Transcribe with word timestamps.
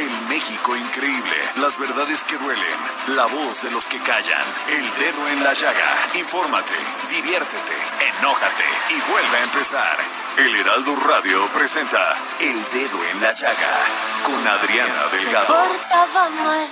El 0.00 0.28
México 0.28 0.74
increíble. 0.74 1.36
Las 1.56 1.78
verdades 1.78 2.24
que 2.24 2.38
duelen. 2.38 2.78
La 3.08 3.26
voz 3.26 3.60
de 3.60 3.70
los 3.70 3.86
que 3.86 4.00
callan. 4.00 4.42
El 4.66 4.90
dedo 4.98 5.28
en 5.28 5.44
la 5.44 5.52
llaga. 5.52 5.94
Infórmate, 6.14 6.72
diviértete, 7.10 7.76
enójate 8.08 8.64
y 8.88 9.10
vuelve 9.12 9.36
a 9.36 9.42
empezar. 9.42 9.98
El 10.38 10.56
Heraldo 10.56 10.96
Radio 10.96 11.46
presenta 11.52 12.16
El 12.38 12.64
Dedo 12.72 12.98
en 13.12 13.20
la 13.20 13.34
Llaga 13.34 13.76
con 14.24 14.48
Adriana 14.48 15.06
Delgado. 15.12 15.54
portaba 15.68 16.30
mal, 16.30 16.68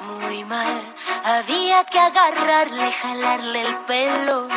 muy 0.00 0.44
mal. 0.44 0.94
Había 1.24 1.84
que 1.84 2.00
agarrarle, 2.00 2.90
jalarle 2.90 3.60
el 3.60 3.76
pelo. 3.80 4.48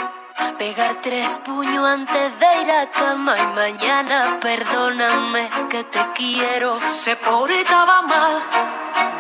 Pegar 0.58 0.96
tres 1.02 1.40
puños 1.46 1.86
antes 1.86 2.40
de 2.40 2.62
ir 2.62 2.72
a 2.72 2.90
cama 2.92 3.36
y 3.38 3.48
mañana 3.56 4.38
perdóname 4.40 5.50
que 5.70 5.84
te 5.84 6.00
quiero. 6.14 6.80
Se 6.88 7.16
portaba 7.16 8.02
mal, 8.02 8.42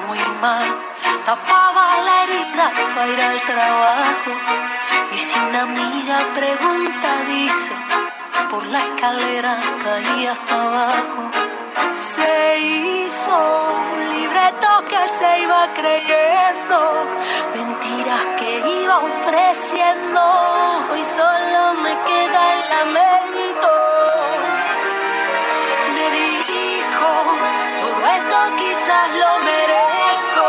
muy 0.08 0.20
mal. 0.42 0.66
Tapaba 1.26 1.98
la 2.06 2.24
herida 2.24 2.72
para 2.96 3.08
ir 3.08 3.22
al 3.22 3.42
trabajo. 3.42 4.32
Y 5.14 5.18
si 5.18 5.40
una 5.40 5.62
amiga 5.62 6.20
pregunta, 6.34 7.10
dice, 7.28 7.74
por 8.50 8.66
la 8.68 8.80
escalera 8.80 9.58
caí 9.84 10.26
hasta 10.26 10.62
abajo. 10.62 11.49
Se 11.94 12.58
hizo 12.60 13.38
un 13.94 14.10
libreto 14.10 14.68
que 14.88 15.02
se 15.18 15.40
iba 15.42 15.68
creyendo, 15.74 17.06
mentiras 17.56 18.24
que 18.38 18.60
iba 18.82 18.98
ofreciendo. 19.00 20.22
Hoy 20.92 21.04
solo 21.04 21.74
me 21.82 21.94
queda 22.10 22.42
el 22.54 22.62
lamento. 22.76 23.72
Me 25.96 26.06
dijo, 26.20 27.10
todo 27.82 28.08
esto 28.18 28.38
quizás 28.58 29.08
lo 29.24 29.32
merezco. 29.50 30.48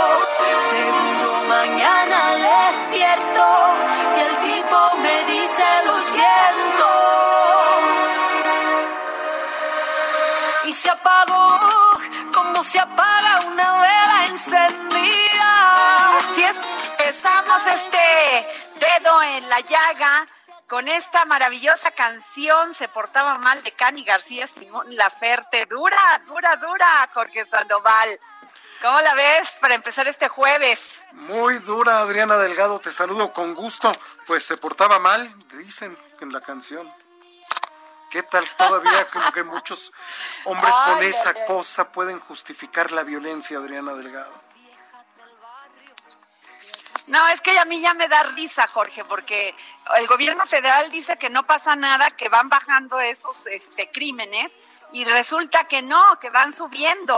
Seguro 0.70 1.42
mañana 1.48 2.18
despierto 2.50 3.46
y 4.16 4.20
el 4.20 4.34
tipo 4.52 4.78
me 5.02 5.24
dice 5.32 5.64
lo 5.86 6.00
siento. 6.00 6.89
Como 12.32 12.62
se 12.64 12.78
apaga 12.78 13.40
una 13.46 13.72
vela 13.72 14.26
encendida. 14.28 16.18
Así 16.18 16.42
es, 16.42 16.56
empezamos 16.90 17.66
este 17.66 18.46
dedo 18.80 19.22
en 19.22 19.48
la 19.48 19.60
llaga 19.60 20.26
con 20.70 20.86
esta 20.86 21.24
maravillosa 21.24 21.90
canción 21.90 22.72
Se 22.74 22.86
portaba 22.86 23.38
mal 23.38 23.60
de 23.64 23.72
Cani 23.72 24.04
García 24.04 24.46
Simón 24.46 24.86
Laferte. 24.94 25.66
Dura, 25.66 26.22
dura, 26.26 26.56
dura, 26.56 27.10
Jorge 27.12 27.44
Sandoval. 27.44 28.20
¿Cómo 28.80 28.98
la 29.00 29.12
ves 29.14 29.58
para 29.60 29.74
empezar 29.74 30.06
este 30.08 30.28
jueves? 30.28 31.02
Muy 31.12 31.58
dura, 31.58 31.98
Adriana 31.98 32.38
Delgado, 32.38 32.78
te 32.78 32.92
saludo 32.92 33.32
con 33.32 33.54
gusto. 33.54 33.92
Pues 34.26 34.44
se 34.44 34.56
portaba 34.56 34.98
mal, 34.98 35.34
dicen 35.58 35.98
en 36.20 36.32
la 36.32 36.40
canción. 36.40 36.90
¿Qué 38.10 38.24
tal 38.24 38.44
todavía 38.56 39.08
como 39.12 39.30
que 39.30 39.44
muchos 39.44 39.92
hombres 40.44 40.74
con 40.84 41.02
esa 41.04 41.32
cosa 41.46 41.92
pueden 41.92 42.18
justificar 42.18 42.90
la 42.90 43.04
violencia, 43.04 43.58
Adriana 43.58 43.94
Delgado? 43.94 44.32
No, 47.06 47.28
es 47.28 47.40
que 47.40 47.56
a 47.58 47.64
mí 47.66 47.80
ya 47.80 47.94
me 47.94 48.08
da 48.08 48.22
risa, 48.24 48.66
Jorge, 48.66 49.04
porque 49.04 49.54
el 49.96 50.06
gobierno 50.08 50.44
federal 50.44 50.90
dice 50.90 51.16
que 51.18 51.30
no 51.30 51.46
pasa 51.46 51.76
nada, 51.76 52.10
que 52.10 52.28
van 52.28 52.48
bajando 52.48 52.98
esos 52.98 53.46
este, 53.46 53.90
crímenes 53.92 54.58
y 54.92 55.04
resulta 55.04 55.64
que 55.64 55.80
no, 55.82 56.18
que 56.20 56.30
van 56.30 56.52
subiendo 56.52 57.16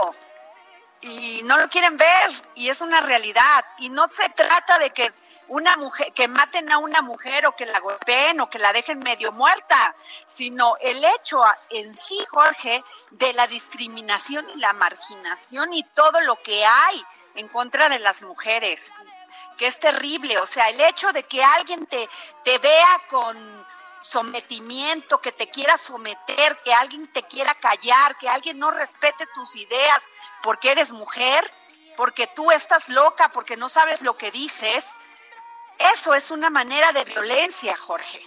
y 1.01 1.41
no 1.45 1.57
lo 1.57 1.69
quieren 1.69 1.97
ver 1.97 2.31
y 2.55 2.69
es 2.69 2.81
una 2.81 3.01
realidad 3.01 3.65
y 3.79 3.89
no 3.89 4.07
se 4.09 4.29
trata 4.29 4.77
de 4.77 4.91
que 4.91 5.11
una 5.47 5.75
mujer 5.77 6.13
que 6.13 6.27
maten 6.27 6.71
a 6.71 6.77
una 6.77 7.01
mujer 7.01 7.45
o 7.45 7.55
que 7.55 7.65
la 7.65 7.79
golpeen 7.79 8.39
o 8.41 8.49
que 8.49 8.59
la 8.59 8.73
dejen 8.73 8.99
medio 8.99 9.31
muerta, 9.31 9.95
sino 10.27 10.75
el 10.81 11.03
hecho 11.03 11.43
en 11.69 11.95
sí, 11.95 12.17
Jorge, 12.29 12.83
de 13.11 13.33
la 13.33 13.47
discriminación 13.47 14.45
y 14.55 14.59
la 14.59 14.73
marginación 14.73 15.73
y 15.73 15.83
todo 15.83 16.19
lo 16.21 16.41
que 16.41 16.65
hay 16.65 17.03
en 17.35 17.47
contra 17.47 17.89
de 17.89 17.99
las 17.99 18.21
mujeres, 18.21 18.93
que 19.57 19.67
es 19.67 19.79
terrible, 19.79 20.37
o 20.39 20.47
sea, 20.47 20.69
el 20.69 20.81
hecho 20.81 21.11
de 21.11 21.23
que 21.23 21.43
alguien 21.43 21.85
te, 21.87 22.09
te 22.43 22.57
vea 22.59 23.01
con 23.09 23.65
sometimiento, 24.01 25.21
que 25.21 25.31
te 25.31 25.49
quiera 25.49 25.77
someter, 25.77 26.57
que 26.63 26.73
alguien 26.73 27.11
te 27.11 27.23
quiera 27.23 27.55
callar, 27.55 28.17
que 28.17 28.29
alguien 28.29 28.59
no 28.59 28.69
respete 28.69 29.25
tus 29.33 29.55
ideas 29.55 30.09
porque 30.41 30.71
eres 30.71 30.91
mujer, 30.91 31.49
porque 31.95 32.27
tú 32.27 32.51
estás 32.51 32.89
loca, 32.89 33.29
porque 33.29 33.57
no 33.57 33.69
sabes 33.69 34.01
lo 34.01 34.17
que 34.17 34.31
dices, 34.31 34.85
eso 35.93 36.13
es 36.13 36.31
una 36.31 36.49
manera 36.49 36.91
de 36.91 37.03
violencia, 37.03 37.75
Jorge. 37.77 38.25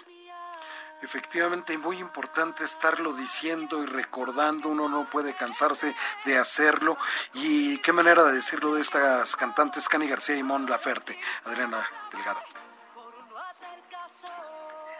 Efectivamente, 1.02 1.76
muy 1.76 1.98
importante 1.98 2.64
estarlo 2.64 3.12
diciendo 3.12 3.82
y 3.82 3.86
recordando, 3.86 4.70
uno 4.70 4.88
no 4.88 5.08
puede 5.08 5.34
cansarse 5.34 5.94
de 6.24 6.38
hacerlo. 6.38 6.96
Y 7.34 7.78
qué 7.78 7.92
manera 7.92 8.24
de 8.24 8.32
decirlo 8.32 8.74
de 8.74 8.80
estas 8.80 9.36
cantantes 9.36 9.88
Cani 9.88 10.08
García 10.08 10.36
y 10.36 10.42
Mon 10.42 10.68
Laferte, 10.68 11.18
Adriana 11.44 11.86
Delgado. 12.10 12.42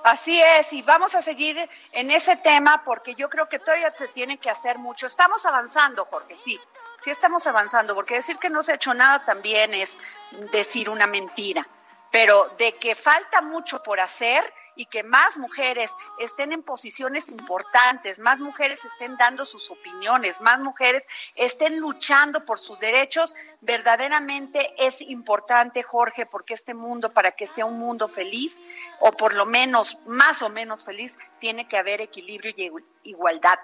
Así 0.05 0.41
es, 0.41 0.73
y 0.73 0.83
vamos 0.83 1.17
a 1.17 1.23
seguir 1.23 1.69
en 1.91 2.13
ese 2.13 2.37
tema 2.37 2.85
porque 2.85 3.17
yo 3.17 3.29
creo 3.29 3.49
que 3.49 3.59
todavía 3.59 3.93
se 3.97 4.07
tiene 4.07 4.39
que 4.39 4.49
hacer 4.49 4.79
mucho. 4.79 5.07
Estamos 5.07 5.45
avanzando, 5.47 6.05
Jorge, 6.05 6.37
sí, 6.37 6.61
sí 7.01 7.11
estamos 7.11 7.45
avanzando, 7.49 7.97
porque 7.97 8.15
decir 8.15 8.39
que 8.39 8.49
no 8.49 8.63
se 8.63 8.71
ha 8.71 8.75
hecho 8.77 8.95
nada 8.95 9.25
también 9.25 9.75
es 9.75 9.99
decir 10.53 10.91
una 10.91 11.09
mentira, 11.09 11.67
pero 12.17 12.49
de 12.57 12.73
que 12.73 12.95
falta 12.95 13.43
mucho 13.43 13.83
por 13.83 14.01
hacer 14.01 14.43
y 14.75 14.87
que 14.87 15.03
más 15.03 15.37
mujeres 15.37 15.91
estén 16.19 16.51
en 16.51 16.63
posiciones 16.63 17.29
importantes, 17.29 18.21
más 18.21 18.39
mujeres 18.39 18.87
estén 18.87 19.19
dando 19.19 19.45
sus 19.45 19.71
opiniones, 19.71 20.41
más 20.41 20.59
mujeres 20.59 21.05
estén 21.35 21.79
luchando 21.79 22.43
por 22.47 22.59
sus 22.59 22.79
derechos, 22.79 23.35
verdaderamente 23.61 24.75
es 24.79 25.03
importante, 25.03 25.83
Jorge, 25.83 26.25
porque 26.25 26.55
este 26.55 26.73
mundo, 26.73 27.13
para 27.13 27.33
que 27.33 27.47
sea 27.47 27.67
un 27.67 27.79
mundo 27.79 28.09
feliz, 28.09 28.63
o 29.01 29.13
por 29.13 29.35
lo 29.35 29.45
menos 29.45 29.99
más 30.07 30.41
o 30.41 30.49
menos 30.49 30.85
feliz, 30.85 31.19
tiene 31.39 31.69
que 31.69 31.77
haber 31.77 32.01
equilibrio 32.01 32.55
y 32.57 32.71
igu- 32.71 32.85
igualdad. 33.03 33.59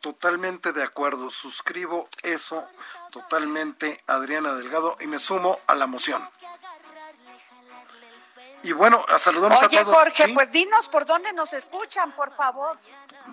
Totalmente 0.00 0.72
de 0.72 0.82
acuerdo, 0.82 1.30
suscribo 1.30 2.08
eso 2.22 2.68
totalmente, 3.10 4.02
Adriana 4.06 4.52
Delgado, 4.52 4.98
y 5.00 5.06
me 5.06 5.18
sumo 5.18 5.60
a 5.66 5.74
la 5.74 5.86
moción. 5.86 6.22
Y 8.64 8.72
bueno, 8.72 9.04
saludamos 9.18 9.62
Oye, 9.62 9.78
a 9.78 9.84
todos. 9.84 9.94
Jorge, 9.94 10.24
¿sí? 10.24 10.32
pues 10.32 10.50
dinos 10.50 10.88
por 10.88 11.04
dónde 11.04 11.34
nos 11.34 11.52
escuchan, 11.52 12.12
por 12.12 12.34
favor. 12.34 12.78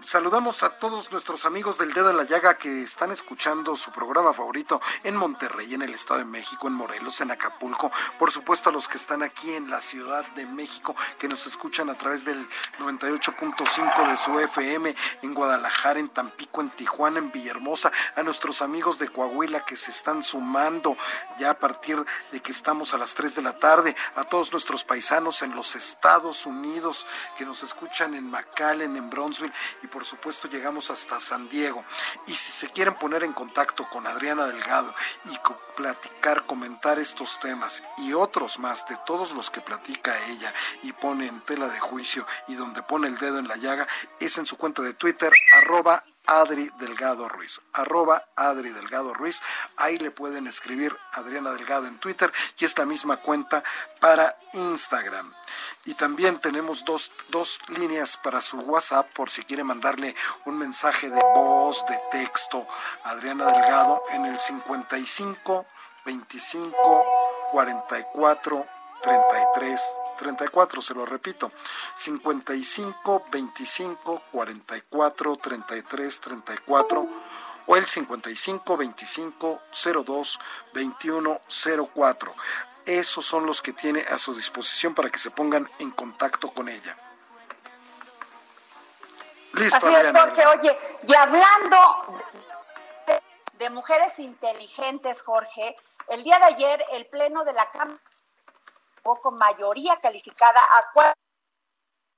Saludamos 0.04 0.62
a 0.64 0.78
todos 0.78 1.10
nuestros 1.12 1.46
amigos 1.46 1.78
del 1.78 1.94
Dedo 1.94 2.10
en 2.10 2.18
la 2.18 2.26
Llaga 2.26 2.56
que 2.56 2.84
están 2.84 3.12
escuchando 3.12 3.78
su 3.78 3.92
programa 3.92 4.34
favorito 4.34 4.82
en 5.06 5.16
Monterrey, 5.16 5.74
en 5.74 5.84
el 5.84 5.94
Estado 5.94 6.20
de 6.20 6.26
México, 6.26 6.68
en 6.68 6.74
Morelos, 6.74 7.22
en 7.22 7.32
Acapulco. 7.32 7.94
Por 8.20 8.30
supuesto 8.30 8.70
a 8.70 8.74
los 8.74 8.90
que 8.90 8.98
están 8.98 9.24
aquí 9.24 9.54
en 9.54 9.70
la 9.70 9.80
Ciudad 9.80 10.26
de 10.36 10.46
México, 10.46 10.98
que 11.18 11.30
nos 11.30 11.48
escuchan 11.48 11.90
a 11.90 11.98
través 11.98 12.26
del 12.26 12.46
98.5 12.80 14.10
de 14.10 14.18
su 14.18 14.38
FM, 14.38 14.96
en 15.22 15.34
Guadalajara, 15.34 16.00
en 16.00 16.10
Tampico, 16.10 16.60
en 16.60 16.72
Tijuana, 16.72 17.20
en 17.20 17.32
Villahermosa. 17.32 17.90
A 18.18 18.24
nuestros 18.24 18.62
amigos 18.62 19.00
de 19.00 19.08
Coahuila 19.08 19.64
que 19.64 19.78
se 19.78 19.92
están 19.92 20.24
sumando 20.24 20.98
ya 21.40 21.52
a 21.52 21.56
partir 21.56 22.04
de 22.34 22.42
que 22.42 22.52
estamos 22.52 22.94
a 22.94 22.98
las 22.98 23.16
3 23.16 23.36
de 23.36 23.42
la 23.42 23.58
tarde. 23.58 23.96
A 24.16 24.26
todos 24.26 24.52
nuestros 24.52 24.84
paisanos 24.84 25.21
en 25.22 25.56
los 25.56 25.76
Estados 25.76 26.48
Unidos 26.48 27.06
que 27.38 27.46
nos 27.46 27.62
escuchan 27.62 28.16
en 28.16 28.30
McAllen, 28.30 28.98
en 28.98 29.10
Bronzeville 29.10 29.54
y 29.84 29.88
por 29.88 30.04
supuesto 30.04 30.48
llegamos 30.48 30.90
hasta 30.90 31.20
San 31.20 31.48
Diego. 31.48 31.86
Y 32.26 32.34
si 32.34 32.52
se 32.52 32.70
quieren 32.70 32.96
poner 32.96 33.24
en 33.24 33.34
contacto 33.34 33.88
con 33.88 34.08
Adriana 34.08 34.48
Delgado 34.48 34.94
y 35.26 35.38
platicar, 35.76 36.46
comentar 36.48 36.98
estos 36.98 37.40
temas 37.40 37.84
y 38.00 38.14
otros 38.14 38.58
más 38.58 38.88
de 38.88 38.98
todos 39.06 39.34
los 39.34 39.52
que 39.52 39.62
platica 39.62 40.18
ella 40.28 40.54
y 40.82 40.92
pone 40.92 41.28
en 41.28 41.40
tela 41.42 41.68
de 41.68 41.80
juicio 41.80 42.26
y 42.48 42.56
donde 42.56 42.82
pone 42.82 43.08
el 43.08 43.18
dedo 43.20 43.38
en 43.38 43.48
la 43.48 43.58
llaga, 43.58 43.88
es 44.20 44.40
en 44.40 44.48
su 44.48 44.58
cuenta 44.58 44.82
de 44.82 44.96
Twitter, 44.96 45.32
arroba 45.54 46.04
Adri 46.26 46.70
Delgado 46.80 47.28
Ruiz, 47.28 47.62
arroba 47.74 48.26
Adri 48.36 48.70
Delgado 48.70 49.14
Ruiz. 49.14 49.42
Ahí 49.78 49.98
le 49.98 50.12
pueden 50.12 50.48
escribir 50.48 50.96
Adriana 51.14 51.52
Delgado 51.52 51.88
en 51.88 52.00
Twitter 52.00 52.32
y 52.60 52.66
es 52.66 52.78
la 52.78 52.86
misma 52.86 53.18
cuenta 53.18 53.64
para 54.00 54.36
Instagram. 54.54 55.34
Y 55.86 55.96
también 55.96 56.40
tenemos 56.40 56.86
dos, 56.86 57.12
dos 57.30 57.60
líneas 57.70 58.18
para 58.18 58.42
su 58.42 58.60
WhatsApp 58.60 59.12
por 59.14 59.30
si 59.30 59.44
quiere 59.44 59.64
mandarle 59.64 60.16
un 60.46 60.58
mensaje 60.58 61.10
de 61.10 61.22
voz, 61.34 61.86
de 61.88 62.00
texto 62.12 62.68
Adriana 63.04 63.46
Delgado 63.52 64.04
en 64.12 64.26
el 64.26 64.40
55 64.40 65.66
25 66.06 67.06
44 67.52 68.66
33 69.02 69.82
34, 70.18 70.82
se 70.82 70.94
lo 70.94 71.06
repito, 71.06 71.52
55 71.96 73.26
25 73.32 74.24
44 74.32 75.36
33 75.38 76.22
34 76.22 77.08
o 77.68 77.76
el 77.76 77.88
55 77.88 78.78
25 78.78 79.62
02 80.06 80.40
21 80.74 81.42
04. 81.94 82.36
Esos 82.86 83.26
son 83.26 83.46
los 83.46 83.62
que 83.62 83.74
tiene 83.74 84.02
a 84.02 84.18
su 84.18 84.34
disposición 84.34 84.96
para 84.96 85.10
que 85.10 85.20
se 85.20 85.32
pongan 85.32 85.70
en 85.80 85.92
contacto 85.92 86.52
con 86.52 86.68
ella. 86.68 86.98
Listo, 89.54 89.78
Así 89.78 89.94
es, 89.94 90.12
Jorge. 90.12 90.46
Oye, 90.48 90.80
y 91.08 91.14
hablando 91.14 91.78
de 93.60 93.70
mujeres 93.70 94.18
inteligentes, 94.20 95.22
Jorge, 95.22 95.76
el 96.08 96.24
día 96.24 96.40
de 96.40 96.46
ayer 96.46 96.84
el 96.94 97.06
Pleno 97.06 97.44
de 97.44 97.54
la 97.54 97.70
Cámara 97.70 98.00
con 99.02 99.36
mayoría 99.36 99.98
calificada 100.00 100.60
a 100.60 100.92
cuatro 100.94 101.14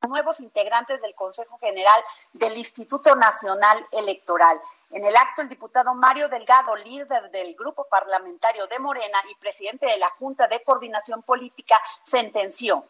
nuevos 0.07 0.41
integrantes 0.41 1.01
del 1.01 1.15
Consejo 1.15 1.57
General 1.59 2.03
del 2.33 2.57
Instituto 2.57 3.15
Nacional 3.15 3.87
Electoral. 3.91 4.61
En 4.91 5.05
el 5.05 5.15
acto, 5.15 5.41
el 5.41 5.49
diputado 5.49 5.95
Mario 5.95 6.27
Delgado, 6.27 6.75
líder 6.75 7.31
del 7.31 7.55
grupo 7.55 7.85
parlamentario 7.85 8.67
de 8.67 8.79
Morena 8.79 9.17
y 9.29 9.35
presidente 9.35 9.85
de 9.85 9.97
la 9.97 10.09
Junta 10.09 10.47
de 10.47 10.61
Coordinación 10.61 11.23
Política, 11.23 11.79
sentenció 12.03 12.83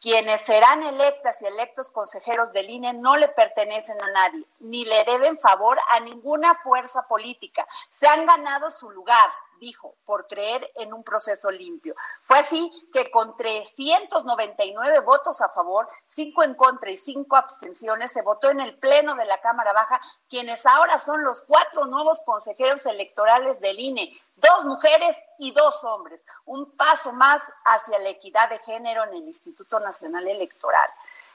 quienes 0.00 0.40
serán 0.40 0.82
electas 0.82 1.42
y 1.42 1.46
electos 1.46 1.90
consejeros 1.90 2.52
del 2.52 2.70
INE 2.70 2.94
no 2.94 3.16
le 3.16 3.28
pertenecen 3.28 4.02
a 4.02 4.10
nadie, 4.10 4.46
ni 4.60 4.86
le 4.86 5.04
deben 5.04 5.36
favor 5.38 5.78
a 5.90 6.00
ninguna 6.00 6.54
fuerza 6.54 7.06
política. 7.06 7.66
Se 7.90 8.06
han 8.06 8.24
ganado 8.24 8.70
su 8.70 8.90
lugar, 8.90 9.30
dijo, 9.60 9.96
por 10.04 10.26
creer 10.26 10.68
en 10.74 10.92
un 10.92 11.04
proceso 11.04 11.50
limpio. 11.50 11.94
Fue 12.22 12.38
así 12.38 12.72
que 12.92 13.10
con 13.10 13.36
399 13.36 15.00
votos 15.00 15.40
a 15.40 15.48
favor, 15.48 15.88
5 16.08 16.42
en 16.42 16.54
contra 16.54 16.90
y 16.90 16.96
5 16.96 17.36
abstenciones, 17.36 18.12
se 18.12 18.22
votó 18.22 18.50
en 18.50 18.60
el 18.60 18.76
Pleno 18.78 19.14
de 19.14 19.26
la 19.26 19.40
Cámara 19.40 19.72
Baja, 19.72 20.00
quienes 20.28 20.66
ahora 20.66 20.98
son 20.98 21.22
los 21.22 21.42
cuatro 21.42 21.86
nuevos 21.86 22.20
consejeros 22.24 22.86
electorales 22.86 23.60
del 23.60 23.78
INE, 23.78 24.18
dos 24.36 24.64
mujeres 24.64 25.16
y 25.38 25.52
dos 25.52 25.84
hombres, 25.84 26.24
un 26.46 26.76
paso 26.76 27.12
más 27.12 27.42
hacia 27.64 27.98
la 27.98 28.08
equidad 28.08 28.48
de 28.48 28.58
género 28.60 29.04
en 29.04 29.10
el 29.14 29.28
Instituto 29.28 29.78
Nacional 29.78 30.26
Electoral. 30.26 30.88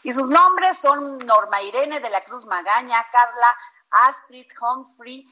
Y 0.04 0.14
sus 0.14 0.28
nombres 0.28 0.80
son 0.80 1.18
Norma 1.20 1.62
Irene 1.62 2.00
de 2.00 2.10
la 2.10 2.22
Cruz 2.22 2.46
Magaña, 2.46 3.06
Carla 3.12 3.58
Astrid 3.90 4.48
Humphrey, 4.62 5.28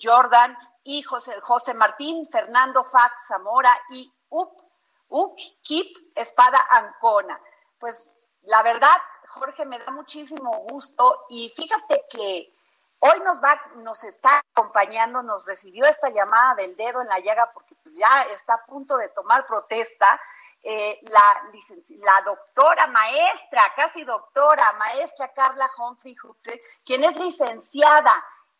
Jordan 0.00 0.56
y 0.84 1.02
José, 1.02 1.40
José 1.40 1.74
Martín, 1.74 2.28
Fernando 2.30 2.84
Fax 2.84 3.26
Zamora 3.28 3.70
y 3.90 4.12
Up, 4.28 5.36
Kip 5.62 5.96
Espada 6.14 6.58
Ancona. 6.70 7.40
Pues 7.78 8.12
la 8.42 8.62
verdad, 8.62 8.96
Jorge, 9.28 9.64
me 9.64 9.78
da 9.78 9.90
muchísimo 9.90 10.50
gusto 10.68 11.26
y 11.30 11.50
fíjate 11.56 12.04
que 12.10 12.54
hoy 12.98 13.20
nos 13.20 13.42
va, 13.42 13.60
nos 13.76 14.04
está 14.04 14.42
acompañando, 14.52 15.22
nos 15.22 15.46
recibió 15.46 15.86
esta 15.86 16.10
llamada 16.10 16.54
del 16.56 16.76
dedo 16.76 17.00
en 17.00 17.08
la 17.08 17.18
llaga 17.18 17.50
porque 17.52 17.74
pues, 17.82 17.94
ya 17.94 18.22
está 18.32 18.54
a 18.54 18.66
punto 18.66 18.96
de 18.96 19.08
tomar 19.08 19.46
protesta. 19.46 20.20
Eh, 20.66 20.98
la, 21.02 21.50
la 21.98 22.22
doctora 22.22 22.86
maestra, 22.86 23.62
casi 23.76 24.02
doctora, 24.02 24.64
maestra 24.78 25.30
Carla 25.34 25.68
Humphrey 25.76 26.16
Hutter, 26.22 26.58
quien 26.82 27.04
es 27.04 27.14
licenciada 27.16 28.12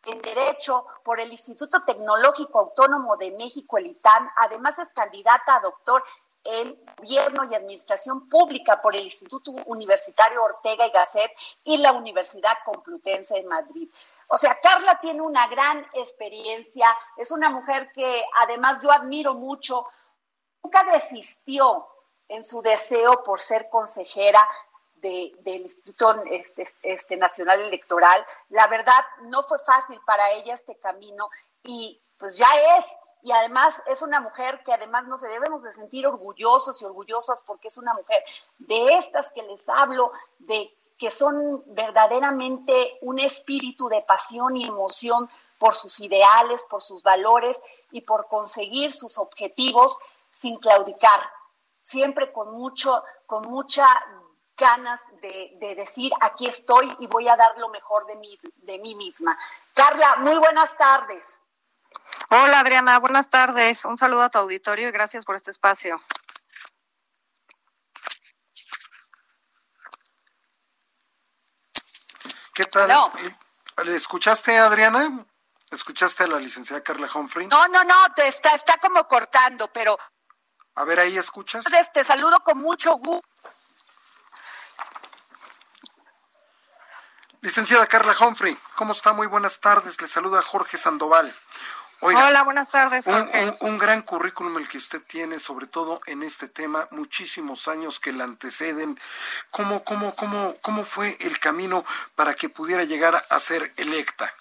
en 0.07 0.21
Derecho 0.21 0.85
por 1.03 1.19
el 1.19 1.31
Instituto 1.31 1.83
Tecnológico 1.83 2.59
Autónomo 2.59 3.17
de 3.17 3.31
México, 3.31 3.77
el 3.77 3.87
ITAM. 3.87 4.31
Además 4.37 4.79
es 4.79 4.89
candidata 4.89 5.55
a 5.55 5.59
doctor 5.59 6.03
en 6.45 6.79
Gobierno 6.97 7.43
y 7.43 7.55
Administración 7.55 8.29
Pública 8.29 8.81
por 8.81 8.95
el 8.95 9.03
Instituto 9.03 9.51
Universitario 9.65 10.43
Ortega 10.43 10.85
y 10.85 10.91
Gasset 10.91 11.31
y 11.63 11.77
la 11.77 11.91
Universidad 11.91 12.53
Complutense 12.63 13.35
de 13.35 13.43
Madrid. 13.43 13.89
O 14.27 14.37
sea, 14.37 14.59
Carla 14.61 14.99
tiene 15.01 15.21
una 15.21 15.47
gran 15.47 15.85
experiencia, 15.93 16.87
es 17.17 17.31
una 17.31 17.49
mujer 17.49 17.91
que 17.91 18.23
además 18.39 18.79
yo 18.81 18.91
admiro 18.91 19.33
mucho, 19.33 19.87
nunca 20.63 20.83
desistió 20.83 21.87
en 22.27 22.43
su 22.43 22.61
deseo 22.61 23.23
por 23.23 23.39
ser 23.39 23.69
consejera, 23.69 24.39
del 25.09 25.61
Instituto 25.61 26.23
este, 26.25 26.67
este, 26.83 27.17
Nacional 27.17 27.61
Electoral. 27.61 28.25
La 28.49 28.67
verdad, 28.67 29.05
no 29.23 29.43
fue 29.43 29.57
fácil 29.59 29.99
para 30.05 30.31
ella 30.31 30.53
este 30.53 30.75
camino 30.77 31.29
y 31.63 32.01
pues 32.17 32.37
ya 32.37 32.47
es. 32.77 32.85
Y 33.21 33.31
además 33.31 33.81
es 33.87 34.01
una 34.01 34.21
mujer 34.21 34.61
que 34.63 34.73
además 34.73 35.07
nos 35.07 35.21
debemos 35.21 35.63
de 35.63 35.73
sentir 35.73 36.05
orgullosos 36.05 36.81
y 36.81 36.85
orgullosas 36.85 37.41
porque 37.41 37.69
es 37.69 37.77
una 37.77 37.93
mujer 37.93 38.23
de 38.59 38.93
estas 38.93 39.31
que 39.31 39.41
les 39.41 39.67
hablo, 39.67 40.11
de 40.39 40.71
que 40.97 41.11
son 41.11 41.63
verdaderamente 41.67 42.97
un 43.01 43.19
espíritu 43.19 43.89
de 43.89 44.01
pasión 44.01 44.55
y 44.55 44.67
emoción 44.67 45.29
por 45.57 45.73
sus 45.73 45.99
ideales, 45.99 46.63
por 46.63 46.81
sus 46.81 47.03
valores 47.03 47.63
y 47.91 48.01
por 48.01 48.27
conseguir 48.27 48.91
sus 48.91 49.17
objetivos 49.17 49.97
sin 50.31 50.57
claudicar, 50.57 51.19
siempre 51.81 52.31
con 52.31 52.51
mucho, 52.53 53.03
con 53.25 53.47
mucha 53.49 53.87
ganas 54.57 55.11
de, 55.21 55.75
decir, 55.75 56.11
aquí 56.21 56.47
estoy 56.47 56.95
y 56.99 57.07
voy 57.07 57.27
a 57.27 57.35
dar 57.35 57.57
lo 57.57 57.69
mejor 57.69 58.05
de 58.07 58.15
mí, 58.15 58.37
de 58.57 58.79
mí 58.79 58.95
misma. 58.95 59.37
Carla, 59.73 60.15
muy 60.17 60.37
buenas 60.37 60.77
tardes. 60.77 61.41
Hola 62.29 62.59
Adriana, 62.59 62.99
buenas 62.99 63.29
tardes. 63.29 63.85
Un 63.85 63.97
saludo 63.97 64.23
a 64.23 64.29
tu 64.29 64.39
auditorio 64.39 64.87
y 64.87 64.91
gracias 64.91 65.25
por 65.25 65.35
este 65.35 65.51
espacio. 65.51 66.01
¿Qué 72.53 72.63
tal? 72.65 72.89
¿Le 73.83 73.95
escuchaste, 73.95 74.57
Adriana? 74.57 75.25
¿Escuchaste 75.71 76.23
a 76.23 76.27
la 76.27 76.39
licenciada 76.39 76.81
Carla 76.81 77.09
Humphrey? 77.13 77.47
No, 77.47 77.67
no, 77.67 77.83
no, 77.83 78.13
te 78.15 78.27
está, 78.27 78.51
está 78.51 78.77
como 78.77 79.05
cortando, 79.07 79.67
pero... 79.73 79.97
A 80.75 80.85
ver, 80.85 80.99
ahí 80.99 81.17
escuchas. 81.17 81.65
Te 81.93 82.03
saludo 82.03 82.39
con 82.41 82.59
mucho 82.59 82.95
gusto. 82.95 83.27
Licenciada 87.45 87.85
Carla 87.85 88.15
Humphrey, 88.19 88.57
¿cómo 88.73 88.91
está? 88.91 89.13
Muy 89.13 89.27
buenas 89.27 89.59
tardes. 89.59 90.01
Le 90.01 90.07
saluda 90.07 90.41
Jorge 90.41 90.79
Sandoval. 90.79 91.31
Hola, 91.99 92.41
buenas 92.41 92.69
tardes. 92.69 93.05
Jorge. 93.05 93.53
Un, 93.59 93.77
gran 93.77 94.01
currículum 94.01 94.57
el 94.57 94.67
que 94.67 94.79
usted 94.79 94.99
tiene, 95.03 95.37
sobre 95.37 95.67
todo 95.67 95.99
en 96.07 96.23
este 96.23 96.47
tema, 96.47 96.87
muchísimos 96.89 97.67
años 97.67 97.99
que 97.99 98.13
le 98.13 98.23
anteceden. 98.23 98.99
¿Cómo, 99.51 99.83
cómo, 99.83 100.15
cómo, 100.15 100.55
cómo 100.63 100.83
fue 100.83 101.17
el 101.19 101.37
camino 101.37 101.85
para 102.15 102.33
que 102.33 102.49
pudiera 102.49 102.83
llegar 102.83 103.23
a 103.29 103.39
ser 103.39 103.71
electa? 103.77 104.33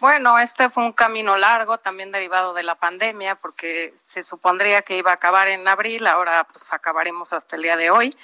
Bueno, 0.00 0.38
este 0.38 0.70
fue 0.70 0.86
un 0.86 0.92
camino 0.92 1.36
largo, 1.36 1.76
también 1.76 2.12
derivado 2.12 2.54
de 2.54 2.62
la 2.62 2.76
pandemia, 2.76 3.34
porque 3.34 3.94
se 4.06 4.22
supondría 4.22 4.80
que 4.80 4.96
iba 4.96 5.10
a 5.10 5.14
acabar 5.16 5.48
en 5.48 5.68
abril, 5.68 6.06
ahora 6.06 6.44
pues 6.44 6.72
acabaremos 6.72 7.34
hasta 7.34 7.56
el 7.56 7.62
día 7.62 7.76
de 7.76 7.90
hoy, 7.90 8.16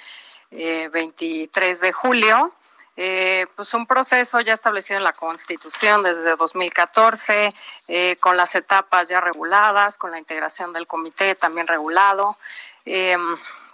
23 0.49 1.53
eh, 1.83 1.85
de 1.85 1.93
julio. 1.93 2.55
Eh, 3.01 3.47
pues 3.55 3.73
un 3.73 3.87
proceso 3.87 4.41
ya 4.41 4.51
establecido 4.51 4.97
en 4.97 5.05
la 5.05 5.13
Constitución 5.13 6.03
desde 6.03 6.35
2014, 6.35 7.53
eh, 7.87 8.17
con 8.19 8.35
las 8.35 8.55
etapas 8.55 9.07
ya 9.07 9.21
reguladas, 9.21 9.97
con 9.97 10.11
la 10.11 10.19
integración 10.19 10.73
del 10.73 10.85
comité 10.85 11.33
también 11.33 11.65
regulado. 11.65 12.37
Eh, 12.83 13.15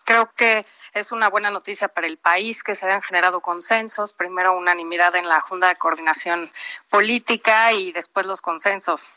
creo 0.03 0.31
que 0.35 0.63
es 0.93 1.11
una 1.11 1.27
buena 1.31 1.49
noticia 1.49 1.87
para 1.87 2.05
el 2.05 2.17
país 2.17 2.63
que 2.63 2.75
se 2.75 2.85
hayan 2.85 3.01
generado 3.01 3.39
consensos, 3.39 4.13
primero 4.13 4.55
unanimidad 4.55 5.15
en 5.15 5.27
la 5.27 5.41
Junta 5.41 5.69
de 5.69 5.75
Coordinación 5.75 6.47
Política 6.91 7.71
y 7.71 7.93
después 7.93 8.27
los 8.27 8.43
consensos 8.43 9.09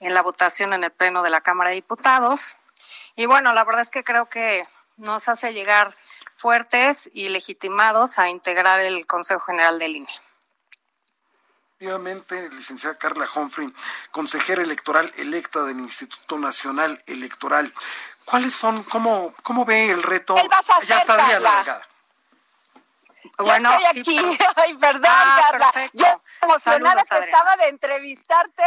en 0.00 0.14
la 0.14 0.22
votación 0.22 0.72
en 0.72 0.84
el 0.84 0.90
Pleno 0.90 1.22
de 1.22 1.28
la 1.28 1.42
Cámara 1.42 1.68
de 1.68 1.76
Diputados. 1.76 2.56
Y 3.14 3.26
bueno, 3.26 3.52
la 3.52 3.64
verdad 3.64 3.82
es 3.82 3.90
que 3.90 4.04
creo 4.04 4.24
que 4.24 4.66
nos 4.96 5.28
hace 5.28 5.52
llegar 5.52 5.94
fuertes 6.36 7.10
y 7.12 7.28
legitimados 7.28 8.18
a 8.18 8.28
integrar 8.28 8.80
el 8.80 9.06
Consejo 9.06 9.40
General 9.46 9.78
del 9.78 9.96
INE. 9.96 10.08
Efectivamente, 11.80 12.48
licenciada 12.50 12.98
Carla 12.98 13.28
Humphrey, 13.32 13.72
consejera 14.10 14.62
electoral 14.62 15.12
electa 15.16 15.62
del 15.62 15.78
Instituto 15.78 16.36
Nacional 16.38 17.00
Electoral. 17.06 17.72
¿Cuáles 18.24 18.52
son, 18.54 18.82
cómo, 18.84 19.32
cómo 19.44 19.64
ve 19.64 19.90
el 19.90 20.02
reto? 20.02 20.34
ya 20.86 20.98
está 20.98 21.16
Carla. 21.16 21.86
Bueno, 23.38 23.74
estoy 23.74 24.00
aquí. 24.00 24.18
Ay, 24.56 24.74
perdón, 24.74 25.10
ah, 25.12 25.48
Carla. 25.50 25.90
Yo 25.92 26.22
emocionada 26.42 27.04
que 27.04 27.18
estaba 27.18 27.56
de 27.56 27.68
entrevistarte. 27.68 28.64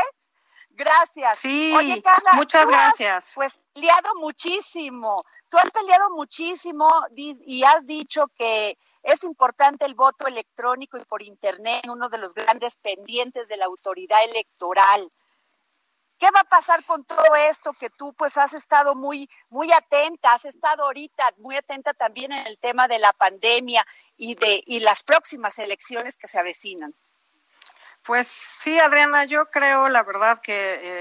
Gracias. 0.73 1.39
Sí, 1.39 1.73
Oye, 1.75 2.01
Carla, 2.01 2.31
muchas 2.33 2.67
gracias. 2.67 3.31
pues 3.35 3.59
peleado 3.73 4.15
muchísimo. 4.15 5.23
Tú 5.49 5.57
has 5.57 5.69
peleado 5.71 6.09
muchísimo 6.11 6.89
y 7.15 7.63
has 7.63 7.85
dicho 7.85 8.27
que 8.37 8.77
es 9.03 9.23
importante 9.23 9.85
el 9.85 9.95
voto 9.95 10.27
electrónico 10.27 10.97
y 10.97 11.05
por 11.05 11.21
Internet, 11.21 11.83
uno 11.89 12.09
de 12.09 12.17
los 12.17 12.33
grandes 12.33 12.77
pendientes 12.77 13.47
de 13.47 13.57
la 13.57 13.65
autoridad 13.65 14.23
electoral. 14.23 15.11
¿Qué 16.17 16.29
va 16.29 16.41
a 16.41 16.43
pasar 16.43 16.85
con 16.85 17.03
todo 17.03 17.35
esto 17.49 17.73
que 17.73 17.89
tú 17.89 18.13
pues 18.13 18.37
has 18.37 18.53
estado 18.53 18.93
muy 18.93 19.27
muy 19.49 19.71
atenta, 19.71 20.33
has 20.33 20.45
estado 20.45 20.83
ahorita 20.83 21.33
muy 21.37 21.57
atenta 21.57 21.93
también 21.93 22.31
en 22.31 22.45
el 22.45 22.59
tema 22.59 22.87
de 22.87 22.99
la 22.99 23.11
pandemia 23.11 23.85
y 24.17 24.35
de 24.35 24.61
y 24.67 24.81
las 24.81 25.03
próximas 25.03 25.57
elecciones 25.57 26.17
que 26.17 26.27
se 26.27 26.39
avecinan? 26.39 26.95
Pues 28.03 28.25
sí, 28.25 28.79
Adriana, 28.79 29.25
yo 29.25 29.45
creo 29.51 29.87
la 29.87 30.01
verdad 30.01 30.39
que 30.39 30.53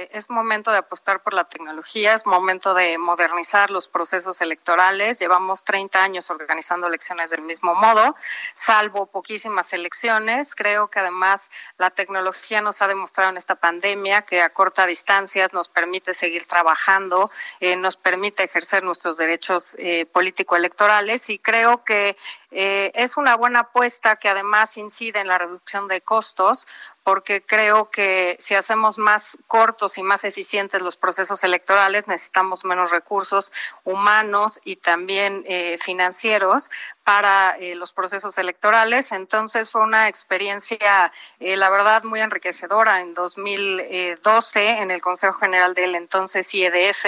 eh, 0.03 0.11
es 0.13 0.29
momento 0.29 0.71
de 0.71 0.77
apostar 0.77 1.23
por 1.23 1.33
la 1.33 1.45
tecnología, 1.45 2.13
es 2.13 2.27
momento 2.27 2.75
de 2.75 2.99
modernizar 2.99 3.71
los 3.71 3.89
procesos 3.89 4.43
electorales. 4.43 5.19
Llevamos 5.19 5.65
30 5.65 6.03
años 6.03 6.29
organizando 6.29 6.89
elecciones 6.89 7.31
del 7.31 7.41
mismo 7.41 7.75
modo, 7.75 8.15
salvo 8.53 9.07
poquísimas 9.07 9.73
elecciones. 9.73 10.55
Creo 10.55 10.89
que 10.89 10.99
además 10.99 11.51
la 11.79 11.89
tecnología 11.89 12.61
nos 12.61 12.83
ha 12.83 12.87
demostrado 12.87 13.31
en 13.31 13.39
esta 13.39 13.55
pandemia 13.55 14.21
que 14.23 14.43
a 14.43 14.53
corta 14.53 14.85
distancia 14.85 15.49
nos 15.55 15.71
permite 15.71 16.13
seguir 16.13 16.45
trabajando, 16.45 17.25
eh, 17.61 17.77
nos 17.77 17.97
permite 17.97 18.45
ejercer 18.45 18.85
nuestros 18.85 19.17
derechos 19.17 19.75
eh, 19.79 20.05
político-electorales 20.05 21.31
y 21.31 21.39
creo 21.39 21.83
que 21.83 22.19
es 22.53 23.17
una 23.17 23.37
buena 23.37 23.61
apuesta 23.61 24.17
que 24.17 24.29
además 24.29 24.77
incide 24.77 25.21
en 25.21 25.29
la 25.29 25.39
reducción 25.39 25.87
de 25.87 26.01
costos, 26.01 26.67
porque 27.11 27.43
creo 27.43 27.91
que 27.91 28.37
si 28.39 28.55
hacemos 28.55 28.97
más 28.97 29.37
cortos 29.49 29.99
y 29.99 30.03
más 30.05 30.23
eficientes 30.23 30.81
los 30.81 30.97
procesos 30.97 31.43
electorales, 31.43 32.07
necesitamos 32.07 32.65
menos 32.65 32.93
recursos 32.93 33.51
humanos 33.83 34.61
y 34.65 34.77
también 34.77 35.43
eh, 35.49 35.77
financieros 35.77 36.71
para 37.03 37.57
eh, 37.59 37.75
los 37.75 37.93
procesos 37.93 38.39
electorales. 38.39 39.11
Entonces 39.11 39.73
fue 39.73 39.83
una 39.83 40.07
experiencia, 40.07 41.11
la 41.41 41.69
verdad, 41.69 42.05
muy 42.05 42.21
enriquecedora 42.21 43.01
en 43.01 43.13
2012 43.13 44.69
en 44.79 44.93
el 44.93 45.01
Consejo 45.01 45.37
General 45.41 45.75
del 45.75 45.97
entonces 45.97 46.55
IEDF, 46.55 47.07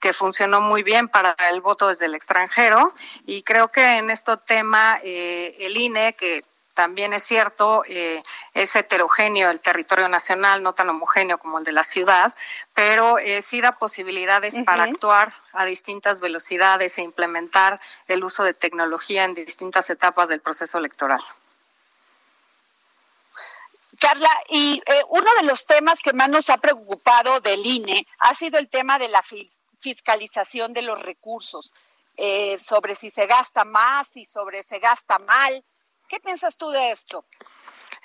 que 0.00 0.12
funcionó 0.12 0.60
muy 0.62 0.82
bien 0.82 1.06
para 1.06 1.36
el 1.52 1.60
voto 1.60 1.86
desde 1.86 2.06
el 2.06 2.16
extranjero. 2.16 2.92
Y 3.24 3.42
creo 3.42 3.68
que 3.68 3.98
en 3.98 4.10
este 4.10 4.36
tema 4.38 4.98
eh, 5.04 5.54
el 5.60 5.76
INE, 5.76 6.14
que 6.14 6.42
también 6.74 7.12
es 7.12 7.22
cierto, 7.22 7.82
eh, 7.86 8.22
es 8.52 8.76
heterogéneo 8.76 9.50
el 9.50 9.60
territorio 9.60 10.08
nacional, 10.08 10.62
no 10.62 10.74
tan 10.74 10.90
homogéneo 10.90 11.38
como 11.38 11.58
el 11.58 11.64
de 11.64 11.72
la 11.72 11.84
ciudad, 11.84 12.34
pero 12.74 13.18
eh, 13.18 13.40
sí 13.42 13.60
da 13.60 13.72
posibilidades 13.72 14.56
para 14.66 14.84
actuar 14.84 15.32
a 15.52 15.64
distintas 15.64 16.20
velocidades 16.20 16.98
e 16.98 17.02
implementar 17.02 17.80
el 18.08 18.24
uso 18.24 18.44
de 18.44 18.54
tecnología 18.54 19.24
en 19.24 19.34
distintas 19.34 19.88
etapas 19.90 20.28
del 20.28 20.40
proceso 20.40 20.78
electoral. 20.78 21.20
Carla, 24.00 24.30
y 24.50 24.82
uno 25.08 25.30
de 25.40 25.46
los 25.46 25.66
temas 25.66 26.00
que 26.00 26.12
más 26.12 26.28
nos 26.28 26.50
ha 26.50 26.58
preocupado 26.58 27.40
del 27.40 27.64
INE 27.64 28.06
ha 28.18 28.34
sido 28.34 28.58
el 28.58 28.68
tema 28.68 28.98
de 28.98 29.08
la 29.08 29.22
fiscalización 29.78 30.74
de 30.74 30.82
los 30.82 31.00
recursos. 31.00 31.72
Eh, 32.16 32.58
sobre 32.60 32.94
si 32.94 33.10
se 33.10 33.26
gasta 33.26 33.64
más 33.64 34.16
y 34.16 34.24
sobre 34.24 34.62
se 34.62 34.78
gasta 34.78 35.18
mal. 35.20 35.64
¿Qué 36.14 36.20
piensas 36.20 36.56
tú 36.56 36.70
de 36.70 36.92
esto? 36.92 37.24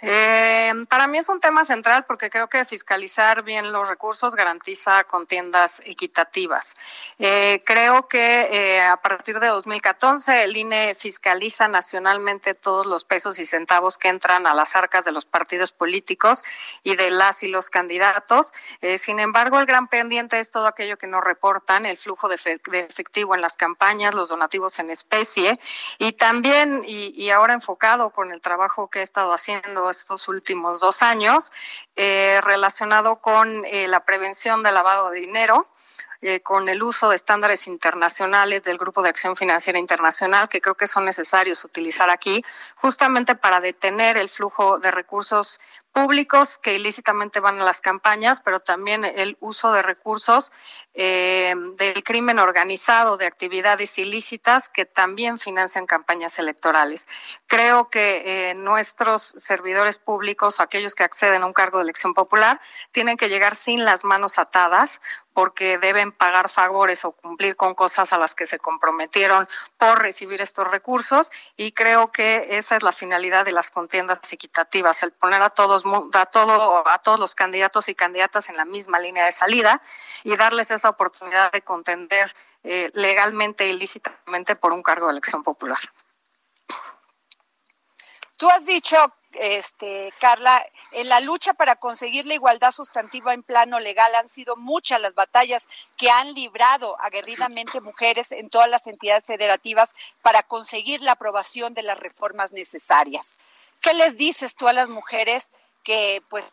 Eh, 0.02 0.72
para 0.88 1.08
mí 1.08 1.18
es 1.18 1.28
un 1.28 1.40
tema 1.40 1.66
central 1.66 2.06
porque 2.06 2.30
creo 2.30 2.48
que 2.48 2.64
fiscalizar 2.64 3.44
bien 3.44 3.72
los 3.72 3.90
recursos 3.90 4.36
garantiza 4.36 5.04
contiendas 5.04 5.82
equitativas. 5.86 6.76
Eh, 7.18 7.62
creo 7.66 8.08
que 8.08 8.48
eh, 8.52 8.82
a 8.82 8.98
partir 8.98 9.40
de 9.40 9.48
2014 9.48 10.44
el 10.44 10.56
INE 10.56 10.96
fiscaliza 10.96 11.68
nacionalmente 11.68 12.54
todos 12.54 12.86
los 12.86 13.04
pesos 13.04 13.40
y 13.40 13.46
centavos 13.46 13.98
que 13.98 14.08
entran 14.08 14.48
a 14.48 14.54
las 14.54 14.76
arcas 14.76 15.06
de 15.06 15.12
los 15.12 15.26
partidos 15.26 15.72
políticos 15.72 16.44
y 16.84 16.96
de 16.96 17.12
las 17.12 17.44
y 17.44 17.48
los 17.48 17.70
candidatos. 17.70 18.54
Sin 18.98 19.20
embargo, 19.20 19.60
el 19.60 19.66
gran 19.66 19.88
pendiente 19.88 20.40
es 20.40 20.52
todo 20.52 20.68
aquello 20.68 20.98
que 20.98 21.08
no 21.08 21.22
reportan, 21.22 21.86
el 21.86 21.98
flujo 21.98 22.28
de, 22.30 22.36
efectivo 22.36 23.36
en 23.36 23.42
las 23.42 23.58
campañas, 23.58 24.14
los 24.14 24.30
donativos 24.30 24.80
en 24.80 24.90
especie 24.90 25.54
y 25.98 26.14
también, 26.14 26.84
y 26.86 27.30
ahora 27.30 27.54
enfocado 27.54 28.12
con 28.12 28.32
el 28.32 28.42
trabajo 28.42 28.90
que 28.90 29.00
he 29.00 29.04
estado 29.04 29.34
haciendo 29.34 29.89
estos 29.98 30.28
últimos 30.28 30.80
dos 30.80 31.02
años 31.02 31.52
eh, 31.96 32.40
relacionado 32.44 33.18
con 33.18 33.66
eh, 33.66 33.88
la 33.88 34.06
prevención 34.06 34.64
del 34.64 34.76
lavado 34.76 35.10
de 35.10 35.20
dinero. 35.20 35.68
Eh, 36.22 36.42
con 36.42 36.68
el 36.68 36.84
uso 36.84 37.10
de 37.10 37.16
estándares 37.16 37.66
internacionales 37.68 38.64
del 38.64 38.78
Grupo 38.78 39.02
de 39.02 39.08
Acción 39.08 39.38
Financiera 39.38 39.80
Internacional, 39.80 40.50
que 40.50 40.60
creo 40.60 40.76
que 40.76 40.86
son 40.86 41.06
necesarios 41.06 41.64
utilizar 41.64 42.10
aquí, 42.10 42.44
justamente 42.76 43.36
para 43.36 43.62
detener 43.62 44.18
el 44.18 44.28
flujo 44.28 44.80
de 44.80 44.92
recursos 44.92 45.62
públicos 45.92 46.58
que 46.58 46.76
ilícitamente 46.76 47.40
van 47.40 47.60
a 47.60 47.66
las 47.66 47.82
campañas, 47.82 48.42
pero 48.42 48.60
también 48.60 49.06
el 49.06 49.38
uso 49.40 49.72
de 49.72 49.82
recursos 49.82 50.52
eh, 50.94 51.54
del 51.78 52.04
crimen 52.04 52.40
organizado, 52.40 53.18
de 53.18 53.26
actividades 53.26 53.98
ilícitas 53.98 54.70
que 54.70 54.86
también 54.86 55.38
financian 55.40 55.86
campañas 55.86 56.40
electorales. 56.40 57.08
Creo 57.48 57.90
que 57.90 58.50
eh, 58.50 58.56
nuestros 58.56 59.22
servidores 59.22 59.98
públicos, 59.98 60.60
aquellos 60.60 60.96
que 60.96 61.04
acceden 61.04 61.44
a 61.44 61.46
un 61.46 61.54
cargo 61.54 61.80
de 61.80 61.84
elección 61.84 62.14
popular, 62.14 62.60
tienen 62.92 63.18
que 63.18 63.30
llegar 63.30 63.56
sin 63.56 63.86
las 63.86 64.04
manos 64.04 64.40
atadas 64.40 65.02
porque 65.40 65.78
deben 65.78 66.12
pagar 66.12 66.50
favores 66.50 67.06
o 67.06 67.14
cumplir 67.14 67.56
con 67.56 67.74
cosas 67.74 68.12
a 68.12 68.18
las 68.18 68.36
que 68.36 68.46
se 68.46 68.60
comprometieron 68.60 69.48
por 69.78 70.02
recibir 70.02 70.42
estos 70.42 70.68
recursos 70.68 71.32
y 71.56 71.72
creo 71.72 72.12
que 72.12 72.58
esa 72.58 72.76
es 72.76 72.84
la 72.84 72.92
finalidad 72.92 73.46
de 73.46 73.54
las 73.54 73.72
contiendas 73.72 74.34
equitativas, 74.34 75.02
el 75.02 75.14
poner 75.14 75.42
a 75.42 75.50
todos 75.50 75.86
a 76.12 76.26
todo 76.26 76.86
a 76.86 77.00
todos 77.00 77.22
los 77.22 77.36
candidatos 77.36 77.88
y 77.88 77.96
candidatas 77.96 78.50
en 78.50 78.58
la 78.58 78.66
misma 78.66 79.00
línea 79.00 79.24
de 79.24 79.32
salida 79.32 79.82
y 80.26 80.36
darles 80.36 80.72
esa 80.72 80.90
oportunidad 80.90 81.54
de 81.54 81.62
contender 81.62 82.36
eh, 82.64 82.92
legalmente 82.94 83.64
e 83.64 83.70
ilícitamente 83.70 84.58
por 84.58 84.74
un 84.74 84.84
cargo 84.84 85.06
de 85.06 85.14
elección 85.14 85.42
popular. 85.42 85.80
Tú 88.38 88.50
has 88.50 88.66
dicho 88.66 88.98
este, 89.34 90.12
Carla, 90.20 90.66
en 90.92 91.08
la 91.10 91.20
lucha 91.20 91.54
para 91.54 91.76
conseguir 91.76 92.26
la 92.26 92.34
igualdad 92.34 92.72
sustantiva 92.72 93.34
en 93.34 93.44
plano 93.44 93.80
legal 93.80 94.14
han 94.16 94.28
sido 94.28 94.56
muchas 94.56 95.02
las 95.02 95.14
batallas 95.14 95.68
que 95.98 96.10
han 96.10 96.34
librado 96.34 97.00
aguerridamente 97.00 97.82
mujeres 97.82 98.32
en 98.32 98.50
todas 98.50 98.70
las 98.70 98.88
entidades 98.88 99.26
federativas 99.26 99.94
para 100.22 100.44
conseguir 100.44 101.02
la 101.02 101.14
aprobación 101.14 101.74
de 101.74 101.84
las 101.84 102.00
reformas 102.00 102.52
necesarias. 102.52 103.38
¿Qué 103.82 103.94
les 103.94 104.18
dices 104.18 104.56
tú 104.56 104.68
a 104.68 104.74
las 104.74 104.90
mujeres 104.90 105.52
que 105.84 106.24
pues... 106.30 106.52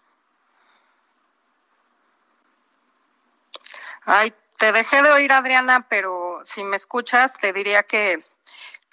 Ay, 4.04 4.33
te 4.59 4.71
dejé 4.71 5.02
de 5.02 5.11
oír, 5.11 5.33
Adriana, 5.33 5.87
pero 5.88 6.40
si 6.45 6.62
me 6.62 6.76
escuchas, 6.76 7.37
te 7.37 7.52
diría 7.52 7.83
que 7.83 8.21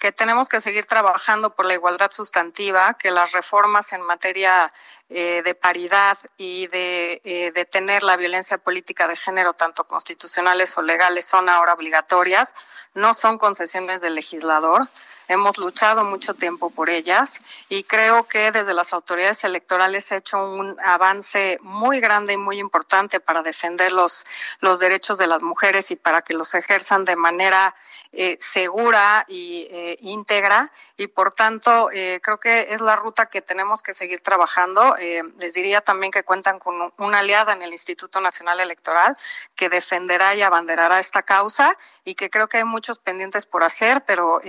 que 0.04 0.12
tenemos 0.12 0.50
que 0.50 0.60
seguir 0.60 0.84
trabajando 0.84 1.54
por 1.54 1.64
la 1.64 1.72
igualdad 1.72 2.10
sustantiva, 2.10 2.92
que 2.92 3.10
las 3.10 3.32
reformas 3.32 3.94
en 3.94 4.02
materia 4.02 4.70
eh, 5.08 5.40
de 5.42 5.54
paridad 5.54 6.18
y 6.36 6.66
de 6.66 7.22
eh, 7.24 7.52
detener 7.52 8.02
la 8.02 8.18
violencia 8.18 8.58
política 8.58 9.08
de 9.08 9.16
género, 9.16 9.54
tanto 9.54 9.84
constitucionales 9.84 10.76
o 10.76 10.82
legales, 10.82 11.24
son 11.24 11.48
ahora 11.48 11.72
obligatorias, 11.72 12.54
no 12.92 13.14
son 13.14 13.38
concesiones 13.38 14.02
del 14.02 14.14
legislador. 14.14 14.82
Hemos 15.28 15.58
luchado 15.58 16.04
mucho 16.04 16.34
tiempo 16.34 16.70
por 16.70 16.90
ellas 16.90 17.40
y 17.68 17.84
creo 17.84 18.24
que 18.24 18.52
desde 18.52 18.74
las 18.74 18.92
autoridades 18.92 19.44
electorales 19.44 20.04
se 20.04 20.14
ha 20.14 20.18
hecho 20.18 20.38
un 20.38 20.76
avance 20.82 21.58
muy 21.62 22.00
grande 22.00 22.34
y 22.34 22.36
muy 22.36 22.58
importante 22.58 23.20
para 23.20 23.42
defender 23.42 23.92
los, 23.92 24.26
los 24.60 24.80
derechos 24.80 25.18
de 25.18 25.26
las 25.26 25.42
mujeres 25.42 25.90
y 25.90 25.96
para 25.96 26.22
que 26.22 26.34
los 26.34 26.54
ejerzan 26.54 27.04
de 27.04 27.16
manera 27.16 27.74
eh, 28.16 28.36
segura 28.38 29.24
y 29.26 29.66
eh, 29.72 29.96
íntegra 30.02 30.70
y 30.96 31.08
por 31.08 31.32
tanto 31.32 31.90
eh, 31.92 32.20
creo 32.22 32.38
que 32.38 32.68
es 32.70 32.80
la 32.80 32.94
ruta 32.94 33.26
que 33.26 33.42
tenemos 33.42 33.82
que 33.82 33.92
seguir 33.92 34.20
trabajando. 34.20 34.94
les 35.38 35.54
diría 35.54 35.80
también 35.80 36.12
que 36.12 36.22
cuentan 36.22 36.60
con 36.60 36.92
una 36.98 37.18
aliada 37.18 37.52
en 37.54 37.62
el 37.62 37.72
Instituto 37.72 38.20
Nacional 38.20 38.60
Electoral 38.60 39.16
que 39.56 39.68
defenderá 39.68 40.32
y 40.36 40.42
abanderará 40.42 41.00
esta 41.00 41.22
causa 41.22 41.76
y 42.04 42.14
que 42.14 42.30
creo 42.30 42.48
que 42.48 42.58
hay 42.58 42.64
muchos 42.64 43.00
pendientes 43.00 43.46
por 43.46 43.64
hacer, 43.64 44.04
pero 44.06 44.40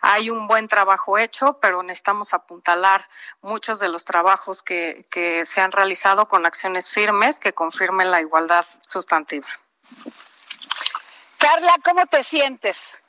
hay 0.00 0.30
un 0.30 0.46
buen 0.46 0.68
trabajo 0.68 1.18
hecho, 1.18 1.58
pero 1.60 1.82
necesitamos 1.82 2.34
apuntalar 2.34 3.06
muchos 3.40 3.78
de 3.80 3.88
los 3.88 4.04
trabajos 4.04 4.62
que, 4.62 5.06
que 5.10 5.44
se 5.44 5.60
han 5.60 5.72
realizado 5.72 6.28
con 6.28 6.46
acciones 6.46 6.90
firmes 6.90 7.40
que 7.40 7.52
confirmen 7.52 8.10
la 8.10 8.20
igualdad 8.20 8.64
sustantiva. 8.84 9.48
Carla, 11.38 11.74
¿cómo 11.84 12.06
te 12.06 12.22
sientes? 12.22 13.02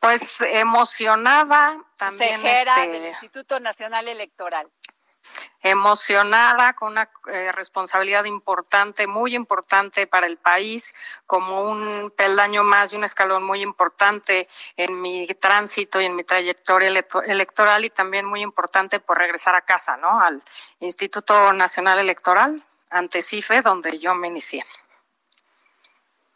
Pues 0.00 0.40
emocionada 0.40 1.84
también. 1.96 2.40
Consejera 2.40 2.84
este, 2.84 2.92
del 2.92 3.08
Instituto 3.08 3.60
Nacional 3.60 4.08
Electoral. 4.08 4.68
Emocionada 5.62 6.72
con 6.72 6.92
una 6.92 7.10
eh, 7.26 7.52
responsabilidad 7.52 8.24
importante, 8.24 9.06
muy 9.06 9.34
importante 9.34 10.06
para 10.06 10.26
el 10.26 10.38
país, 10.38 10.94
como 11.26 11.62
un 11.62 12.10
peldaño 12.16 12.64
más 12.64 12.92
y 12.92 12.96
un 12.96 13.04
escalón 13.04 13.42
muy 13.42 13.60
importante 13.60 14.48
en 14.76 15.02
mi 15.02 15.26
tránsito 15.26 16.00
y 16.00 16.06
en 16.06 16.16
mi 16.16 16.24
trayectoria 16.24 16.88
electoral 17.26 17.84
y 17.84 17.90
también 17.90 18.24
muy 18.24 18.40
importante 18.40 19.00
por 19.00 19.18
regresar 19.18 19.54
a 19.54 19.60
casa, 19.60 19.98
¿no? 19.98 20.20
Al 20.20 20.42
Instituto 20.80 21.52
Nacional 21.52 21.98
Electoral, 21.98 22.64
ante 22.88 23.20
CIFE, 23.20 23.60
donde 23.60 23.98
yo 23.98 24.14
me 24.14 24.28
inicié. 24.28 24.64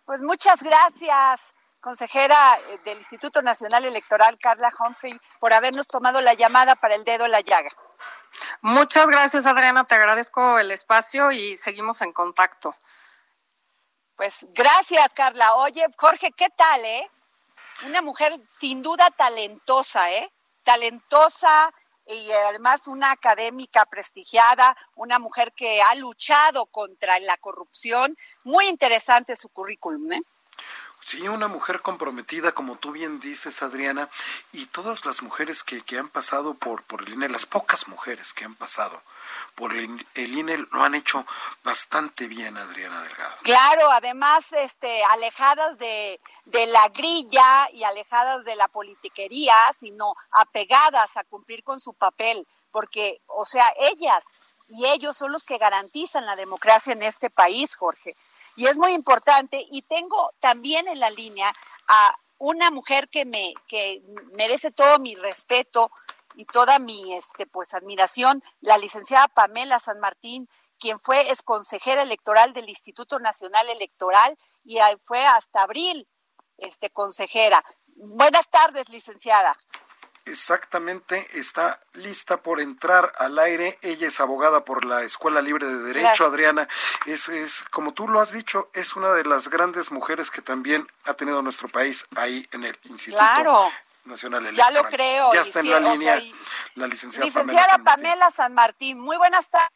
Pues 0.04 0.20
muchas 0.20 0.62
gracias, 0.62 1.54
consejera 1.80 2.36
eh, 2.68 2.78
del 2.84 2.98
Instituto 2.98 3.40
Nacional 3.40 3.86
Electoral, 3.86 4.38
Carla 4.38 4.68
Humphrey, 4.78 5.18
por 5.40 5.54
habernos 5.54 5.88
tomado 5.88 6.20
la 6.20 6.34
llamada 6.34 6.76
para 6.76 6.94
el 6.94 7.04
dedo 7.04 7.24
en 7.24 7.30
la 7.30 7.40
llaga. 7.40 7.70
Muchas 8.62 9.06
gracias, 9.08 9.46
Adriana. 9.46 9.84
Te 9.84 9.94
agradezco 9.94 10.58
el 10.58 10.70
espacio 10.70 11.32
y 11.32 11.56
seguimos 11.56 12.02
en 12.02 12.12
contacto. 12.12 12.74
Pues 14.16 14.46
gracias, 14.50 15.12
Carla. 15.14 15.54
Oye, 15.56 15.86
Jorge, 15.96 16.32
¿qué 16.32 16.48
tal, 16.50 16.84
eh? 16.84 17.10
Una 17.84 18.02
mujer 18.02 18.32
sin 18.48 18.82
duda 18.82 19.10
talentosa, 19.10 20.10
¿eh? 20.12 20.30
Talentosa, 20.62 21.72
y 22.06 22.30
además 22.32 22.86
una 22.86 23.10
académica 23.10 23.84
prestigiada, 23.86 24.76
una 24.94 25.18
mujer 25.18 25.52
que 25.52 25.80
ha 25.82 25.94
luchado 25.96 26.66
contra 26.66 27.18
la 27.20 27.36
corrupción. 27.38 28.16
Muy 28.44 28.68
interesante 28.68 29.36
su 29.36 29.48
currículum, 29.48 30.12
¿eh? 30.12 30.22
Sí, 31.04 31.28
una 31.28 31.48
mujer 31.48 31.82
comprometida, 31.82 32.52
como 32.52 32.76
tú 32.76 32.90
bien 32.90 33.20
dices, 33.20 33.62
Adriana, 33.62 34.08
y 34.52 34.64
todas 34.64 35.04
las 35.04 35.20
mujeres 35.20 35.62
que, 35.62 35.82
que 35.82 35.98
han 35.98 36.08
pasado 36.08 36.54
por, 36.54 36.82
por 36.84 37.02
el 37.02 37.12
INE, 37.12 37.28
las 37.28 37.44
pocas 37.44 37.88
mujeres 37.88 38.32
que 38.32 38.46
han 38.46 38.54
pasado 38.54 39.02
por 39.54 39.74
el, 39.74 40.02
INE 40.14 40.56
lo 40.72 40.82
han 40.82 40.94
hecho 40.94 41.26
bastante 41.62 42.26
bien, 42.26 42.56
Adriana 42.56 43.02
Delgado. 43.02 43.34
Claro, 43.42 43.90
además, 43.90 44.50
este, 44.54 45.04
alejadas 45.12 45.76
de, 45.76 46.20
de 46.46 46.66
la 46.68 46.88
grilla 46.88 47.68
y 47.70 47.84
alejadas 47.84 48.42
de 48.46 48.56
la 48.56 48.68
politiquería, 48.68 49.54
sino 49.78 50.14
apegadas 50.30 51.18
a 51.18 51.24
cumplir 51.24 51.62
con 51.64 51.80
su 51.80 51.92
papel, 51.92 52.46
porque, 52.72 53.20
o 53.26 53.44
sea, 53.44 53.66
ellas 53.78 54.24
y 54.68 54.86
ellos 54.86 55.18
son 55.18 55.32
los 55.32 55.44
que 55.44 55.58
garantizan 55.58 56.24
la 56.24 56.34
democracia 56.34 56.94
en 56.94 57.02
este 57.02 57.28
país, 57.28 57.76
Jorge 57.76 58.16
y 58.56 58.66
es 58.66 58.76
muy 58.76 58.92
importante. 58.92 59.64
Y 59.70 59.82
tengo 59.82 60.32
también 60.40 60.88
en 60.88 61.00
la 61.00 61.10
línea 61.10 61.52
a 61.88 62.14
una 62.38 62.70
mujer 62.70 63.08
que 63.08 63.24
me 63.24 63.54
que 63.68 64.02
merece 64.36 64.70
todo 64.70 64.98
mi 64.98 65.14
respeto 65.14 65.90
y 66.34 66.44
toda 66.46 66.78
mi 66.78 67.14
este 67.14 67.46
pues 67.46 67.74
admiración, 67.74 68.42
la 68.60 68.78
licenciada 68.78 69.28
Pamela 69.28 69.78
San 69.78 70.00
Martín, 70.00 70.48
quien 70.78 70.98
fue 70.98 71.20
ex 71.28 71.42
consejera 71.42 72.02
electoral 72.02 72.52
del 72.52 72.68
Instituto 72.68 73.18
Nacional 73.18 73.68
Electoral 73.70 74.36
y 74.64 74.78
fue 75.04 75.24
hasta 75.24 75.62
abril 75.62 76.08
este 76.58 76.90
consejera. 76.90 77.64
Buenas 77.96 78.48
tardes, 78.48 78.88
licenciada 78.88 79.56
exactamente 80.26 81.26
está 81.38 81.80
lista 81.92 82.42
por 82.42 82.60
entrar 82.60 83.12
al 83.18 83.38
aire. 83.38 83.78
Ella 83.82 84.08
es 84.08 84.20
abogada 84.20 84.64
por 84.64 84.84
la 84.84 85.02
Escuela 85.02 85.42
Libre 85.42 85.66
de 85.66 85.82
Derecho, 85.82 86.26
Adriana. 86.26 86.68
Es, 87.06 87.28
es, 87.28 87.62
como 87.70 87.92
tú 87.92 88.08
lo 88.08 88.20
has 88.20 88.32
dicho, 88.32 88.70
es 88.74 88.96
una 88.96 89.12
de 89.12 89.24
las 89.24 89.48
grandes 89.48 89.92
mujeres 89.92 90.30
que 90.30 90.42
también 90.42 90.86
ha 91.04 91.14
tenido 91.14 91.42
nuestro 91.42 91.68
país 91.68 92.06
ahí 92.16 92.46
en 92.52 92.64
el 92.64 92.78
Instituto 92.84 93.70
Nacional 94.04 94.46
Electoral. 94.46 94.74
Ya 94.74 94.82
lo 94.82 94.88
creo. 94.88 95.32
Ya 95.34 95.40
está 95.40 95.60
en 95.60 95.70
la 95.70 95.80
línea 95.80 96.20
la 96.74 96.86
licenciada, 96.86 97.26
licenciada 97.26 97.78
Pamela, 97.78 98.30
San 98.30 98.54
Martín. 98.54 98.98
Muy 99.00 99.16
buenas 99.16 99.48
tardes. 99.50 99.70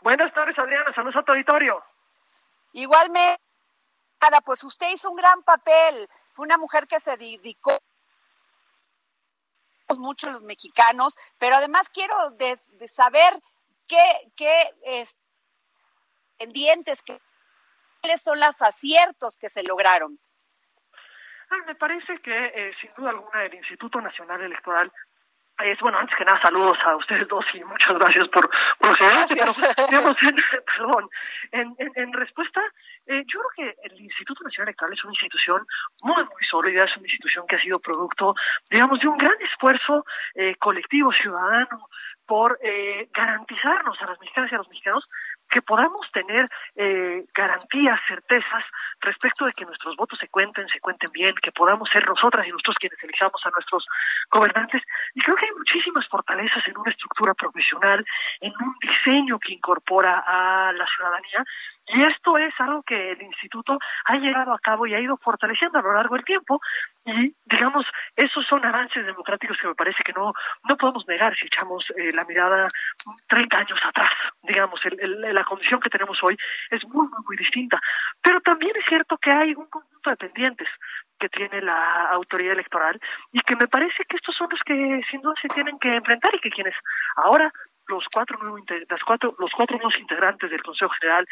Buenas 0.00 0.32
tardes, 0.34 0.58
Adriana. 0.58 0.92
Saludos 0.94 1.16
a 1.16 1.22
tu 1.22 1.32
auditorio. 1.32 1.82
Igualmente, 2.72 3.40
pues 4.44 4.64
usted 4.64 4.90
hizo 4.92 5.10
un 5.10 5.16
gran 5.16 5.42
papel. 5.42 6.08
Fue 6.32 6.44
una 6.44 6.58
mujer 6.58 6.86
que 6.86 6.98
se 6.98 7.16
dedicó 7.16 7.78
mucho 9.98 10.30
los 10.30 10.42
mexicanos, 10.42 11.14
pero 11.38 11.56
además 11.56 11.88
quiero 11.90 12.14
saber 12.86 13.40
qué, 13.88 14.02
qué 14.36 14.52
es, 14.84 15.18
pendientes, 16.38 17.02
qué, 17.02 17.20
cuáles 18.00 18.22
son 18.22 18.40
los 18.40 18.60
aciertos 18.62 19.36
que 19.38 19.48
se 19.48 19.62
lograron. 19.62 20.18
Me 21.66 21.74
parece 21.74 22.18
que 22.18 22.46
eh, 22.46 22.72
sin 22.80 22.90
duda 22.94 23.10
alguna 23.10 23.44
el 23.44 23.54
Instituto 23.54 24.00
Nacional 24.00 24.40
Electoral 24.40 24.90
es 25.64 25.78
bueno, 25.80 25.98
antes 25.98 26.16
que 26.16 26.24
nada, 26.24 26.40
saludos 26.42 26.78
a 26.84 26.96
ustedes 26.96 27.26
dos 27.28 27.44
y 27.54 27.62
muchas 27.64 27.94
gracias 27.94 28.28
por, 28.28 28.48
por 28.78 28.98
gracias. 28.98 29.62
digamos, 29.90 30.16
en, 30.22 30.36
perdón, 30.76 31.08
en, 31.52 31.76
en, 31.78 32.12
respuesta, 32.12 32.60
eh, 33.06 33.22
yo 33.26 33.40
creo 33.40 33.72
que 33.72 33.88
el 33.88 34.00
Instituto 34.00 34.44
Nacional 34.44 34.68
Electoral 34.68 34.92
es 34.92 35.04
una 35.04 35.12
institución 35.12 35.66
muy, 36.02 36.24
muy 36.24 36.44
sólida, 36.50 36.84
es 36.84 36.96
una 36.96 37.06
institución 37.06 37.46
que 37.46 37.56
ha 37.56 37.60
sido 37.60 37.78
producto, 37.78 38.34
digamos, 38.70 39.00
de 39.00 39.08
un 39.08 39.18
gran 39.18 39.40
esfuerzo 39.40 40.04
eh, 40.34 40.54
colectivo 40.56 41.12
ciudadano 41.12 41.88
por 42.26 42.58
eh, 42.62 43.08
garantizarnos 43.12 44.00
a 44.00 44.06
las 44.06 44.20
mexicanas 44.20 44.50
y 44.50 44.54
a 44.54 44.58
los 44.58 44.68
mexicanos 44.68 45.08
que 45.52 45.60
podamos 45.60 46.00
tener 46.12 46.48
eh, 46.76 47.26
garantías, 47.34 48.00
certezas 48.08 48.64
respecto 49.00 49.44
de 49.44 49.52
que 49.52 49.66
nuestros 49.66 49.94
votos 49.96 50.18
se 50.18 50.28
cuenten, 50.28 50.66
se 50.68 50.80
cuenten 50.80 51.10
bien, 51.12 51.34
que 51.42 51.52
podamos 51.52 51.90
ser 51.90 52.08
nosotras 52.08 52.46
y 52.46 52.50
nosotros 52.50 52.76
quienes 52.80 53.02
elijamos 53.04 53.40
a 53.44 53.50
nuestros 53.50 53.86
gobernantes. 54.30 54.82
Y 55.14 55.20
creo 55.20 55.36
que 55.36 55.44
hay 55.44 55.52
muchísimas 55.52 56.08
fortalezas 56.08 56.66
en 56.66 56.78
una 56.78 56.90
estructura 56.90 57.34
profesional, 57.34 58.04
en 58.40 58.52
un 58.52 58.74
diseño 58.80 59.38
que 59.38 59.52
incorpora 59.52 60.24
a 60.26 60.72
la 60.72 60.86
ciudadanía 60.86 61.44
y 61.94 62.02
esto 62.02 62.38
es 62.38 62.54
algo 62.58 62.82
que 62.82 63.12
el 63.12 63.22
instituto 63.22 63.78
ha 64.06 64.16
llevado 64.16 64.54
a 64.54 64.58
cabo 64.58 64.86
y 64.86 64.94
ha 64.94 65.00
ido 65.00 65.18
fortaleciendo 65.18 65.78
a 65.78 65.82
lo 65.82 65.92
largo 65.92 66.14
del 66.14 66.24
tiempo. 66.24 66.60
Y, 67.04 67.34
digamos, 67.44 67.84
esos 68.16 68.46
son 68.46 68.64
avances 68.64 69.04
democráticos 69.04 69.58
que 69.60 69.68
me 69.68 69.74
parece 69.74 70.02
que 70.02 70.12
no, 70.12 70.32
no 70.68 70.76
podemos 70.76 71.06
negar 71.06 71.34
si 71.36 71.46
echamos 71.46 71.84
eh, 71.96 72.10
la 72.12 72.24
mirada 72.24 72.66
30 73.28 73.58
años 73.58 73.78
atrás. 73.84 74.10
Digamos, 74.42 74.80
la 75.02 75.44
condición 75.44 75.80
que 75.80 75.90
tenemos 75.90 76.18
hoy 76.22 76.36
es 76.70 76.82
muy, 76.86 77.06
muy, 77.08 77.24
muy 77.26 77.36
distinta. 77.36 77.78
Pero 78.22 78.40
también 78.40 78.72
es 78.76 78.84
cierto 78.88 79.18
que 79.18 79.30
hay 79.30 79.54
un 79.54 79.66
conjunto 79.66 80.10
de 80.10 80.16
pendientes 80.16 80.68
que 81.18 81.28
tiene 81.28 81.60
la 81.60 82.06
autoridad 82.06 82.54
electoral 82.54 82.98
y 83.32 83.40
que 83.40 83.54
me 83.54 83.68
parece 83.68 84.04
que 84.08 84.16
estos 84.16 84.34
son 84.34 84.48
los 84.50 84.60
que 84.64 85.02
sin 85.10 85.20
duda 85.20 85.34
se 85.40 85.48
tienen 85.48 85.78
que 85.78 85.94
enfrentar 85.94 86.34
y 86.34 86.40
que 86.40 86.50
quienes 86.50 86.74
ahora 87.16 87.52
los 87.88 88.04
cuatro, 88.12 88.38
las 88.88 89.04
cuatro, 89.04 89.34
los 89.38 89.50
cuatro 89.52 89.76
nuevos 89.76 89.98
integrantes 89.98 90.50
del 90.50 90.62
Consejo 90.62 90.92
General, 91.00 91.26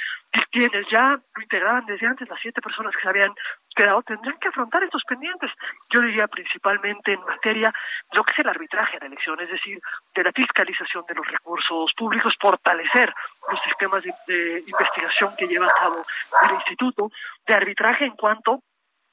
quienes 0.50 0.86
ya 0.90 1.18
lo 1.34 1.42
integraban 1.42 1.86
desde 1.86 2.06
antes, 2.06 2.28
las 2.28 2.40
siete 2.40 2.60
personas 2.60 2.94
que 2.94 3.02
se 3.02 3.08
habían 3.08 3.32
quedado, 3.74 4.02
tendrán 4.02 4.38
que 4.38 4.48
afrontar 4.48 4.82
estos 4.82 5.04
pendientes. 5.04 5.50
Yo 5.90 6.00
diría 6.00 6.26
principalmente 6.28 7.12
en 7.12 7.20
materia 7.20 7.70
de 7.70 8.16
lo 8.16 8.24
que 8.24 8.32
es 8.32 8.38
el 8.40 8.48
arbitraje 8.48 8.96
en 8.96 9.04
elecciones, 9.04 9.46
es 9.46 9.52
decir, 9.52 9.80
de 10.14 10.24
la 10.24 10.32
fiscalización 10.32 11.04
de 11.06 11.14
los 11.14 11.26
recursos 11.26 11.92
públicos, 11.94 12.34
fortalecer 12.40 13.12
los 13.50 13.60
sistemas 13.62 14.02
de, 14.02 14.12
de 14.26 14.62
investigación 14.66 15.30
que 15.38 15.46
lleva 15.46 15.66
a 15.66 15.78
cabo 15.78 16.02
el 16.48 16.54
Instituto, 16.56 17.10
de 17.46 17.54
arbitraje 17.54 18.04
en 18.04 18.16
cuanto 18.16 18.62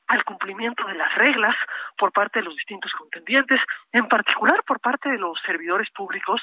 al 0.07 0.23
cumplimiento 0.23 0.85
de 0.85 0.93
las 0.93 1.13
reglas 1.15 1.55
por 1.97 2.11
parte 2.11 2.39
de 2.39 2.45
los 2.45 2.55
distintos 2.55 2.91
contendientes, 2.93 3.59
en 3.91 4.07
particular 4.07 4.63
por 4.65 4.79
parte 4.79 5.09
de 5.09 5.17
los 5.17 5.37
servidores 5.45 5.89
públicos 5.91 6.41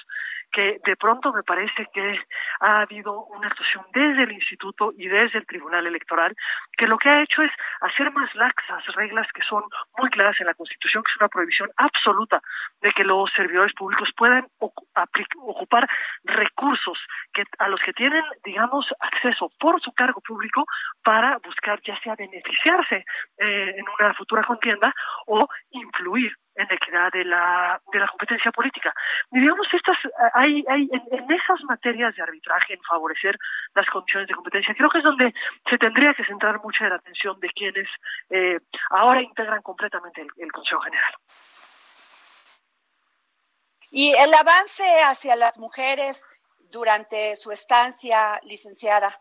que 0.54 0.80
de 0.84 0.96
pronto 0.96 1.32
me 1.32 1.42
parece 1.42 1.88
que 1.92 2.20
ha 2.60 2.80
habido 2.82 3.24
una 3.26 3.48
actuación 3.48 3.84
desde 3.92 4.22
el 4.22 4.32
instituto 4.32 4.92
y 4.96 5.08
desde 5.08 5.38
el 5.38 5.46
Tribunal 5.46 5.86
Electoral 5.86 6.34
que 6.78 6.86
lo 6.86 6.96
que 6.96 7.08
ha 7.08 7.22
hecho 7.22 7.42
es 7.42 7.50
hacer 7.80 8.12
más 8.12 8.32
laxas 8.36 8.86
reglas 8.94 9.26
que 9.34 9.42
son 9.42 9.64
muy 9.98 10.08
claras 10.10 10.40
en 10.40 10.46
la 10.46 10.54
Constitución, 10.54 11.02
que 11.02 11.10
es 11.10 11.20
una 11.20 11.28
prohibición 11.28 11.70
absoluta 11.76 12.40
de 12.80 12.92
que 12.92 13.02
los 13.02 13.30
servidores 13.32 13.74
públicos 13.74 14.10
puedan 14.16 14.46
ocupar 14.58 15.88
recursos 16.22 16.98
que 17.32 17.44
a 17.58 17.68
los 17.68 17.80
que 17.80 17.92
tienen, 17.92 18.22
digamos, 18.44 18.86
acceso 19.00 19.50
por 19.58 19.80
su 19.80 19.92
cargo 19.92 20.20
público 20.20 20.64
para 21.02 21.38
buscar 21.38 21.80
ya 21.82 21.98
sea 22.00 22.14
beneficiarse 22.14 23.04
eh, 23.38 23.74
en 23.76 23.84
una 23.98 24.14
futura 24.14 24.44
contienda 24.44 24.94
o 25.26 25.48
influir 25.70 26.32
en 26.56 26.68
la 26.68 26.74
equidad 26.74 27.12
de 27.12 27.24
la, 27.24 27.80
de 27.92 27.98
la 27.98 28.08
competencia 28.08 28.52
política. 28.52 28.94
Y 29.32 29.40
digamos, 29.40 29.66
estas, 29.72 29.98
hay, 30.34 30.64
hay 30.68 30.88
en, 30.92 31.32
esas 31.32 31.62
materias 31.64 32.14
de 32.14 32.22
arbitraje, 32.22 32.74
en 32.74 32.82
favorecer 32.82 33.38
las 33.74 33.86
condiciones 33.90 34.28
de 34.28 34.34
competencia, 34.34 34.74
creo 34.74 34.90
que 34.90 34.98
es 34.98 35.04
donde 35.04 35.34
se 35.68 35.78
tendría 35.78 36.14
que 36.14 36.24
centrar 36.24 36.60
mucha 36.62 36.84
de 36.84 36.90
la 36.90 36.96
atención 36.96 37.38
de 37.40 37.48
quienes 37.50 37.88
eh, 38.30 38.60
ahora 38.90 39.22
integran 39.22 39.62
completamente 39.62 40.20
el, 40.20 40.28
el 40.38 40.52
Consejo 40.52 40.80
General. 40.82 41.14
Y 43.90 44.12
el 44.14 44.34
avance 44.34 44.84
hacia 45.08 45.36
las 45.36 45.58
mujeres 45.58 46.28
durante 46.70 47.36
su 47.36 47.52
estancia, 47.52 48.40
licenciada, 48.42 49.20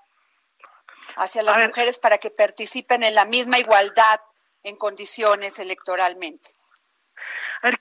hacia 1.16 1.44
las 1.44 1.68
mujeres 1.68 2.00
para 2.00 2.18
que 2.18 2.32
participen 2.32 3.04
en 3.04 3.16
la 3.16 3.26
misma 3.26 3.60
igualdad 3.60 4.20
en 4.64 4.76
condiciones 4.76 5.60
electoralmente. 5.60 6.50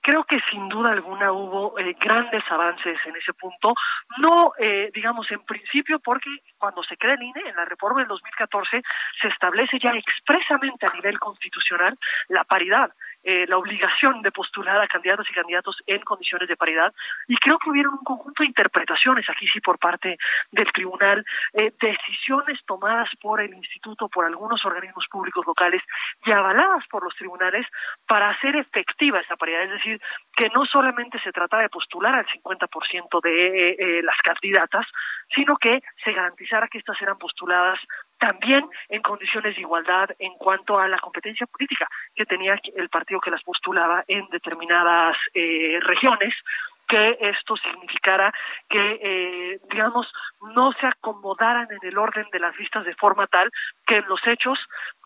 Creo 0.01 0.23
que 0.25 0.39
sin 0.51 0.69
duda 0.69 0.93
alguna 0.93 1.33
hubo 1.33 1.77
eh, 1.79 1.97
grandes 1.99 2.43
avances 2.51 2.99
en 3.05 3.17
ese 3.17 3.33
punto, 3.33 3.75
no, 4.19 4.53
eh, 4.59 4.91
digamos, 4.95 5.29
en 5.33 5.41
principio 5.41 5.99
porque 5.99 6.31
cuando 6.63 6.85
se 6.85 6.97
crea 6.97 7.15
el 7.15 7.23
INE, 7.25 7.43
en 7.45 7.57
la 7.57 7.65
reforma 7.65 7.99
del 7.99 8.09
2014, 8.09 8.83
se 9.21 9.27
establece 9.27 9.81
ya 9.81 9.91
expresamente 9.95 10.87
a 10.87 10.95
nivel 10.95 11.19
constitucional 11.19 11.99
la 12.29 12.45
paridad. 12.45 12.93
Eh, 13.25 13.47
la 13.47 13.57
obligación 13.57 14.21
de 14.23 14.33
postular 14.33 14.81
a 14.81 14.89
candidatos 14.89 15.31
y 15.31 15.33
candidatos 15.33 15.77
en 15.87 16.01
condiciones 16.01 16.49
de 16.49 16.57
paridad 16.57 16.93
y 17.29 17.37
creo 17.37 17.57
que 17.59 17.71
hubieron 17.71 17.95
un 17.95 18.03
conjunto 18.03 18.43
de 18.43 18.49
interpretaciones 18.49 19.31
aquí 19.31 19.47
sí 19.47 19.61
por 19.61 19.79
parte 19.79 20.19
del 20.51 20.67
tribunal, 20.73 21.25
eh, 21.53 21.73
decisiones 21.81 22.59
tomadas 22.67 23.09
por 23.21 23.41
el 23.41 23.55
instituto, 23.55 24.09
por 24.09 24.25
algunos 24.25 24.65
organismos 24.65 25.07
públicos 25.09 25.47
locales 25.47 25.83
y 26.27 26.33
avaladas 26.33 26.85
por 26.89 27.05
los 27.05 27.15
tribunales 27.15 27.65
para 28.09 28.31
hacer 28.31 28.57
efectiva 28.57 29.21
esa 29.21 29.37
paridad, 29.37 29.63
es 29.63 29.71
decir, 29.71 30.01
que 30.37 30.49
no 30.49 30.65
solamente 30.65 31.21
se 31.21 31.31
trata 31.31 31.59
de 31.59 31.69
postular 31.69 32.17
al 32.17 32.27
50% 32.27 33.21
de 33.23 33.69
eh, 33.79 34.03
las 34.03 34.19
candidatas, 34.19 34.85
sino 35.33 35.57
que 35.59 35.81
se 36.03 36.13
que 36.71 36.79
estas 36.79 37.01
eran 37.01 37.19
postuladas 37.19 37.79
también 38.19 38.69
en 38.89 39.03
condiciones 39.03 39.55
de 39.55 39.63
igualdad 39.63 40.11
en 40.19 40.35
cuanto 40.35 40.79
a 40.79 40.87
la 40.89 40.99
competencia 40.99 41.47
política 41.47 41.89
que 42.15 42.27
tenía 42.27 42.61
el 42.77 42.89
partido 42.89 43.21
que 43.21 43.31
las 43.31 43.43
postulaba 43.43 44.05
en 44.07 44.27
determinadas 44.29 45.17
eh, 45.35 45.79
regiones 45.81 46.35
que 46.87 47.17
esto 47.21 47.57
significara 47.57 48.33
que, 48.69 48.99
eh, 49.01 49.61
digamos, 49.71 50.13
no 50.55 50.73
se 50.73 50.87
acomodaran 50.87 51.69
en 51.71 51.89
el 51.89 51.97
orden 51.97 52.27
de 52.31 52.39
las 52.39 52.55
listas 52.59 52.85
de 52.85 52.95
forma 52.95 53.27
tal 53.29 53.51
que 53.87 53.97
en 53.97 54.09
los 54.09 54.21
hechos 54.27 54.59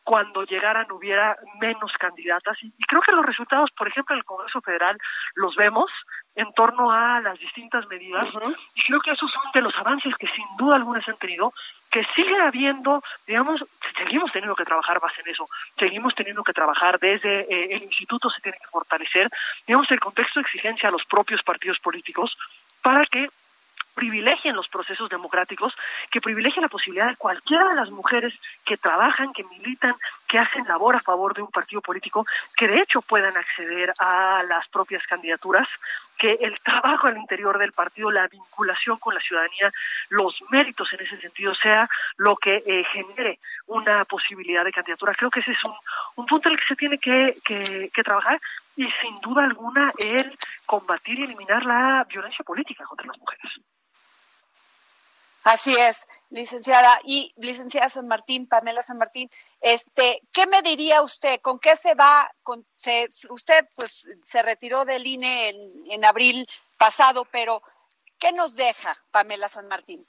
cuando 0.03 0.45
llegaran 0.45 0.91
hubiera 0.93 1.37
menos 1.61 1.93
candidatas. 1.99 2.57
Y, 2.63 2.73
creo 2.87 3.03
que 3.03 3.13
los 3.13 3.27
resultados, 3.27 3.71
por 3.73 3.89
ejemplo, 3.89 4.15
en 4.15 4.19
el 4.19 4.25
Congreso 4.25 4.61
Federal 4.63 4.97
los 5.35 5.55
vemos 5.57 5.91
en 6.37 6.53
torno 6.53 6.92
a 6.92 7.20
las 7.20 7.38
distintas 7.38 7.87
medidas. 7.88 8.29
Y 8.75 8.83
creo 8.83 9.01
que 9.01 9.11
esos 9.11 9.31
son 9.33 9.42
de 9.53 9.62
los 9.62 9.77
avances 9.77 10.14
que 10.16 10.29
sin 10.29 10.44
duda 10.59 10.77
alguna 10.77 11.03
se 11.03 11.11
han 11.11 11.16
tenido, 11.16 11.53
que 11.90 12.07
sigue 12.14 12.38
habiendo, 12.40 13.03
digamos, 13.27 13.64
seguimos 13.96 14.31
teniendo 14.31 14.55
que 14.55 14.64
trabajar 14.64 15.01
más 15.01 15.12
en 15.18 15.33
eso, 15.33 15.49
seguimos 15.79 16.14
teniendo 16.14 16.44
que 16.44 16.53
trabajar 16.53 16.99
desde 16.99 17.40
eh, 17.40 17.75
el 17.75 17.83
instituto, 17.85 18.29
se 18.29 18.42
tiene 18.42 18.59
que 18.59 18.68
fortalecer, 18.68 19.31
digamos, 19.66 19.90
el 19.90 20.01
contexto 20.01 20.38
de 20.38 20.44
exigencia 20.44 20.90
a 20.90 20.92
los 20.92 21.05
propios 21.07 21.42
partidos 21.42 21.79
políticos 21.81 22.37
para 22.83 23.05
que 23.07 23.31
privilegien 23.96 24.55
los 24.55 24.68
procesos 24.68 25.09
democráticos, 25.09 25.72
que 26.11 26.20
privilegien 26.20 26.62
la 26.62 26.68
posibilidad 26.68 27.09
de 27.09 27.16
cualquiera 27.16 27.70
de 27.70 27.77
las 27.77 27.90
mujeres 27.90 28.35
que 28.64 28.77
trabajan, 28.77 29.33
que 29.33 29.42
militan, 29.44 29.94
que 30.27 30.39
hacen 30.39 30.67
labor 30.67 30.97
a 30.97 31.01
favor 31.01 31.35
de 31.35 31.43
un 31.43 31.51
partido 31.51 31.81
político, 31.81 32.27
que 32.57 32.69
de 32.69 32.79
hecho 32.79 33.03
puedan 33.03 33.37
acceder 33.37 33.93
a 33.99 34.43
las 34.43 34.69
propias 34.69 35.03
candidaturas, 35.07 35.69
que 36.19 36.33
el 36.41 36.59
trabajo 36.61 37.07
al 37.07 37.19
interior 37.19 37.59
del 37.59 37.73
partido, 37.73 38.11
la 38.11 38.27
vinculación 38.29 38.99
con 38.99 39.15
la 39.15 39.21
ciudadanía, 39.21 39.71
los 40.09 40.35
méritos 40.51 40.93
en 40.93 41.01
ese 41.01 41.21
sentido 41.21 41.55
sea 41.55 41.89
lo 42.17 42.37
que 42.37 42.62
eh, 42.67 42.85
genere 42.85 43.39
una 43.67 44.05
posibilidad 44.05 44.65
de 44.65 44.73
candidatura. 44.73 45.15
Creo 45.15 45.31
que 45.31 45.41
ese 45.41 45.53
es 45.53 45.65
un, 45.65 45.75
un 46.17 46.27
punto 46.27 46.49
en 46.49 46.55
el 46.55 46.61
que 46.61 46.67
se 46.67 46.77
tiene 46.77 46.99
que, 46.99 47.35
que, 47.45 47.91
que 47.93 48.03
trabajar 48.03 48.41
y 48.77 48.85
sin 48.85 49.21
duda 49.21 49.45
alguna 49.45 49.93
el 49.99 50.33
combatir 50.65 51.19
y 51.19 51.25
eliminar 51.25 51.65
la 51.65 52.05
violencia 52.09 52.45
política 52.45 52.85
contra 52.85 53.07
las 53.07 53.19
mujeres. 53.19 53.53
Así 55.47 55.73
es, 55.77 56.09
licenciada. 56.31 56.99
Y 57.05 57.33
licenciada 57.37 57.89
San 57.89 58.09
Martín, 58.09 58.49
Pamela 58.49 58.83
San 58.83 58.99
Martín, 58.99 59.31
este, 59.61 60.21
¿qué 60.33 60.45
me 60.49 60.61
diría 60.61 61.03
usted? 61.03 61.41
¿Con 61.41 61.61
qué 61.61 61.77
se 61.77 61.95
va? 61.95 62.29
Con, 62.43 62.67
se, 62.75 63.07
usted 63.31 63.65
pues 63.77 64.19
se 64.25 64.43
retiró 64.43 64.85
del 64.85 65.07
INE 65.07 65.51
en, 65.51 65.57
en 65.93 66.05
abril 66.05 66.49
pasado, 66.79 67.29
pero 67.31 67.63
¿qué 68.19 68.33
nos 68.33 68.57
deja 68.57 68.99
Pamela 69.13 69.49
San 69.49 69.69
Martín? 69.69 70.05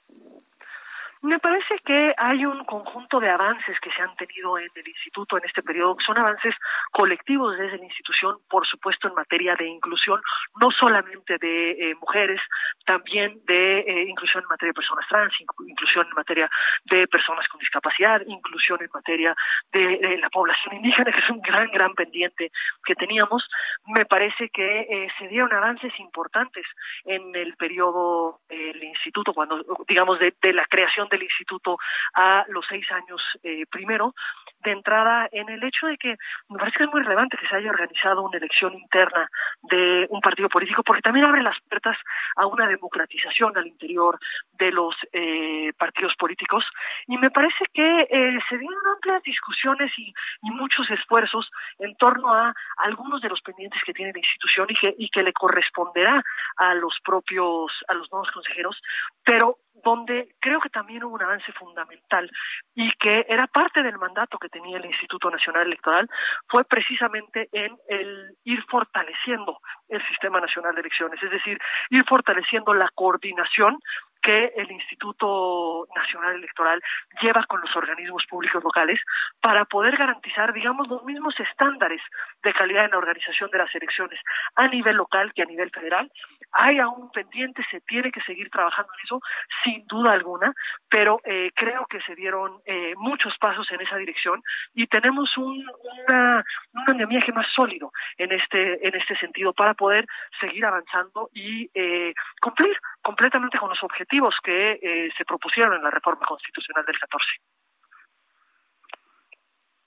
Me 1.22 1.40
parece 1.40 1.80
que 1.84 2.14
hay 2.16 2.44
un 2.46 2.64
conjunto 2.64 3.18
de 3.18 3.28
avances 3.28 3.78
que 3.80 3.90
se 3.90 4.02
han 4.02 4.14
tenido 4.14 4.56
en 4.56 4.70
el 4.74 4.86
instituto 4.86 5.36
en 5.36 5.44
este 5.44 5.62
periodo, 5.62 5.96
son 6.06 6.16
avances 6.16 6.54
colectivos 6.92 7.58
desde 7.58 7.78
la 7.78 7.84
institución, 7.84 8.36
por 8.48 8.64
supuesto 8.66 9.08
en 9.08 9.14
materia 9.14 9.56
de 9.56 9.66
inclusión, 9.66 10.20
no 10.60 10.70
solamente 10.70 11.38
de 11.38 11.70
eh, 11.72 11.94
mujeres, 12.00 12.40
también 12.86 13.40
de 13.46 13.80
eh, 13.80 14.02
inclusión 14.08 14.44
en 14.44 14.48
materia 14.48 14.70
de 14.70 14.74
personas 14.74 15.06
trans, 15.08 15.32
inclusión 15.66 16.06
en 16.06 16.14
materia 16.14 16.48
de 16.84 17.08
personas 17.08 17.48
con 17.48 17.58
discapacidad, 17.58 18.22
inclusión 18.26 18.80
en 18.80 18.90
materia 18.94 19.34
de, 19.72 20.18
la 20.18 20.30
población 20.30 20.76
indígena, 20.76 21.10
que 21.10 21.18
es 21.18 21.30
un 21.30 21.40
gran, 21.40 21.68
gran 21.70 21.94
pendiente 21.94 22.52
que 22.84 22.94
teníamos. 22.94 23.48
Me 23.86 24.06
parece 24.06 24.50
que 24.50 24.80
eh, 24.80 25.08
se 25.18 25.26
dieron 25.28 25.52
avances 25.52 25.92
importantes 25.98 26.64
en 27.04 27.34
el 27.34 27.56
periodo 27.56 28.40
del 28.48 28.82
instituto, 28.84 29.34
cuando, 29.34 29.64
digamos, 29.88 30.18
de 30.18 30.52
la 30.52 30.64
creación 30.66 31.07
del 31.08 31.22
instituto 31.22 31.78
a 32.14 32.44
los 32.48 32.64
seis 32.68 32.86
años 32.90 33.20
eh, 33.42 33.64
primero, 33.70 34.14
de 34.60 34.72
entrada 34.72 35.28
en 35.30 35.48
el 35.48 35.62
hecho 35.62 35.86
de 35.86 35.96
que 35.96 36.16
me 36.48 36.58
parece 36.58 36.78
que 36.78 36.84
es 36.84 36.90
muy 36.90 37.02
relevante 37.02 37.36
que 37.36 37.46
se 37.46 37.56
haya 37.56 37.70
organizado 37.70 38.22
una 38.22 38.38
elección 38.38 38.74
interna 38.74 39.28
de 39.62 40.06
un 40.10 40.20
partido 40.20 40.48
político, 40.48 40.82
porque 40.82 41.02
también 41.02 41.26
abre 41.26 41.42
las 41.42 41.56
puertas 41.68 41.96
a 42.36 42.46
una 42.46 42.66
democratización 42.66 43.56
al 43.56 43.66
interior 43.66 44.18
de 44.52 44.72
los 44.72 44.94
eh, 45.12 45.72
partidos 45.78 46.14
políticos. 46.16 46.64
Y 47.06 47.18
me 47.18 47.30
parece 47.30 47.64
que 47.72 48.00
eh, 48.02 48.38
se 48.48 48.58
dieron 48.58 48.78
amplias 48.94 49.22
discusiones 49.22 49.92
y, 49.98 50.12
muchos 50.58 50.90
esfuerzos 50.90 51.48
en 51.78 51.94
torno 51.96 52.34
a 52.34 52.52
algunos 52.78 53.20
de 53.20 53.28
los 53.28 53.40
pendientes 53.42 53.80
que 53.86 53.92
tiene 53.92 54.12
la 54.12 54.18
institución 54.18 54.66
y 54.96 55.08
que 55.08 55.22
le 55.22 55.32
corresponderá 55.32 56.24
a 56.56 56.74
los 56.74 56.98
propios, 57.04 57.72
a 57.86 57.94
los 57.94 58.10
nuevos 58.10 58.30
consejeros, 58.32 58.80
pero 59.24 59.58
donde 59.84 60.34
creo 60.40 60.60
que 60.60 60.68
también 60.68 61.04
hubo 61.04 61.14
un 61.14 61.22
avance 61.22 61.52
fundamental 61.52 62.30
y 62.74 62.90
que 62.92 63.26
era 63.28 63.46
parte 63.46 63.82
del 63.82 63.98
mandato 63.98 64.38
que 64.38 64.48
tenía 64.48 64.78
el 64.78 64.86
Instituto 64.86 65.30
Nacional 65.30 65.66
Electoral, 65.66 66.08
fue 66.48 66.64
precisamente 66.64 67.48
en 67.52 67.76
el 67.88 68.36
ir 68.44 68.64
fortaleciendo 68.68 69.60
el 69.88 70.06
Sistema 70.06 70.40
Nacional 70.40 70.74
de 70.74 70.80
Elecciones, 70.80 71.22
es 71.22 71.30
decir, 71.30 71.58
ir 71.90 72.04
fortaleciendo 72.04 72.74
la 72.74 72.88
coordinación 72.94 73.78
que 74.22 74.52
el 74.56 74.70
Instituto 74.70 75.86
Nacional 75.94 76.34
Electoral 76.34 76.82
lleva 77.22 77.44
con 77.44 77.60
los 77.60 77.74
organismos 77.76 78.24
públicos 78.28 78.62
locales 78.62 79.00
para 79.40 79.64
poder 79.64 79.96
garantizar, 79.96 80.52
digamos, 80.52 80.88
los 80.88 81.04
mismos 81.04 81.34
estándares 81.38 82.02
de 82.42 82.52
calidad 82.52 82.84
en 82.84 82.90
la 82.90 82.98
organización 82.98 83.50
de 83.50 83.58
las 83.58 83.74
elecciones 83.74 84.18
a 84.56 84.68
nivel 84.68 84.96
local 84.96 85.32
que 85.34 85.42
a 85.42 85.46
nivel 85.46 85.70
federal 85.70 86.10
hay 86.52 86.78
aún 86.78 87.10
pendiente, 87.10 87.62
se 87.70 87.80
tiene 87.82 88.10
que 88.10 88.20
seguir 88.22 88.50
trabajando 88.50 88.92
en 88.92 89.04
eso, 89.04 89.20
sin 89.64 89.86
duda 89.86 90.12
alguna, 90.12 90.52
pero 90.88 91.20
eh, 91.24 91.50
creo 91.54 91.86
que 91.86 92.00
se 92.02 92.14
dieron 92.14 92.60
eh, 92.64 92.94
muchos 92.96 93.36
pasos 93.38 93.70
en 93.70 93.80
esa 93.80 93.96
dirección 93.96 94.42
y 94.74 94.86
tenemos 94.86 95.36
un, 95.36 95.64
una, 96.08 96.44
un 96.72 96.84
andamiaje 96.86 97.32
más 97.32 97.46
sólido 97.54 97.92
en 98.16 98.32
este, 98.32 98.86
en 98.86 98.94
este 98.94 99.16
sentido 99.16 99.52
para 99.52 99.74
poder 99.74 100.06
seguir 100.40 100.64
avanzando 100.64 101.30
y 101.34 101.70
eh, 101.74 102.14
cumplir 102.40 102.76
completamente 103.02 103.58
con 103.58 103.68
los 103.68 103.82
objetivos 103.82 104.34
que 104.42 105.10
se 105.16 105.24
propusieron 105.24 105.74
en 105.74 105.82
la 105.82 105.90
reforma 105.90 106.26
constitucional 106.26 106.84
del 106.84 106.98
14. 106.98 107.26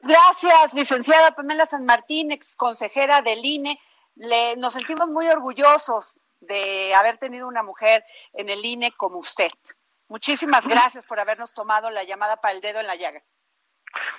Gracias, 0.04 0.74
licenciada 0.74 1.36
Pamela 1.36 1.65
San 1.65 1.86
Martín, 1.86 2.32
ex 2.32 2.56
consejera 2.56 3.21
del 3.21 3.45
INE. 3.45 3.80
Le, 4.15 4.56
nos 4.58 4.74
sentimos 4.74 5.10
muy 5.10 5.28
orgullosos 5.28 6.21
de 6.41 6.93
haber 6.93 7.17
tenido 7.17 7.47
una 7.47 7.63
mujer 7.63 8.04
en 8.34 8.49
el 8.49 8.65
INE 8.65 8.91
como 8.91 9.17
usted. 9.17 9.51
Muchísimas 10.08 10.67
gracias 10.67 11.06
por 11.06 11.19
habernos 11.19 11.54
tomado 11.54 11.89
la 11.89 12.04
llamada 12.04 12.38
para 12.38 12.54
el 12.54 12.62
dedo 12.62 12.82
en 12.82 12.88
la 12.88 12.95
llaga. 12.95 13.23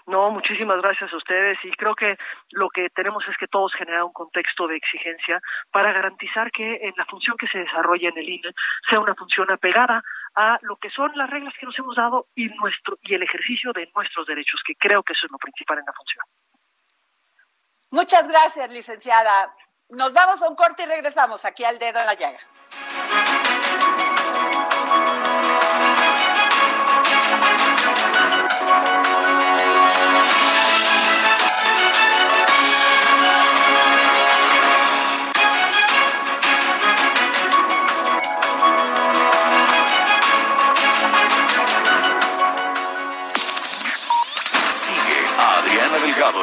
No, 0.06 0.30
muchísimas 0.30 0.80
gracias 0.82 1.12
a 1.12 1.16
ustedes 1.16 1.58
y 1.62 1.70
creo 1.72 1.94
que 1.94 2.16
lo 2.50 2.68
que 2.70 2.90
tenemos 2.90 3.24
es 3.28 3.37
que 3.37 3.46
todos 3.46 3.72
generar 3.74 4.04
un 4.04 4.12
contexto 4.12 4.66
de 4.66 4.76
exigencia 4.76 5.40
para 5.70 5.92
garantizar 5.92 6.50
que 6.50 6.76
en 6.82 6.92
la 6.96 7.06
función 7.06 7.37
que 7.37 7.46
se 7.46 7.58
desarrolla 7.58 8.08
en 8.08 8.18
el 8.18 8.28
INE 8.28 8.50
sea 8.88 9.00
una 9.00 9.14
función 9.14 9.50
apegada 9.50 10.02
a 10.35 10.58
lo 10.62 10.76
que 10.76 10.90
son 10.90 11.12
las 11.14 11.30
reglas 11.30 11.54
que 11.58 11.66
nos 11.66 11.78
hemos 11.78 11.96
dado 11.96 12.26
y 12.35 12.46
nuestro 12.46 12.98
y 13.02 13.14
el 13.14 13.22
ejercicio 13.22 13.72
de 13.72 13.90
nuestros 13.94 14.26
derechos, 14.26 14.61
que 14.66 14.74
creo 14.74 15.02
que 15.02 15.12
eso 15.12 15.26
es 15.26 15.32
lo 15.32 15.38
principal 15.38 15.78
en 15.78 15.85
la 15.87 15.92
función. 15.92 16.24
Muchas 17.90 18.26
gracias, 18.26 18.70
licenciada. 18.70 19.54
Nos 19.92 20.14
vamos 20.14 20.40
a 20.40 20.48
un 20.48 20.57
corte 20.57 20.85
y 20.85 20.87
regresamos 20.87 21.44
aquí 21.44 21.64
al 21.64 21.78
dedo 21.78 22.00
en 22.00 22.07
la 22.07 22.14
llaga. 22.14 22.38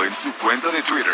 en 0.03 0.13
su 0.13 0.33
cuenta 0.35 0.69
de 0.69 0.81
Twitter, 0.83 1.13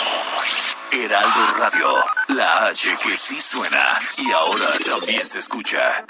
Heraldo 0.93 1.47
Radio, 1.57 1.87
la 2.27 2.65
H 2.67 2.97
que 3.01 3.15
sí 3.15 3.39
suena 3.39 3.97
y 4.17 4.29
ahora 4.31 4.67
también 4.85 5.25
se 5.25 5.39
escucha. 5.39 6.05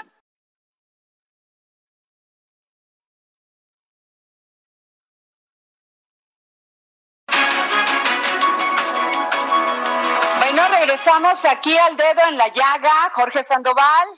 Bueno, 10.38 10.68
regresamos 10.68 11.44
aquí 11.44 11.78
al 11.78 11.96
dedo 11.96 12.22
en 12.28 12.36
la 12.36 12.48
llaga, 12.48 13.10
Jorge 13.12 13.44
Sandoval. 13.44 14.08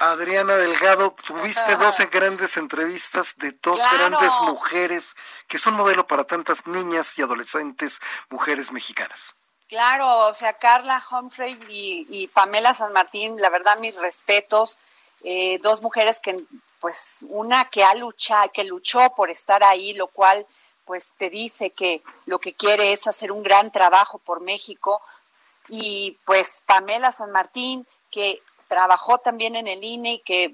Adriana 0.00 0.56
Delgado, 0.56 1.14
tuviste 1.24 1.76
12 1.76 2.06
grandes 2.06 2.56
entrevistas 2.56 3.36
de 3.36 3.52
dos 3.62 3.80
grandes 3.92 4.32
mujeres 4.40 5.14
que 5.46 5.58
son 5.58 5.74
modelo 5.74 6.06
para 6.08 6.24
tantas 6.24 6.66
niñas 6.66 7.16
y 7.18 7.22
adolescentes 7.22 8.00
mujeres 8.28 8.72
mexicanas. 8.72 9.36
Claro, 9.70 10.26
o 10.26 10.34
sea, 10.34 10.54
Carla 10.54 11.00
Humphrey 11.12 11.56
y, 11.68 12.26
Pamela 12.26 12.74
San 12.74 12.92
Martín, 12.92 13.40
la 13.40 13.50
verdad, 13.50 13.78
mis 13.78 13.94
respetos. 13.94 14.78
Eh, 15.22 15.60
dos 15.62 15.80
mujeres 15.80 16.18
que, 16.18 16.40
pues, 16.80 17.24
una 17.28 17.70
que 17.70 17.84
ha 17.84 17.94
luchado, 17.94 18.50
que 18.50 18.64
luchó 18.64 19.14
por 19.14 19.30
estar 19.30 19.62
ahí, 19.62 19.92
lo 19.92 20.08
cual, 20.08 20.44
pues, 20.84 21.14
te 21.16 21.30
dice 21.30 21.70
que 21.70 22.02
lo 22.26 22.40
que 22.40 22.52
quiere 22.52 22.92
es 22.92 23.06
hacer 23.06 23.30
un 23.30 23.44
gran 23.44 23.70
trabajo 23.70 24.18
por 24.18 24.40
México. 24.40 25.00
Y, 25.68 26.18
pues, 26.24 26.64
Pamela 26.66 27.12
San 27.12 27.30
Martín, 27.30 27.86
que 28.10 28.42
trabajó 28.66 29.18
también 29.18 29.54
en 29.54 29.68
el 29.68 29.84
INE 29.84 30.14
y 30.14 30.18
que 30.22 30.52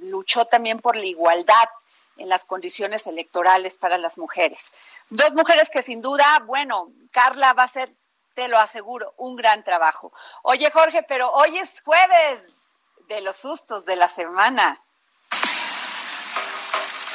luchó 0.00 0.44
también 0.46 0.80
por 0.80 0.96
la 0.96 1.06
igualdad 1.06 1.68
en 2.16 2.28
las 2.28 2.44
condiciones 2.44 3.06
electorales 3.06 3.76
para 3.76 3.96
las 3.96 4.18
mujeres. 4.18 4.74
Dos 5.08 5.34
mujeres 5.34 5.70
que 5.70 5.84
sin 5.84 6.02
duda, 6.02 6.42
bueno, 6.46 6.90
Carla 7.12 7.52
va 7.52 7.62
a 7.62 7.68
ser 7.68 7.94
te 8.36 8.48
lo 8.48 8.58
aseguro, 8.58 9.14
un 9.16 9.34
gran 9.34 9.64
trabajo. 9.64 10.12
Oye, 10.42 10.70
Jorge, 10.70 11.02
pero 11.02 11.30
hoy 11.32 11.56
es 11.58 11.80
jueves 11.80 12.42
de 13.08 13.22
los 13.22 13.38
sustos 13.38 13.86
de 13.86 13.96
la 13.96 14.08
semana. 14.08 14.84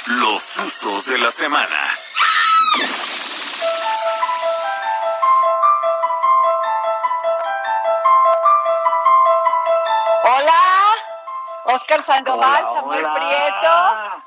Los 0.08 0.42
sustos 0.42 1.06
de 1.06 1.20
la 1.20 1.30
semana. 1.30 1.80
Hola, 10.24 10.64
Oscar 11.66 12.02
Sandoval, 12.02 12.64
Samuel 12.74 13.08
Prieto. 13.14 14.24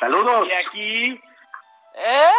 Saludos. 0.00 0.48
Y 0.48 0.52
aquí. 0.52 1.22
¿Eh? 1.94 2.32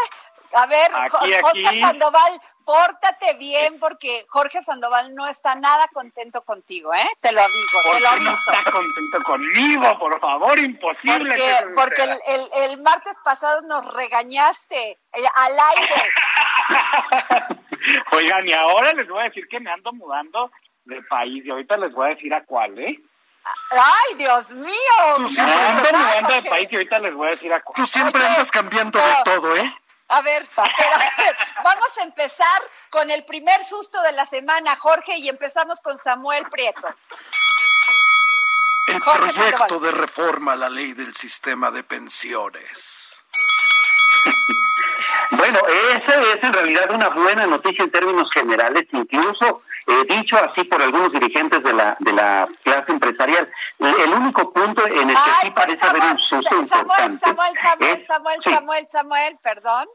A 0.53 0.65
ver, 0.67 0.91
Oscar 0.95 1.79
Sandoval, 1.79 2.41
pórtate 2.65 3.36
bien 3.36 3.80
porque 3.80 4.23
Jorge 4.30 4.62
Sandoval 4.62 5.13
no 5.15 5.28
está 5.28 5.56
nada 5.56 5.88
contento 5.93 6.41
contigo, 6.41 6.93
¿eh? 6.93 7.08
Te 7.19 7.32
lo 7.32 7.41
digo, 7.41 7.93
te 7.93 7.99
lo 7.99 8.08
aviso. 8.10 8.32
no 8.32 8.38
está 8.38 8.71
contento 8.71 9.23
conmigo, 9.26 9.99
por 9.99 10.19
favor, 10.19 10.60
imposible. 10.60 11.36
Porque, 11.76 11.76
porque 11.76 12.04
el, 12.04 12.71
el, 12.71 12.82
martes 12.82 13.17
pasado 13.23 13.62
nos 13.63 13.93
regañaste 13.93 14.91
eh, 14.91 14.99
al 15.36 15.54
aire. 15.78 16.04
Oigan, 18.12 18.47
y 18.47 18.54
ahora 18.54 18.93
les 18.93 19.08
voy 19.08 19.21
a 19.21 19.26
decir 19.26 19.47
que 19.47 19.60
me 19.60 19.71
ando 19.71 19.91
mudando 19.93 20.52
de 20.86 21.02
país 21.04 21.45
y 21.45 21.49
ahorita 21.49 21.78
les 21.78 21.93
voy 21.93 22.08
a 22.08 22.15
decir 22.15 22.34
a 22.34 22.43
cuál, 22.43 22.78
¿eh? 22.80 22.99
¡Ay, 23.71 24.15
Dios 24.17 24.49
mío! 24.52 25.15
Tú 25.17 25.28
siempre 25.28 25.54
andas 25.54 25.91
mudando 25.91 26.30
de 26.30 26.49
país 26.49 26.67
y 26.71 26.76
ahorita 26.76 26.99
les 26.99 27.13
voy 27.13 27.28
a 27.28 27.32
decir 27.32 27.54
a 27.54 27.62
cuál. 27.62 27.76
Tú 27.76 27.86
siempre 27.86 28.26
andas 28.26 28.52
cambiando 28.52 28.99
de 28.99 29.13
todo, 29.26 29.56
¿eh? 29.56 29.73
A 30.09 30.21
ver, 30.21 30.47
vamos 31.63 31.97
a 31.99 32.03
empezar 32.03 32.61
con 32.89 33.09
el 33.09 33.23
primer 33.25 33.63
susto 33.63 34.01
de 34.03 34.11
la 34.11 34.25
semana, 34.25 34.75
Jorge, 34.75 35.17
y 35.17 35.29
empezamos 35.29 35.79
con 35.81 35.97
Samuel 35.99 36.43
Prieto. 36.49 36.87
El 38.87 38.99
proyecto 38.99 39.79
de 39.79 39.91
reforma 39.91 40.53
a 40.53 40.55
la 40.57 40.69
ley 40.69 40.93
del 40.93 41.15
sistema 41.15 41.71
de 41.71 41.83
pensiones. 41.83 43.23
Bueno, 45.31 45.59
esa 45.95 46.21
es 46.21 46.43
en 46.43 46.53
realidad 46.53 46.91
una 46.91 47.09
buena 47.09 47.47
noticia 47.47 47.83
en 47.83 47.91
términos 47.91 48.29
generales, 48.31 48.83
incluso 48.91 49.61
eh, 49.87 50.05
dicho 50.07 50.37
así 50.37 50.63
por 50.65 50.81
algunos 50.81 51.11
dirigentes 51.11 51.63
de 51.63 51.73
la 51.73 51.95
de 51.99 52.13
la 52.13 52.47
clase 52.63 52.91
empresarial. 52.91 53.51
El 53.79 54.13
único 54.13 54.51
punto 54.53 54.85
en 54.87 55.09
el 55.09 55.15
que 55.15 55.31
sí 55.41 55.51
parece 55.51 55.85
haber 55.85 56.03
un 56.03 56.19
susto 56.19 56.65
Samuel, 56.65 57.17
Samuel, 57.17 57.57
Samuel, 57.57 58.03
Samuel, 58.03 58.41
Samuel, 58.43 58.87
Samuel, 58.89 59.37
perdón 59.41 59.87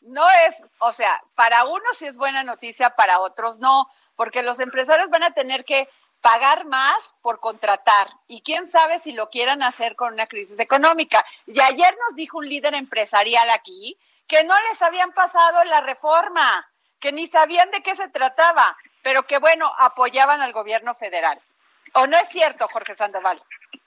no 0.00 0.28
es, 0.46 0.70
o 0.78 0.92
sea, 0.92 1.22
para 1.34 1.64
unos 1.64 1.96
sí 1.96 2.06
es 2.06 2.16
buena 2.16 2.44
noticia, 2.44 2.90
para 2.90 3.20
otros 3.20 3.58
no, 3.58 3.88
porque 4.16 4.42
los 4.42 4.60
empresarios 4.60 5.10
van 5.10 5.22
a 5.22 5.32
tener 5.32 5.64
que 5.64 5.88
pagar 6.20 6.66
más 6.66 7.14
por 7.22 7.40
contratar 7.40 8.08
y 8.26 8.42
quién 8.42 8.66
sabe 8.66 8.98
si 8.98 9.12
lo 9.12 9.30
quieran 9.30 9.62
hacer 9.62 9.94
con 9.94 10.12
una 10.14 10.26
crisis 10.26 10.58
económica. 10.58 11.24
Y 11.46 11.60
ayer 11.60 11.96
nos 12.06 12.16
dijo 12.16 12.38
un 12.38 12.48
líder 12.48 12.74
empresarial 12.74 13.48
aquí 13.50 13.96
que 14.26 14.44
no 14.44 14.54
les 14.70 14.82
habían 14.82 15.12
pasado 15.12 15.62
la 15.64 15.80
reforma, 15.80 16.68
que 16.98 17.12
ni 17.12 17.28
sabían 17.28 17.70
de 17.70 17.82
qué 17.82 17.94
se 17.94 18.08
trataba, 18.08 18.76
pero 19.08 19.22
que 19.22 19.38
bueno, 19.38 19.72
apoyaban 19.78 20.42
al 20.42 20.52
gobierno 20.52 20.94
federal. 20.94 21.40
¿O 21.94 22.06
no 22.06 22.18
es 22.18 22.28
cierto, 22.28 22.68
Jorge 22.70 22.94
Sandoval? 22.94 23.42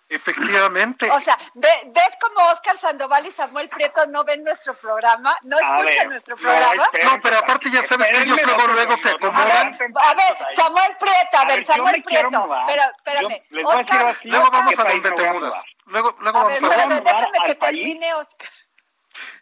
Efectivamente. 0.10 1.12
O 1.12 1.20
sea, 1.20 1.38
¿ves 1.54 2.18
cómo 2.20 2.44
Oscar 2.48 2.76
Sandoval 2.76 3.28
y 3.28 3.32
Samuel 3.32 3.70
Prieto 3.70 4.08
no 4.08 4.24
ven 4.24 4.44
nuestro 4.44 4.74
programa? 4.74 5.38
¿No 5.44 5.60
escuchan 5.60 6.10
nuestro 6.10 6.36
programa? 6.38 6.88
No, 7.04 7.22
pero 7.22 7.38
aparte 7.38 7.70
ya 7.70 7.84
sabes 7.84 8.10
que 8.10 8.24
ellos 8.24 8.40
luego, 8.44 8.66
luego 8.66 8.98
se 8.98 9.12
acomodan. 9.12 9.78
A 9.78 10.14
ver, 10.16 10.38
Samuel 10.56 10.98
Prieto, 11.00 11.38
a 11.38 11.46
ver, 11.46 11.66
Samuel 11.66 12.02
Prieto. 12.02 12.50
Pero, 12.66 12.82
espérame. 12.98 13.44
Oscar, 13.64 14.18
luego 14.24 14.50
vamos 14.50 14.80
a 14.80 14.84
donde 14.86 15.12
te 15.12 15.34
mudas. 15.34 15.64
Luego, 15.86 16.18
luego 16.20 16.40
a 16.40 16.44
vamos 16.46 16.62
ver, 16.62 16.74
a 16.74 16.86
ver. 16.88 17.04
Déjame 17.04 17.38
que 17.46 17.56
termine, 17.56 18.14
Oscar. 18.16 18.50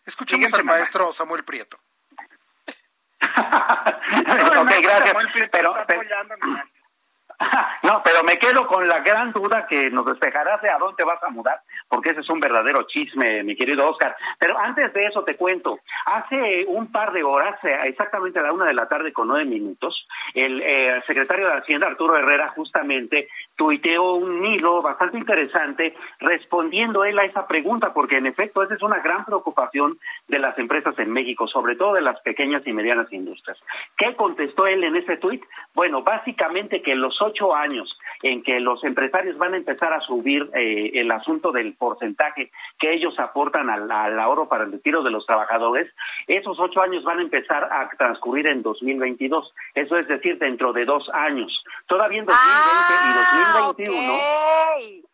Escuchemos 0.05 0.53
al 0.53 0.65
maestro 0.65 1.13
Samuel 1.13 1.45
Prieto. 1.45 1.79
ok, 4.61 4.71
gracias. 4.81 5.15
Pero, 5.51 5.75
pero, 5.87 6.01
no, 7.83 8.01
pero 8.03 8.23
me 8.23 8.37
quedo 8.37 8.67
con 8.67 8.87
la 8.87 8.99
gran 8.99 9.31
duda 9.31 9.65
que 9.67 9.89
nos 9.89 10.05
despejarás 10.05 10.61
de 10.61 10.69
a 10.69 10.77
dónde 10.77 11.03
vas 11.03 11.23
a 11.23 11.29
mudar, 11.29 11.61
porque 11.87 12.09
ese 12.09 12.19
es 12.21 12.29
un 12.29 12.39
verdadero 12.39 12.83
chisme, 12.83 13.43
mi 13.43 13.55
querido 13.55 13.89
Oscar. 13.89 14.15
Pero 14.37 14.57
antes 14.59 14.91
de 14.93 15.05
eso 15.05 15.23
te 15.23 15.35
cuento, 15.35 15.79
hace 16.05 16.65
un 16.67 16.91
par 16.91 17.13
de 17.13 17.23
horas, 17.23 17.57
eh, 17.63 17.77
exactamente 17.85 18.39
a 18.39 18.43
la 18.43 18.53
una 18.53 18.65
de 18.65 18.73
la 18.73 18.87
tarde 18.87 19.13
con 19.13 19.27
nueve 19.27 19.45
minutos, 19.45 20.07
el 20.33 20.61
eh, 20.61 21.01
secretario 21.07 21.47
de 21.47 21.57
Hacienda, 21.57 21.87
Arturo 21.87 22.17
Herrera, 22.17 22.49
justamente 22.49 23.29
tuiteó 23.59 24.13
un 24.13 24.45
hilo 24.45 24.81
bastante 24.81 25.17
interesante 25.17 25.93
respondiendo 26.21 27.03
él 27.03 27.19
a 27.19 27.25
esa 27.25 27.45
pregunta, 27.45 27.93
porque 27.93 28.15
en 28.15 28.25
efecto 28.25 28.63
esa 28.63 28.75
es 28.75 28.81
una 28.81 28.99
gran 29.01 29.25
preocupación 29.25 29.97
de 30.29 30.39
las 30.39 30.57
empresas 30.57 30.97
en 30.97 31.11
México, 31.11 31.45
sobre 31.45 31.75
todo 31.75 31.95
de 31.95 32.01
las 32.01 32.21
pequeñas 32.21 32.65
y 32.65 32.71
medianas 32.71 33.11
industrias. 33.11 33.57
¿Qué 33.97 34.15
contestó 34.15 34.65
él 34.65 34.85
en 34.85 34.95
ese 34.95 35.17
tuit? 35.17 35.43
Bueno, 35.75 36.03
básicamente 36.03 36.81
que 36.81 36.95
los 36.95 37.21
ocho 37.21 37.53
años 37.53 37.99
en 38.23 38.43
que 38.43 38.59
los 38.59 38.83
empresarios 38.83 39.37
van 39.37 39.53
a 39.53 39.57
empezar 39.57 39.93
a 39.93 40.01
subir 40.01 40.49
eh, 40.53 40.91
el 40.95 41.09
asunto 41.11 41.51
del 41.51 41.73
porcentaje 41.73 42.51
que 42.77 42.93
ellos 42.93 43.17
aportan 43.17 43.69
al, 43.69 44.19
ahorro 44.19 44.49
para 44.49 44.65
el 44.65 44.71
retiro 44.71 45.03
de 45.03 45.11
los 45.11 45.25
trabajadores, 45.25 45.91
esos 46.27 46.59
ocho 46.59 46.81
años 46.81 47.03
van 47.03 47.19
a 47.19 47.23
empezar 47.23 47.63
a 47.71 47.89
transcurrir 47.97 48.47
en 48.47 48.61
2022, 48.61 49.53
eso 49.75 49.97
es 49.97 50.07
decir, 50.07 50.37
dentro 50.37 50.73
de 50.73 50.85
dos 50.85 51.09
años. 51.13 51.63
Todavía 51.87 52.19
en 52.19 52.25
2020 52.25 53.03
y 53.05 53.93
2021. 53.93 54.13
Ah, 54.13 54.75
okay. 54.75 55.08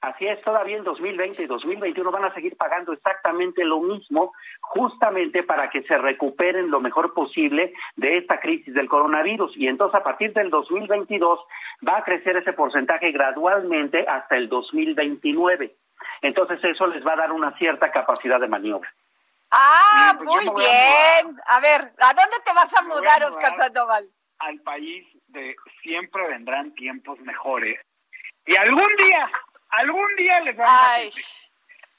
Así 0.00 0.26
es, 0.26 0.40
todavía 0.40 0.78
en 0.78 0.84
2020 0.84 1.42
y 1.42 1.46
2021 1.46 2.10
van 2.10 2.24
a 2.24 2.32
seguir 2.32 2.56
pagando 2.56 2.94
exactamente 2.94 3.64
lo 3.64 3.80
mismo, 3.80 4.32
justamente 4.60 5.42
para 5.42 5.68
que 5.68 5.82
se 5.82 5.98
recuperen 5.98 6.70
lo 6.70 6.80
mejor 6.80 7.12
posible 7.12 7.74
de 7.96 8.16
esta 8.16 8.40
crisis 8.40 8.72
del 8.72 8.88
coronavirus. 8.88 9.54
Y 9.58 9.68
entonces 9.68 10.00
a 10.00 10.02
partir 10.02 10.32
del 10.32 10.48
2022 10.48 11.40
va 11.86 11.98
a 11.98 12.04
crecer 12.04 12.36
ese 12.38 12.54
porcentaje 12.54 13.12
gradualmente 13.12 14.06
hasta 14.08 14.36
el 14.36 14.48
2029. 14.48 15.76
Entonces 16.22 16.64
eso 16.64 16.86
les 16.86 17.06
va 17.06 17.12
a 17.12 17.16
dar 17.16 17.32
una 17.32 17.54
cierta 17.58 17.90
capacidad 17.90 18.40
de 18.40 18.48
maniobra. 18.48 18.90
Ah, 19.50 20.14
pues 20.16 20.28
muy 20.28 20.62
bien. 20.62 21.40
A, 21.46 21.56
a, 21.56 21.60
ver, 21.60 21.92
¿a 21.98 22.14
dónde 22.14 22.36
te 22.42 22.54
vas 22.54 22.74
a 22.74 22.82
mudar, 22.82 23.22
Oscar 23.24 23.54
Sandoval? 23.58 24.08
Al 24.38 24.60
país 24.60 25.06
de 25.26 25.54
siempre 25.82 26.26
vendrán 26.28 26.72
tiempos 26.74 27.20
mejores. 27.20 27.78
Y 28.46 28.56
algún 28.56 28.96
día 28.96 29.30
algún 29.70 30.16
día 30.16 30.40
les 30.40 30.56
vamos 30.56 30.74
Ay. 30.88 31.02
a 31.02 31.04
decir. 31.06 31.24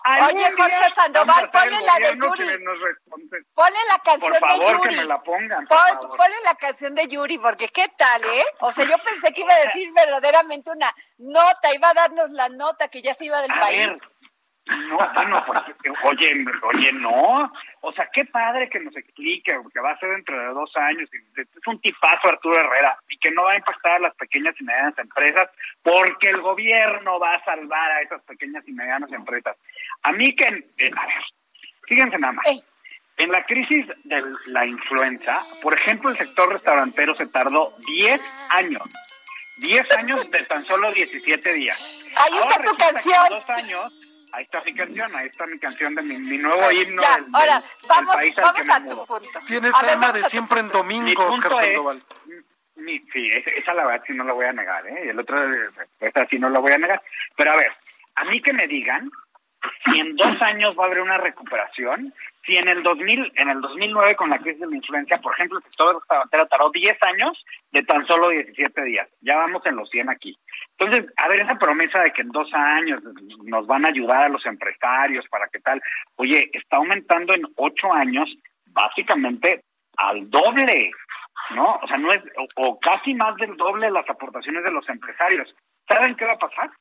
Oye, 0.03 0.51
Jorge 0.57 0.89
Sandoval, 0.89 1.49
ponle 1.51 1.77
la 1.81 2.09
de 2.09 2.17
Yuri. 2.17 2.65
Ponle 3.53 3.79
la 3.87 3.99
canción 4.03 4.31
por 4.31 4.49
favor, 4.49 4.65
de 4.65 4.71
Yuri. 4.73 4.89
Que 4.89 5.01
me 5.01 5.05
la 5.05 5.21
pongan, 5.21 5.67
Pon, 5.67 6.09
ponle 6.17 6.35
la 6.43 6.55
canción 6.55 6.95
de 6.95 7.07
Yuri, 7.07 7.37
porque 7.37 7.67
qué 7.69 7.87
tal, 7.95 8.23
¿eh? 8.25 8.43
O 8.61 8.71
sea, 8.71 8.85
yo 8.85 8.97
pensé 8.97 9.31
que 9.31 9.41
iba 9.41 9.53
a 9.53 9.59
decir 9.59 9.91
verdaderamente 9.93 10.71
una 10.71 10.91
nota, 11.19 11.73
iba 11.73 11.89
a 11.89 11.93
darnos 11.93 12.31
la 12.31 12.49
nota 12.49 12.87
que 12.87 13.03
ya 13.03 13.13
se 13.13 13.25
iba 13.25 13.41
del 13.43 13.51
a 13.51 13.59
país. 13.59 13.87
Ver. 13.89 13.99
No, 14.67 14.97
bueno, 15.15 15.43
pues, 15.45 15.59
oye, 16.03 16.45
oye, 16.73 16.91
no. 16.93 17.51
O 17.81 17.91
sea, 17.93 18.07
qué 18.13 18.25
padre 18.25 18.69
que 18.69 18.79
nos 18.79 18.95
explique, 18.95 19.57
que 19.73 19.79
va 19.79 19.91
a 19.91 19.99
ser 19.99 20.11
dentro 20.11 20.39
de 20.39 20.53
dos 20.53 20.71
años. 20.77 21.09
Es 21.35 21.67
un 21.67 21.81
tipazo 21.81 22.29
Arturo 22.29 22.59
Herrera 22.59 22.97
y 23.09 23.17
que 23.17 23.31
no 23.31 23.43
va 23.43 23.53
a 23.53 23.57
impactar 23.57 23.93
a 23.93 23.99
las 23.99 24.15
pequeñas 24.15 24.55
y 24.59 24.63
medianas 24.63 24.97
empresas 24.97 25.49
porque 25.81 26.29
el 26.29 26.41
gobierno 26.41 27.19
va 27.19 27.35
a 27.35 27.43
salvar 27.43 27.91
a 27.91 28.01
esas 28.01 28.21
pequeñas 28.21 28.63
y 28.67 28.71
medianas 28.71 29.11
empresas. 29.11 29.57
A 30.03 30.11
mí 30.11 30.35
que, 30.35 30.45
eh, 30.77 30.91
a 30.95 31.05
ver, 31.07 31.23
fíjense 31.87 32.17
nada 32.19 32.33
más. 32.33 32.45
En 33.17 33.31
la 33.31 33.43
crisis 33.45 33.85
de 34.03 34.23
la 34.47 34.65
influenza, 34.65 35.43
por 35.61 35.73
ejemplo, 35.73 36.11
el 36.11 36.17
sector 36.17 36.49
restaurantero 36.53 37.13
se 37.15 37.27
tardó 37.27 37.73
10 37.85 38.21
años. 38.51 38.83
10 39.57 39.97
años 39.97 40.31
de 40.31 40.43
tan 40.45 40.63
solo 40.65 40.91
17 40.91 41.53
días. 41.53 42.01
Ahí 42.15 42.37
está 42.37 42.55
Ahora 42.55 42.63
tu 42.63 42.77
canción. 42.77 43.29
dos 43.29 43.49
años 43.49 44.00
Ahí 44.33 44.43
está 44.43 44.61
mi 44.65 44.73
canción, 44.73 45.15
ahí 45.15 45.27
está 45.27 45.45
mi 45.47 45.59
canción 45.59 45.95
de 45.95 46.01
mi, 46.03 46.17
mi 46.17 46.37
nuevo 46.37 46.71
himno 46.71 47.01
Ya, 47.01 47.17
del, 47.17 47.25
ahora, 47.35 47.59
del 47.59 47.69
vamos, 47.89 48.15
país 48.15 48.37
al 48.37 48.43
vamos 48.43 48.59
que 48.59 48.63
me 48.65 48.73
a 48.73 48.79
mudo. 48.79 48.95
tu 49.01 49.05
punto. 49.07 49.39
Tienes 49.45 49.75
A 49.75 49.91
alma 49.91 50.11
de 50.13 50.19
siempre 50.23 50.59
en 50.61 50.69
domingo, 50.69 51.25
Oscar 51.27 51.53
Sandoval. 51.55 52.01
mi- 52.75 52.99
sí, 53.13 53.29
esa, 53.31 53.49
esa 53.51 53.73
la 53.73 53.85
verdad 53.85 54.03
sí 54.07 54.13
no 54.13 54.23
la 54.23 54.33
voy 54.33 54.45
a 54.45 54.53
negar, 54.53 54.87
¿eh? 54.87 55.03
Y 55.05 55.09
el 55.09 55.19
otro, 55.19 55.37
esta 55.99 56.25
sí 56.27 56.39
no 56.39 56.49
la 56.49 56.59
voy 56.59 56.71
a 56.71 56.77
negar. 56.77 57.01
Pero 57.35 57.51
a 57.51 57.57
ver, 57.57 57.71
a 58.15 58.25
mí 58.25 58.41
que 58.41 58.53
me 58.53 58.67
digan 58.67 59.11
si 59.85 59.99
en 59.99 60.15
dos 60.15 60.41
años 60.41 60.75
va 60.79 60.83
a 60.83 60.87
haber 60.87 61.01
una 61.01 61.17
recuperación, 61.17 62.13
si 62.45 62.57
en 62.57 62.67
el 62.69 62.81
2000, 62.81 63.31
en 63.35 63.49
el 63.49 63.61
2009 63.61 64.15
con 64.15 64.31
la 64.31 64.39
crisis 64.39 64.61
de 64.61 64.67
la 64.67 64.75
influencia, 64.75 65.19
por 65.19 65.33
ejemplo, 65.33 65.59
el 65.59 65.63
sector 65.65 65.95
restaurantero 65.95 66.47
tardó 66.47 66.71
10 66.71 66.97
años 67.03 67.45
de 67.71 67.83
tan 67.83 68.07
solo 68.07 68.29
17 68.29 68.81
días. 68.83 69.07
Ya 69.21 69.35
vamos 69.37 69.63
en 69.67 69.75
los 69.75 69.87
100 69.91 70.09
aquí. 70.09 70.39
Entonces, 70.77 71.13
a 71.17 71.27
ver, 71.27 71.41
esa 71.41 71.59
promesa 71.59 71.99
de 71.99 72.11
que 72.11 72.21
en 72.21 72.29
dos 72.29 72.51
años 72.53 73.01
nos 73.43 73.67
van 73.67 73.85
a 73.85 73.89
ayudar 73.89 74.23
a 74.23 74.29
los 74.29 74.45
empresarios 74.45 75.27
para 75.29 75.47
qué 75.49 75.59
tal, 75.59 75.81
oye, 76.15 76.49
está 76.53 76.77
aumentando 76.77 77.33
en 77.33 77.43
ocho 77.55 77.93
años 77.93 78.33
básicamente 78.65 79.63
al 79.97 80.29
doble, 80.29 80.91
¿no? 81.51 81.75
O 81.81 81.87
sea, 81.87 81.97
no 81.97 82.11
es, 82.11 82.21
o, 82.37 82.47
o 82.67 82.79
casi 82.79 83.13
más 83.13 83.35
del 83.35 83.55
doble 83.57 83.91
las 83.91 84.09
aportaciones 84.09 84.63
de 84.63 84.71
los 84.71 84.87
empresarios. 84.89 85.53
¿Saben 85.87 86.15
qué 86.15 86.25
va 86.25 86.33
a 86.33 86.39
pasar? 86.39 86.71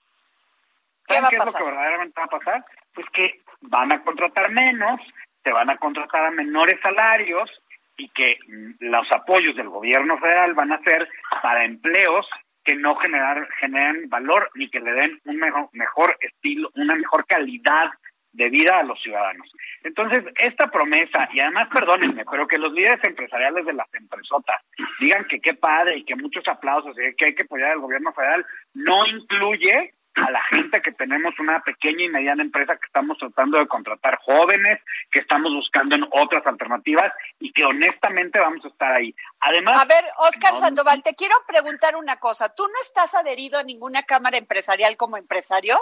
¿Qué 1.07 1.14
¿Saben 1.14 1.31
qué 1.31 1.37
es 1.37 1.44
lo 1.44 1.53
que 1.53 1.64
verdaderamente 1.64 2.20
va 2.20 2.24
a 2.24 2.38
pasar? 2.38 2.64
Pues 2.94 3.07
que 3.12 3.40
van 3.62 3.92
a 3.92 4.03
contratar 4.03 4.50
menos, 4.50 5.00
se 5.42 5.53
van 5.53 5.70
a 5.70 5.76
contratar 5.76 6.26
a 6.26 6.31
menores 6.31 6.79
salarios 6.81 7.50
y 7.96 8.09
que 8.11 8.38
los 8.79 9.11
apoyos 9.12 9.57
del 9.57 9.68
gobierno 9.68 10.18
federal 10.18 10.55
van 10.55 10.72
a 10.72 10.83
ser 10.83 11.09
para 11.42 11.64
empleos 11.64 12.26
que 12.64 12.75
no 12.75 12.94
generar, 12.96 13.49
generen 13.59 14.09
valor 14.09 14.51
ni 14.55 14.68
que 14.68 14.81
le 14.81 14.92
den 14.92 15.20
un 15.25 15.37
mejor, 15.37 15.68
mejor 15.73 16.16
estilo, 16.20 16.70
una 16.75 16.94
mejor 16.94 17.27
calidad 17.27 17.90
de 18.33 18.49
vida 18.49 18.79
a 18.79 18.83
los 18.83 19.01
ciudadanos. 19.03 19.51
Entonces, 19.83 20.25
esta 20.38 20.70
promesa, 20.70 21.29
y 21.33 21.40
además, 21.40 21.68
perdónenme, 21.73 22.25
pero 22.31 22.46
que 22.46 22.59
los 22.59 22.73
líderes 22.73 23.03
empresariales 23.03 23.66
de 23.66 23.73
las 23.73 23.92
empresotas 23.94 24.62
digan 25.01 25.27
que 25.27 25.40
qué 25.40 25.55
padre 25.55 25.99
y 25.99 26.05
que 26.05 26.14
muchos 26.14 26.46
aplausos 26.46 26.96
y 26.99 27.14
que 27.16 27.27
hay 27.27 27.35
que 27.35 27.42
apoyar 27.42 27.73
al 27.73 27.81
gobierno 27.81 28.12
federal, 28.12 28.46
no 28.75 29.07
incluye 29.07 29.94
a 30.16 30.31
la 30.31 30.42
gente 30.44 30.83
que 30.83 30.92
tenemos 30.92 31.38
una 31.38 31.61
pequeña 31.61 32.05
y 32.05 32.09
mediana 32.09 32.42
empresa 32.42 32.75
que 32.75 32.87
estamos 32.87 33.16
tratando 33.18 33.59
de 33.59 33.66
contratar 33.68 34.16
jóvenes, 34.23 34.81
que 35.11 35.20
estamos 35.20 35.53
buscando 35.53 35.94
en 35.96 36.05
otras 36.11 36.44
alternativas 36.46 37.12
y 37.38 37.53
que 37.53 37.64
honestamente 37.64 38.38
vamos 38.40 38.64
a 38.64 38.68
estar 38.68 38.92
ahí. 38.92 39.14
Además, 39.40 39.81
A 39.81 39.85
ver, 39.87 40.05
Oscar 40.18 40.53
no- 40.53 40.61
Sandoval, 40.61 41.03
te 41.03 41.14
quiero 41.14 41.35
preguntar 41.46 41.94
una 41.96 42.16
cosa. 42.16 42.53
¿Tú 42.55 42.64
no 42.64 42.75
estás 42.83 43.14
adherido 43.14 43.59
a 43.59 43.62
ninguna 43.62 44.03
cámara 44.03 44.37
empresarial 44.37 44.96
como 44.96 45.16
empresario? 45.16 45.77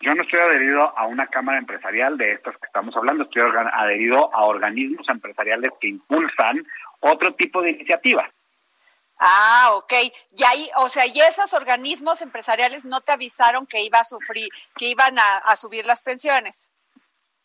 Yo 0.00 0.14
no 0.14 0.22
estoy 0.22 0.38
adherido 0.38 0.96
a 0.96 1.06
una 1.06 1.26
cámara 1.26 1.58
empresarial 1.58 2.16
de 2.18 2.32
estas 2.34 2.56
que 2.58 2.66
estamos 2.66 2.94
hablando, 2.96 3.24
estoy 3.24 3.42
adherido 3.42 4.32
a 4.32 4.44
organismos 4.44 5.08
empresariales 5.08 5.72
que 5.80 5.88
impulsan 5.88 6.64
otro 7.00 7.34
tipo 7.34 7.62
de 7.62 7.70
iniciativas. 7.70 8.30
Ah, 9.18 9.70
ok. 9.74 9.92
Y 10.36 10.44
ahí, 10.44 10.70
o 10.76 10.88
sea, 10.88 11.06
y 11.06 11.20
esos 11.20 11.52
organismos 11.52 12.22
empresariales 12.22 12.84
no 12.84 13.00
te 13.00 13.12
avisaron 13.12 13.66
que 13.66 13.82
iba 13.82 13.98
a 13.98 14.04
sufrir, 14.04 14.48
que 14.76 14.88
iban 14.90 15.18
a, 15.18 15.38
a 15.38 15.56
subir 15.56 15.84
las 15.86 16.02
pensiones. 16.02 16.68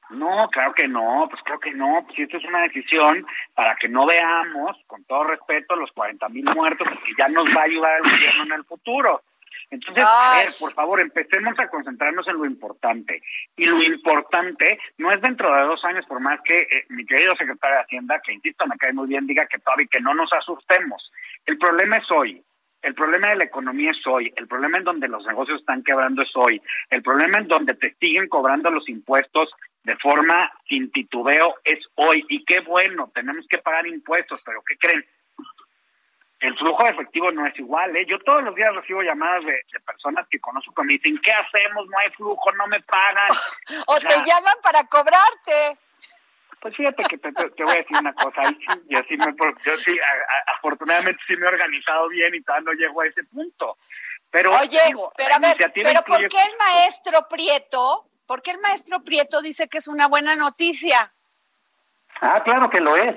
No, 0.10 0.48
claro 0.52 0.74
que 0.74 0.88
no, 0.88 1.28
pues 1.30 1.42
creo 1.44 1.60
que 1.60 1.72
no, 1.72 2.04
pues 2.06 2.20
esto 2.20 2.38
es 2.38 2.46
una 2.46 2.62
decisión 2.62 3.26
para 3.56 3.76
que 3.76 3.88
no 3.88 4.06
veamos, 4.06 4.78
con 4.86 5.04
todo 5.06 5.24
respeto, 5.24 5.76
los 5.76 5.92
40 5.92 6.30
mil 6.30 6.46
muertos, 6.56 6.88
que 6.88 7.14
ya 7.18 7.28
nos 7.30 7.46
va 7.56 7.62
a 7.62 7.66
ayudar 7.66 7.98
el 7.98 8.12
gobierno 8.12 8.44
en 8.44 8.52
el 8.52 8.66
futuro. 8.66 9.24
Entonces, 9.72 10.04
a 10.08 10.38
ver, 10.38 10.54
por 10.60 10.74
favor, 10.74 11.00
empecemos 11.00 11.58
a 11.58 11.68
concentrarnos 11.68 12.28
en 12.28 12.38
lo 12.38 12.46
importante. 12.46 13.24
Y 13.58 13.66
lo 13.66 13.82
importante 13.82 14.78
no 14.98 15.12
es 15.12 15.20
dentro 15.20 15.52
de 15.56 15.64
dos 15.64 15.84
años, 15.84 16.06
por 16.06 16.20
más 16.20 16.40
que 16.42 16.62
eh, 16.62 16.86
mi 16.90 17.06
querido 17.06 17.36
secretario 17.36 17.78
de 17.78 17.84
Hacienda, 17.84 18.22
que 18.24 18.34
insisto, 18.34 18.68
me 18.68 18.78
cae 18.78 18.94
muy 18.94 19.08
bien, 19.08 19.26
diga 19.26 19.48
que 19.48 19.58
todavía 19.58 19.88
que 19.90 20.00
no 20.00 20.14
nos 20.14 20.32
asustemos. 20.32 21.12
El 21.46 21.58
problema 21.58 21.98
es 21.98 22.12
hoy. 22.12 22.44
El 22.82 22.96
problema 22.96 23.30
de 23.30 23.38
la 23.38 23.44
economía 23.46 23.92
es 23.92 24.06
hoy. 24.06 24.34
El 24.36 24.48
problema 24.48 24.78
en 24.78 24.84
donde 24.84 25.08
los 25.08 25.26
negocios 25.26 25.62
están 25.62 25.84
quebrando 25.84 26.22
es 26.22 26.32
hoy. 26.36 26.62
El 26.90 27.02
problema 27.02 27.38
en 27.38 27.48
donde 27.48 27.76
te 27.76 27.96
siguen 28.00 28.28
cobrando 28.28 28.70
los 28.70 28.88
impuestos 28.90 29.50
de 29.84 29.96
forma 29.98 30.52
sin 30.68 30.92
titubeo 30.92 31.56
es 31.64 31.80
hoy. 31.96 32.26
Y 32.30 32.44
qué 32.44 32.60
bueno, 32.60 33.10
tenemos 33.14 33.46
que 33.48 33.58
pagar 33.60 33.88
impuestos, 33.88 34.42
pero 34.46 34.62
¿qué 34.64 34.78
creen? 34.78 35.06
El 36.42 36.58
flujo 36.58 36.84
de 36.84 36.90
efectivo 36.90 37.32
no 37.32 37.48
es 37.48 37.58
igual, 37.58 37.96
¿eh? 37.96 38.06
Yo 38.06 38.20
todos 38.20 38.44
los 38.44 38.54
días 38.54 38.76
recibo 38.76 39.02
llamadas 39.02 39.46
de, 39.46 39.54
de 39.54 39.80
personas 39.80 40.28
que 40.30 40.42
conozco 40.42 40.74
que 40.74 40.84
me 40.84 40.94
dicen, 40.94 41.18
¿qué 41.24 41.32
hacemos? 41.32 41.88
No 41.88 41.98
hay 41.98 42.10
flujo, 42.12 42.52
no 42.52 42.68
me 42.68 42.82
pagan. 42.82 43.30
O 43.88 43.96
sea, 43.96 44.10
te 44.10 44.16
llaman 44.16 44.58
para 44.62 44.84
cobrarte. 44.88 45.80
Pues 46.64 46.78
fíjate 46.78 47.04
que 47.04 47.18
te, 47.18 47.30
voy 47.30 47.74
a 47.74 47.78
decir 47.80 47.98
una 48.00 48.14
cosa, 48.14 48.40
ahí 48.42 48.58
sí, 48.58 48.82
yo 48.88 49.00
sí, 49.10 49.18
me, 49.18 49.26
yo 49.66 49.78
sí, 49.80 49.92
a- 50.00 50.52
a- 50.52 50.56
afortunadamente 50.56 51.22
sí 51.28 51.36
me 51.36 51.46
he 51.46 51.50
organizado 51.50 52.08
bien 52.08 52.34
y 52.36 52.42
todavía 52.42 52.72
no 52.72 52.80
llego 52.80 53.02
a 53.02 53.08
ese 53.08 53.22
punto. 53.26 53.78
Pero, 54.32 54.50
Oye, 54.58 54.80
digo, 54.88 55.12
pero 55.18 55.36
a 55.36 55.40
ver, 55.40 55.58
pero 55.76 56.02
¿por 56.04 56.20
qué 56.30 56.38
el 56.42 56.58
maestro 56.58 57.28
Prieto, 57.30 58.08
por 58.26 58.42
qué 58.42 58.52
el 58.52 58.60
maestro 58.62 59.04
Prieto 59.04 59.42
dice 59.42 59.68
que 59.68 59.80
es 59.80 59.90
una 59.90 60.08
buena 60.08 60.38
noticia? 60.38 61.14
Ah, 62.22 62.42
claro 62.46 62.70
que 62.70 62.80
lo 62.80 62.96
es. 62.96 63.14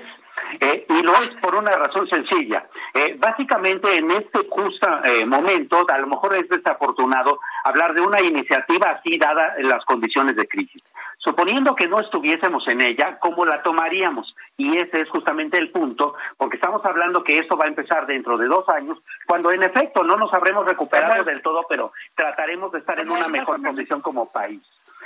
Eh, 0.59 0.85
y 0.89 1.01
lo 1.01 1.13
es 1.13 1.29
por 1.41 1.55
una 1.55 1.71
razón 1.71 2.07
sencilla. 2.09 2.67
Eh, 2.93 3.15
básicamente, 3.17 3.95
en 3.97 4.11
este 4.11 4.45
justo 4.49 4.87
eh, 5.05 5.25
momento, 5.25 5.85
a 5.89 5.97
lo 5.97 6.07
mejor 6.07 6.35
es 6.35 6.47
desafortunado 6.49 7.39
hablar 7.63 7.93
de 7.93 8.01
una 8.01 8.21
iniciativa 8.21 8.91
así 8.91 9.17
dada 9.17 9.55
en 9.57 9.69
las 9.69 9.83
condiciones 9.85 10.35
de 10.35 10.47
crisis. 10.47 10.83
Suponiendo 11.27 11.75
que 11.75 11.89
no 11.89 11.99
estuviésemos 11.99 12.65
en 12.69 12.79
ella, 12.79 13.19
¿cómo 13.19 13.43
la 13.43 13.61
tomaríamos? 13.61 14.33
Y 14.55 14.77
ese 14.77 15.01
es 15.01 15.09
justamente 15.09 15.57
el 15.57 15.71
punto, 15.71 16.15
porque 16.37 16.55
estamos 16.55 16.85
hablando 16.85 17.21
que 17.21 17.37
esto 17.37 17.57
va 17.57 17.65
a 17.65 17.67
empezar 17.67 18.07
dentro 18.07 18.37
de 18.37 18.47
dos 18.47 18.69
años, 18.69 18.97
cuando 19.25 19.51
en 19.51 19.61
efecto 19.61 20.05
no 20.05 20.15
nos 20.15 20.33
habremos 20.33 20.65
recuperado 20.65 21.25
del 21.25 21.41
todo, 21.41 21.65
pero 21.67 21.91
trataremos 22.15 22.71
de 22.71 22.79
estar 22.79 22.97
en 22.97 23.09
una 23.09 23.27
mejor 23.27 23.61
condición 23.61 23.99
como 23.99 24.31
país. 24.31 24.61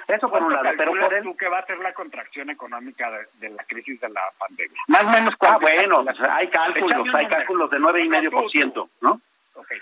Eso 0.07 0.29
por 0.29 0.43
un 0.43 0.53
lado, 0.53 0.69
pero 0.77 0.91
por 0.91 1.11
el... 1.11 1.23
tú 1.23 1.35
que 1.35 1.47
va 1.47 1.57
a 1.57 1.65
ser 1.65 1.79
la 1.79 1.91
contracción 1.91 2.51
económica 2.51 3.09
de, 3.39 3.49
la 3.49 3.63
crisis 3.63 3.99
de 3.99 4.09
la 4.09 4.21
pandemia? 4.37 4.79
Más 4.89 5.03
o 5.03 5.09
menos. 5.09 5.33
Ah, 5.39 5.57
bueno, 5.59 6.05
hay 6.29 6.47
cálculos, 6.49 7.15
hay 7.15 7.27
cálculos 7.29 7.71
de 7.71 7.79
nueve 7.79 8.05
y 8.05 8.09
medio 8.09 8.29
por 8.29 8.47
ciento, 8.51 8.89
¿no? 9.01 9.19
Okay. 9.55 9.79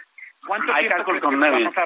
¿Cuánto 0.47 0.73
hay 0.73 0.87
cálculos 0.87 1.21
con 1.21 1.37
vamos 1.37 1.77
a 1.77 1.85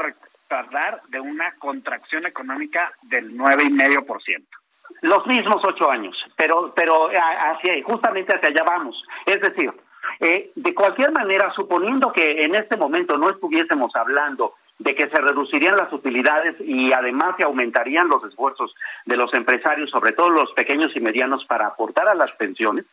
retardar 0.54 1.02
de 1.10 1.20
una 1.20 1.52
contracción 1.54 2.26
económica 2.26 2.92
del 3.04 3.36
nueve 3.36 3.64
y 3.66 3.70
medio 3.70 4.06
por 4.06 4.22
ciento? 4.22 4.58
Los 5.02 5.26
mismos 5.26 5.62
ocho 5.66 5.90
años, 5.90 6.16
pero 6.36 6.74
pero 6.76 7.10
hacia 7.10 7.84
justamente 7.84 8.34
hacia 8.34 8.50
allá 8.50 8.64
vamos. 8.64 9.04
Es 9.26 9.42
decir, 9.42 9.72
eh, 10.20 10.52
de 10.56 10.76
cualquier 10.76 11.12
manera, 11.12 11.52
suponiendo 11.54 12.12
que 12.12 12.44
en 12.44 12.56
este 12.56 12.78
momento 12.78 13.18
no 13.18 13.30
estuviésemos 13.30 13.96
hablando 13.96 14.54
de 14.80 14.96
que 14.96 15.08
se 15.08 15.20
reducirían 15.20 15.78
las 15.78 15.92
utilidades 15.92 16.56
y 16.60 16.94
además 16.94 17.36
se 17.38 17.44
aumentarían 17.44 18.08
los 18.08 18.24
esfuerzos 18.24 18.76
de 19.06 19.18
los 19.18 19.34
empresarios, 19.34 19.90
sobre 19.90 20.12
todo 20.12 20.30
los 20.30 20.52
pequeños 20.52 20.96
y 20.96 21.00
medianos, 21.00 21.46
para 21.46 21.68
aportar 21.68 22.08
a 22.08 22.16
las 22.16 22.34
pensiones, 22.34 22.86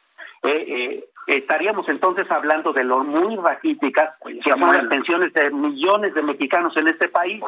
eh, 0.43 0.65
eh, 0.69 1.05
estaríamos 1.37 1.89
entonces 1.89 2.31
hablando 2.31 2.73
de 2.73 2.85
lo 2.85 3.05
muy 3.05 3.37
raquíticas 3.37 4.15
que 4.25 4.51
son 4.51 4.61
las 4.61 4.87
pensiones 4.87 5.33
de 5.33 5.51
millones 5.51 6.15
de 6.15 6.23
mexicanos 6.23 6.77
en 6.77 6.89
este 6.89 7.09
país. 7.09 7.43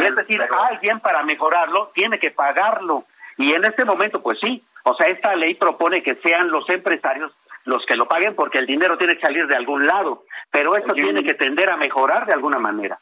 es 0.00 0.16
decir, 0.16 0.42
alguien 0.42 1.00
para 1.00 1.22
mejorarlo 1.22 1.90
tiene 1.94 2.18
que 2.18 2.30
pagarlo. 2.30 3.04
Y 3.36 3.52
en 3.52 3.64
este 3.64 3.84
momento, 3.84 4.20
pues 4.22 4.38
sí, 4.40 4.62
o 4.82 4.94
sea, 4.94 5.06
esta 5.08 5.34
ley 5.36 5.54
propone 5.54 6.02
que 6.02 6.14
sean 6.16 6.50
los 6.50 6.68
empresarios 6.68 7.32
los 7.64 7.84
que 7.84 7.96
lo 7.96 8.08
paguen 8.08 8.34
porque 8.34 8.58
el 8.58 8.66
dinero 8.66 8.96
tiene 8.96 9.16
que 9.16 9.20
salir 9.20 9.46
de 9.46 9.54
algún 9.54 9.86
lado, 9.86 10.24
pero 10.50 10.74
esto 10.74 10.94
tiene 10.94 11.22
que 11.22 11.34
tender 11.34 11.68
a 11.68 11.76
mejorar 11.76 12.24
de 12.24 12.32
alguna 12.32 12.58
manera 12.58 12.98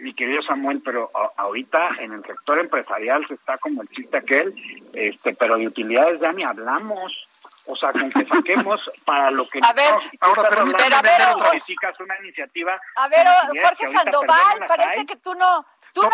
mi 0.00 0.14
querido 0.14 0.42
Samuel, 0.42 0.80
pero 0.84 1.10
ahorita 1.36 1.96
en 2.00 2.12
el 2.12 2.24
sector 2.24 2.58
empresarial 2.58 3.26
se 3.26 3.34
está 3.34 3.58
como 3.58 3.82
el 3.82 3.88
chiste 3.88 4.16
aquel, 4.16 4.54
este, 4.92 5.34
pero 5.34 5.56
de 5.56 5.66
utilidades 5.66 6.20
ya 6.20 6.32
ni 6.32 6.42
hablamos. 6.42 7.28
O 7.70 7.76
sea, 7.76 7.92
con 7.92 8.10
que 8.10 8.26
saquemos 8.26 8.90
para 9.04 9.30
lo 9.30 9.48
que... 9.48 9.60
A 9.62 9.72
ver, 9.72 9.94
ahora 10.20 10.48
permítame 10.48 10.94
a 10.94 11.02
ver, 11.02 11.20
una 12.00 12.18
iniciativa... 12.20 12.80
A 12.96 13.08
ver, 13.08 13.26
Jorge 13.62 13.88
Sandoval, 13.88 14.66
parece 14.66 15.06
que 15.06 15.16
tú 15.16 15.34
no... 15.34 15.66
¿Tú 15.92 16.02
no. 16.02 16.10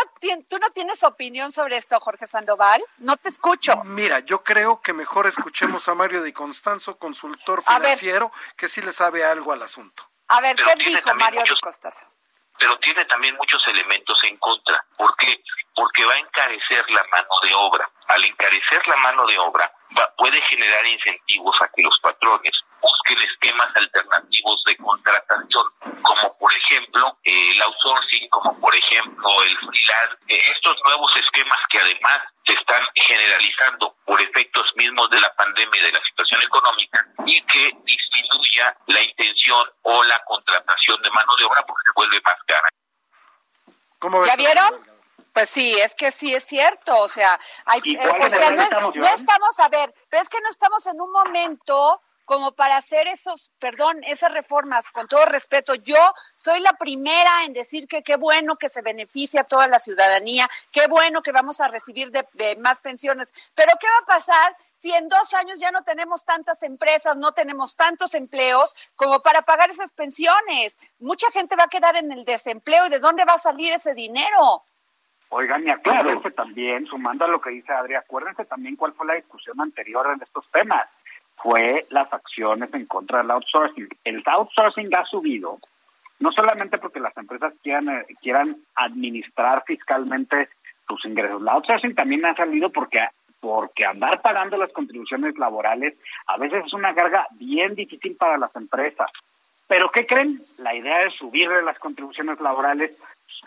¿Tú 0.48 0.58
no 0.58 0.70
tienes 0.70 1.04
opinión 1.04 1.52
sobre 1.52 1.76
esto, 1.76 2.00
Jorge 2.00 2.26
Sandoval? 2.26 2.82
No 2.96 3.18
te 3.18 3.28
escucho. 3.28 3.82
Mira, 3.84 4.20
yo 4.20 4.42
creo 4.42 4.80
que 4.80 4.94
mejor 4.94 5.26
escuchemos 5.26 5.86
a 5.88 5.94
Mario 5.94 6.22
Di 6.22 6.32
Constanzo, 6.32 6.98
consultor 6.98 7.62
financiero, 7.62 8.32
que 8.56 8.68
sí 8.68 8.80
le 8.80 8.92
sabe 8.92 9.22
algo 9.22 9.52
al 9.52 9.60
asunto. 9.60 10.02
A 10.28 10.40
ver, 10.40 10.56
¿qué 10.56 10.82
dijo 10.82 11.14
Mario 11.14 11.42
Di 11.42 11.60
Constanzo? 11.60 12.06
pero 12.58 12.78
tiene 12.78 13.04
también 13.06 13.36
muchos 13.36 13.60
elementos 13.68 14.18
en 14.24 14.36
contra. 14.38 14.84
¿Por 14.96 15.14
qué? 15.16 15.42
Porque 15.74 16.04
va 16.04 16.14
a 16.14 16.18
encarecer 16.18 16.88
la 16.90 17.04
mano 17.04 17.28
de 17.42 17.54
obra. 17.54 17.90
Al 18.08 18.24
encarecer 18.24 18.86
la 18.88 18.96
mano 18.96 19.26
de 19.26 19.38
obra, 19.38 19.70
puede 20.16 20.40
generar 20.42 20.86
incentivos 20.86 21.56
a 21.62 21.68
que 21.68 21.82
los 21.82 21.98
patrones 22.00 22.52
busquen 22.80 23.18
esquemas 23.20 23.68
alternativos 23.74 24.62
de 24.66 24.76
contratación, 24.76 25.66
como 26.02 26.38
por 26.38 26.52
ejemplo 26.52 27.16
el 27.24 27.62
outsourcing, 27.62 28.28
como 28.28 28.58
por 28.60 28.74
ejemplo 28.74 29.42
el 29.42 29.56
freelance, 29.58 30.16
eh, 30.28 30.38
estos 30.52 30.76
nuevos 30.86 31.10
esquemas 31.16 31.58
que 31.70 31.80
además 31.80 32.18
se 32.44 32.52
están 32.52 32.82
generalizando 32.94 33.94
por 34.04 34.20
efectos 34.20 34.66
mismos 34.76 35.10
de 35.10 35.20
la 35.20 35.32
pandemia 35.34 35.80
y 35.80 35.86
de 35.86 35.92
la 35.92 36.02
situación 36.04 36.42
económica 36.42 37.06
y 37.26 37.40
que 37.42 37.70
disminuya 37.84 38.76
la 38.86 39.02
intención 39.02 39.70
o 39.82 40.04
la 40.04 40.22
contratación 40.24 41.02
de 41.02 41.10
mano 41.10 41.34
de 41.36 41.44
obra 41.44 41.62
porque 41.66 41.82
se 41.84 41.92
vuelve 41.94 42.20
más 42.20 42.36
cara. 42.46 42.68
¿Ya 44.26 44.36
vieron? 44.36 44.95
Pues 45.36 45.50
sí, 45.50 45.70
es 45.84 45.94
que 45.94 46.10
sí 46.12 46.34
es 46.34 46.44
cierto, 46.44 46.98
o 46.98 47.08
sea, 47.08 47.38
hay, 47.66 47.80
eh, 47.80 47.98
o 48.24 48.30
sea, 48.30 48.50
no, 48.52 48.90
no, 48.90 49.06
estamos, 49.08 49.60
a 49.60 49.68
ver, 49.68 49.94
pero 50.08 50.22
es 50.22 50.30
que 50.30 50.40
no 50.40 50.48
estamos 50.48 50.86
en 50.86 50.98
un 50.98 51.12
momento 51.12 52.00
como 52.24 52.52
para 52.52 52.78
hacer 52.78 53.06
esos, 53.06 53.52
perdón, 53.58 54.02
esas 54.04 54.32
reformas, 54.32 54.88
con 54.88 55.06
todo 55.08 55.26
respeto. 55.26 55.74
Yo 55.74 55.98
soy 56.38 56.60
la 56.60 56.72
primera 56.72 57.44
en 57.44 57.52
decir 57.52 57.86
que 57.86 58.02
qué 58.02 58.16
bueno 58.16 58.56
que 58.56 58.70
se 58.70 58.80
beneficia 58.80 59.42
a 59.42 59.44
toda 59.44 59.66
la 59.66 59.78
ciudadanía, 59.78 60.48
qué 60.72 60.86
bueno 60.86 61.20
que 61.20 61.32
vamos 61.32 61.60
a 61.60 61.68
recibir 61.68 62.10
de, 62.10 62.56
más 62.56 62.80
pensiones, 62.80 63.34
pero 63.54 63.74
¿qué 63.78 63.88
va 63.88 64.04
a 64.04 64.18
pasar 64.18 64.56
si 64.72 64.90
en 64.94 65.06
dos 65.10 65.34
años 65.34 65.58
ya 65.58 65.70
no 65.70 65.84
tenemos 65.84 66.24
tantas 66.24 66.62
empresas, 66.62 67.14
no 67.18 67.32
tenemos 67.32 67.76
tantos 67.76 68.14
empleos 68.14 68.74
como 68.94 69.20
para 69.20 69.42
pagar 69.42 69.68
esas 69.68 69.92
pensiones? 69.92 70.78
Mucha 70.98 71.30
gente 71.30 71.56
va 71.56 71.64
a 71.64 71.68
quedar 71.68 71.96
en 71.96 72.10
el 72.10 72.24
desempleo 72.24 72.86
y 72.86 72.88
de 72.88 73.00
dónde 73.00 73.26
va 73.26 73.34
a 73.34 73.38
salir 73.38 73.74
ese 73.74 73.92
dinero. 73.92 74.64
Oigan, 75.28 75.66
y 75.66 75.70
acuérdense 75.70 76.30
también, 76.30 76.86
sumando 76.86 77.24
a 77.24 77.28
lo 77.28 77.40
que 77.40 77.50
dice 77.50 77.72
Adri, 77.72 77.94
acuérdense 77.94 78.44
también 78.44 78.76
cuál 78.76 78.92
fue 78.92 79.06
la 79.06 79.14
discusión 79.14 79.60
anterior 79.60 80.06
en 80.14 80.22
estos 80.22 80.48
temas 80.50 80.86
fue 81.36 81.84
las 81.90 82.12
acciones 82.12 82.72
en 82.74 82.86
contra 82.86 83.18
del 83.18 83.30
outsourcing. 83.30 83.88
El 84.04 84.22
outsourcing 84.24 84.94
ha 84.94 85.04
subido, 85.04 85.58
no 86.18 86.32
solamente 86.32 86.78
porque 86.78 87.00
las 87.00 87.16
empresas 87.16 87.52
quieran, 87.62 87.88
eh, 87.88 88.06
quieran 88.20 88.56
administrar 88.74 89.62
fiscalmente 89.66 90.48
sus 90.88 91.04
ingresos, 91.04 91.42
el 91.42 91.48
outsourcing 91.48 91.94
también 91.94 92.24
ha 92.24 92.34
salido 92.34 92.70
porque 92.70 93.06
porque 93.38 93.84
andar 93.84 94.22
pagando 94.22 94.56
las 94.56 94.72
contribuciones 94.72 95.38
laborales 95.38 95.94
a 96.26 96.36
veces 96.36 96.64
es 96.66 96.72
una 96.72 96.94
carga 96.94 97.28
bien 97.32 97.74
difícil 97.74 98.16
para 98.16 98.38
las 98.38 98.54
empresas. 98.56 99.08
Pero 99.68 99.90
¿qué 99.90 100.06
creen? 100.06 100.40
La 100.58 100.74
idea 100.74 101.04
es 101.04 101.14
subirle 101.14 101.62
las 101.62 101.78
contribuciones 101.78 102.40
laborales 102.40 102.96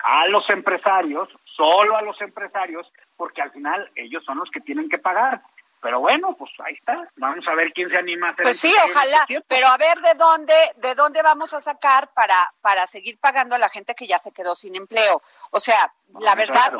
a 0.03 0.27
los 0.27 0.49
empresarios, 0.49 1.27
solo 1.59 1.97
a 1.97 2.01
los 2.01 2.19
empresarios, 2.21 2.89
porque 3.17 3.41
al 3.41 3.51
final 3.51 3.91
ellos 3.95 4.23
son 4.23 4.37
los 4.37 4.49
que 4.49 4.61
tienen 4.61 4.87
que 4.87 4.97
pagar. 4.97 5.41
Pero 5.81 5.99
bueno, 5.99 6.35
pues 6.37 6.51
ahí 6.65 6.73
está. 6.73 7.09
Vamos 7.17 7.45
a 7.47 7.55
ver 7.55 7.71
quién 7.73 7.89
se 7.89 7.97
anima 7.97 8.27
a 8.27 8.31
hacer. 8.31 8.43
Pues 8.43 8.59
sí, 8.59 8.73
ojalá. 8.89 9.25
Pero 9.47 9.67
a 9.67 9.77
ver 9.77 9.97
de 9.99 10.13
dónde, 10.15 10.53
de 10.77 10.95
dónde 10.95 11.21
vamos 11.21 11.53
a 11.53 11.61
sacar 11.61 12.11
para 12.13 12.53
para 12.61 12.85
seguir 12.87 13.17
pagando 13.19 13.55
a 13.55 13.57
la 13.57 13.69
gente 13.69 13.95
que 13.95 14.07
ya 14.07 14.19
se 14.19 14.33
quedó 14.33 14.55
sin 14.55 14.75
empleo. 14.75 15.21
O 15.51 15.59
sea, 15.59 15.93
la 16.19 16.35
verdad. 16.35 16.73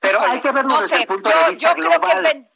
Pero 0.00 0.20
hay 0.20 0.40
que 0.40 0.52
verlo 0.52 0.70
no 0.70 0.80
desde 0.80 0.96
sé, 0.96 1.02
el 1.02 1.08
punto 1.08 1.30
yo, 1.30 1.36
de 1.36 1.52
vista 1.52 1.74
yo 1.74 1.82
creo 1.82 2.00
que 2.00 2.48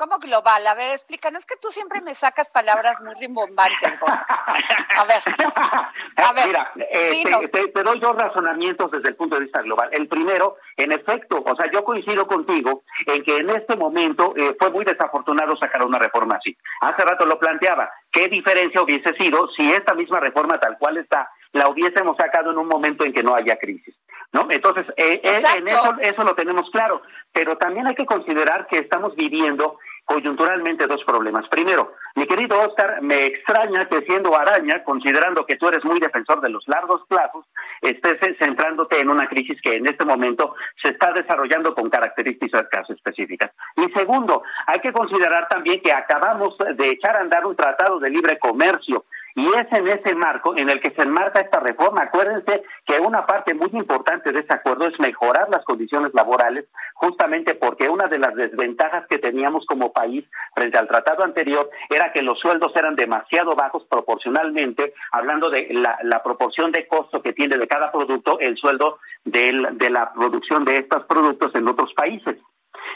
¿Cómo 0.00 0.18
global? 0.18 0.66
A 0.66 0.74
ver, 0.74 0.92
explícanos. 0.92 1.40
Es 1.40 1.46
que 1.46 1.56
tú 1.60 1.68
siempre 1.68 2.00
me 2.00 2.14
sacas 2.14 2.48
palabras 2.48 3.02
muy 3.02 3.12
rimbombantes. 3.16 3.98
A 4.00 5.04
ver, 5.04 5.20
a 6.16 6.32
ver. 6.32 6.46
Mira, 6.46 6.72
eh, 6.90 7.70
te, 7.74 7.82
doy 7.82 8.00
dos 8.00 8.16
razonamientos 8.16 8.90
desde 8.90 9.10
el 9.10 9.16
punto 9.16 9.36
de 9.36 9.42
vista 9.42 9.60
global. 9.60 9.90
El 9.92 10.08
primero, 10.08 10.56
en 10.78 10.92
efecto, 10.92 11.42
o 11.44 11.54
sea, 11.54 11.70
yo 11.70 11.84
coincido 11.84 12.26
contigo 12.26 12.82
en 13.04 13.22
que 13.22 13.36
en 13.36 13.50
este 13.50 13.76
momento 13.76 14.32
eh, 14.38 14.56
fue 14.58 14.70
muy 14.70 14.86
desafortunado 14.86 15.54
sacar 15.58 15.84
una 15.84 15.98
reforma 15.98 16.36
así. 16.36 16.56
Hace 16.80 17.04
rato 17.04 17.26
lo 17.26 17.38
planteaba. 17.38 17.90
¿Qué 18.10 18.28
diferencia 18.28 18.80
hubiese 18.80 19.12
sido 19.18 19.50
si 19.50 19.70
esta 19.70 19.92
misma 19.92 20.18
reforma 20.18 20.58
tal 20.58 20.78
cual 20.78 20.96
está 20.96 21.30
la 21.52 21.68
hubiésemos 21.68 22.16
sacado 22.16 22.52
en 22.52 22.58
un 22.58 22.68
momento 22.68 23.04
en 23.04 23.12
que 23.12 23.22
no 23.22 23.34
haya 23.34 23.58
crisis? 23.58 23.94
¿no? 24.32 24.46
Entonces, 24.48 24.86
eh, 24.96 25.20
en 25.22 25.68
eso, 25.68 25.94
eso 26.00 26.24
lo 26.24 26.34
tenemos 26.34 26.70
claro, 26.70 27.02
pero 27.32 27.56
también 27.58 27.86
hay 27.86 27.94
que 27.94 28.06
considerar 28.06 28.66
que 28.66 28.78
estamos 28.78 29.14
viviendo 29.14 29.78
coyunturalmente 30.10 30.88
dos 30.88 31.04
problemas. 31.04 31.46
Primero, 31.48 31.92
mi 32.16 32.26
querido 32.26 32.58
Oscar, 32.58 33.00
me 33.00 33.26
extraña 33.26 33.88
que 33.88 34.00
siendo 34.00 34.36
araña, 34.36 34.82
considerando 34.82 35.46
que 35.46 35.54
tú 35.54 35.68
eres 35.68 35.84
muy 35.84 36.00
defensor 36.00 36.40
de 36.40 36.50
los 36.50 36.66
largos 36.66 37.02
plazos, 37.08 37.46
estés 37.80 38.18
centrándote 38.40 38.98
en 38.98 39.08
una 39.08 39.28
crisis 39.28 39.60
que 39.62 39.76
en 39.76 39.86
este 39.86 40.04
momento 40.04 40.56
se 40.82 40.88
está 40.88 41.12
desarrollando 41.12 41.76
con 41.76 41.88
características 41.88 42.66
específicas. 42.88 43.52
Y 43.76 43.88
segundo, 43.96 44.42
hay 44.66 44.80
que 44.80 44.92
considerar 44.92 45.46
también 45.48 45.80
que 45.80 45.92
acabamos 45.92 46.56
de 46.58 46.88
echar 46.88 47.14
a 47.14 47.20
andar 47.20 47.46
un 47.46 47.54
tratado 47.54 48.00
de 48.00 48.10
libre 48.10 48.36
comercio 48.40 49.04
y 49.34 49.46
es 49.46 49.66
en 49.72 49.88
ese 49.88 50.14
marco 50.14 50.56
en 50.56 50.70
el 50.70 50.80
que 50.80 50.90
se 50.90 51.02
enmarca 51.02 51.40
esta 51.40 51.60
reforma. 51.60 52.02
Acuérdense 52.02 52.62
que 52.86 52.98
una 53.00 53.26
parte 53.26 53.54
muy 53.54 53.70
importante 53.72 54.32
de 54.32 54.40
este 54.40 54.54
acuerdo 54.54 54.86
es 54.86 54.98
mejorar 54.98 55.48
las 55.50 55.64
condiciones 55.64 56.12
laborales, 56.14 56.66
justamente 56.94 57.54
porque 57.54 57.88
una 57.88 58.08
de 58.08 58.18
las 58.18 58.34
desventajas 58.34 59.06
que 59.08 59.18
teníamos 59.18 59.64
como 59.66 59.92
país 59.92 60.24
frente 60.54 60.78
al 60.78 60.88
tratado 60.88 61.24
anterior 61.24 61.70
era 61.88 62.12
que 62.12 62.22
los 62.22 62.38
sueldos 62.38 62.72
eran 62.74 62.96
demasiado 62.96 63.54
bajos 63.54 63.84
proporcionalmente, 63.88 64.94
hablando 65.12 65.50
de 65.50 65.68
la, 65.72 66.22
proporción 66.22 66.70
de 66.70 66.86
costo 66.86 67.22
que 67.22 67.32
tiene 67.32 67.56
de 67.56 67.66
cada 67.66 67.90
producto 67.90 68.38
el 68.40 68.56
sueldo 68.56 68.98
de 69.24 69.90
la 69.90 70.12
producción 70.12 70.64
de 70.64 70.76
estos 70.78 71.04
productos 71.04 71.54
en 71.54 71.66
otros 71.68 71.92
países. 71.94 72.36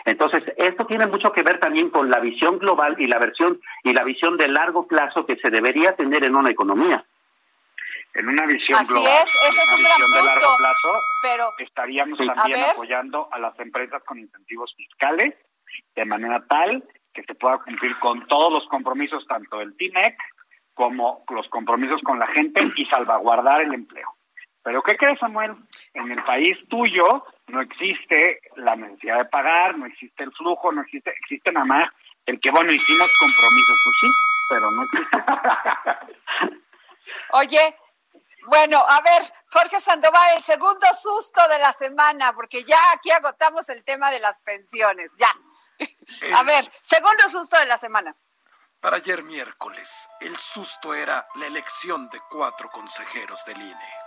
Entonces, 0.04 0.42
esto 0.56 0.86
tiene 0.86 1.06
mucho 1.06 1.32
que 1.32 1.42
ver 1.42 1.60
también 1.60 1.90
con 1.90 2.10
la 2.10 2.20
visión 2.20 2.58
global 2.58 2.96
y 2.98 3.06
la 3.06 3.18
versión 3.18 3.60
y 3.82 3.92
la 3.92 4.04
visión 4.04 4.36
de 4.36 4.48
largo 4.48 4.86
plazo 4.86 5.26
que 5.26 5.36
se 5.36 5.50
debería 5.50 5.96
tener 5.96 6.24
en 6.24 6.36
una 6.36 6.50
economía. 6.50 7.04
En 8.14 8.28
una 8.28 8.46
visión 8.46 8.78
Así 8.78 8.92
global, 8.92 9.10
es, 9.24 9.34
ese 9.48 9.62
es 9.62 9.66
una 9.66 9.74
un 9.74 9.82
gran 9.82 9.96
visión 9.96 10.10
de 10.12 10.22
largo 10.22 10.46
punto, 10.46 10.56
plazo, 10.58 11.00
pero 11.22 11.44
estaríamos 11.58 12.18
Sí. 12.18 12.26
también 12.26 12.60
A 12.60 12.70
apoyando 12.70 13.28
a 13.32 13.38
las 13.38 13.58
empresas 13.58 14.02
con 14.04 14.18
incentivos 14.18 14.72
fiscales 14.76 15.34
de 15.96 16.04
manera 16.04 16.44
tal 16.46 16.84
que 17.12 17.22
se 17.22 17.34
pueda 17.34 17.58
cumplir 17.58 17.98
con 17.98 18.26
todos 18.26 18.52
los 18.52 18.66
compromisos, 18.68 19.26
tanto 19.26 19.58
del 19.58 19.76
TIMEC 19.76 20.16
como 20.74 21.24
los 21.30 21.48
compromisos 21.48 22.02
con 22.02 22.18
la 22.18 22.26
gente 22.28 22.60
y 22.76 22.84
salvaguardar 22.86 23.62
el 23.62 23.74
empleo. 23.74 24.13
Pero 24.64 24.82
¿qué 24.82 24.96
crees, 24.96 25.18
Samuel? 25.20 25.54
En 25.92 26.10
el 26.10 26.24
país 26.24 26.56
tuyo 26.68 27.24
no 27.48 27.60
existe 27.60 28.40
la 28.56 28.74
necesidad 28.74 29.18
de 29.18 29.26
pagar, 29.26 29.76
no 29.76 29.84
existe 29.86 30.24
el 30.24 30.32
flujo, 30.32 30.72
no 30.72 30.80
existe, 30.80 31.10
existe 31.10 31.52
nada 31.52 31.66
más 31.66 31.92
el 32.26 32.40
que, 32.40 32.50
bueno, 32.50 32.72
hicimos 32.72 33.10
compromisos, 33.20 33.76
pues 33.84 33.96
sí, 34.00 34.10
pero 34.48 34.70
no 34.70 34.84
existe. 34.84 35.18
Oye, 37.32 37.76
bueno, 38.46 38.82
a 38.88 39.02
ver, 39.02 39.22
Jorge 39.50 39.78
Sandoval, 39.80 40.38
el 40.38 40.42
segundo 40.42 40.86
susto 40.94 41.46
de 41.48 41.58
la 41.58 41.72
semana, 41.74 42.32
porque 42.34 42.64
ya 42.64 42.78
aquí 42.94 43.10
agotamos 43.10 43.68
el 43.68 43.84
tema 43.84 44.10
de 44.10 44.20
las 44.20 44.38
pensiones, 44.40 45.14
ya. 45.18 45.28
A 46.38 46.42
ver, 46.44 46.64
segundo 46.82 47.28
susto 47.28 47.58
de 47.58 47.66
la 47.66 47.76
semana. 47.76 48.16
Para 48.80 48.96
ayer 48.96 49.22
miércoles, 49.22 50.08
el 50.20 50.36
susto 50.38 50.94
era 50.94 51.26
la 51.34 51.46
elección 51.46 52.08
de 52.10 52.20
cuatro 52.30 52.70
consejeros 52.70 53.44
del 53.44 53.60
INE. 53.60 54.03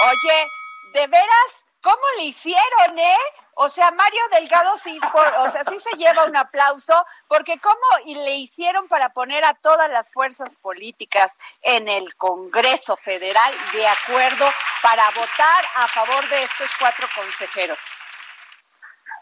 Oye, 0.00 0.50
¿de 0.92 1.06
veras? 1.06 1.66
¿Cómo 1.82 2.02
le 2.18 2.24
hicieron, 2.24 2.98
eh? 2.98 3.16
O 3.54 3.68
sea, 3.68 3.90
Mario 3.92 4.20
Delgado 4.32 4.76
sí, 4.76 4.98
por- 5.12 5.32
o 5.38 5.48
sea, 5.48 5.64
sí 5.64 5.78
se 5.78 5.96
lleva 5.96 6.24
un 6.24 6.36
aplauso, 6.36 7.06
porque 7.28 7.58
cómo 7.58 7.76
y 8.04 8.14
le 8.16 8.34
hicieron 8.34 8.86
para 8.88 9.10
poner 9.10 9.44
a 9.44 9.54
todas 9.54 9.88
las 9.90 10.12
fuerzas 10.12 10.56
políticas 10.56 11.38
en 11.62 11.88
el 11.88 12.14
Congreso 12.16 12.96
Federal 12.96 13.54
de 13.72 13.86
acuerdo 13.88 14.50
para 14.82 15.08
votar 15.10 15.64
a 15.76 15.88
favor 15.88 16.28
de 16.28 16.42
estos 16.42 16.70
cuatro 16.78 17.06
consejeros. 17.14 17.80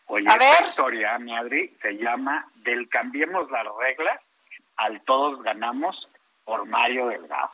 Oye, 0.07 0.27
A 0.29 0.33
esta 0.35 0.61
ver. 0.61 0.68
historia, 0.68 1.18
mi 1.18 1.37
Adri, 1.37 1.77
se 1.81 1.93
llama 1.93 2.47
Del 2.57 2.89
cambiemos 2.89 3.49
las 3.51 3.64
reglas 3.79 4.20
al 4.77 5.01
todos 5.05 5.41
ganamos 5.45 6.09
por 6.45 6.66
Mario 6.66 7.07
Delgado. 7.09 7.51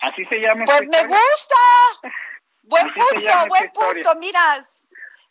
Así 0.00 0.24
se 0.26 0.36
llama 0.40 0.64
Pues 0.66 0.80
me 0.80 0.96
historia. 0.98 1.06
gusta. 1.08 1.54
Buen 2.68 2.86
Así 2.90 3.00
punto, 3.00 3.32
buen 3.48 3.72
punto. 3.72 4.14
Mira, 4.16 4.40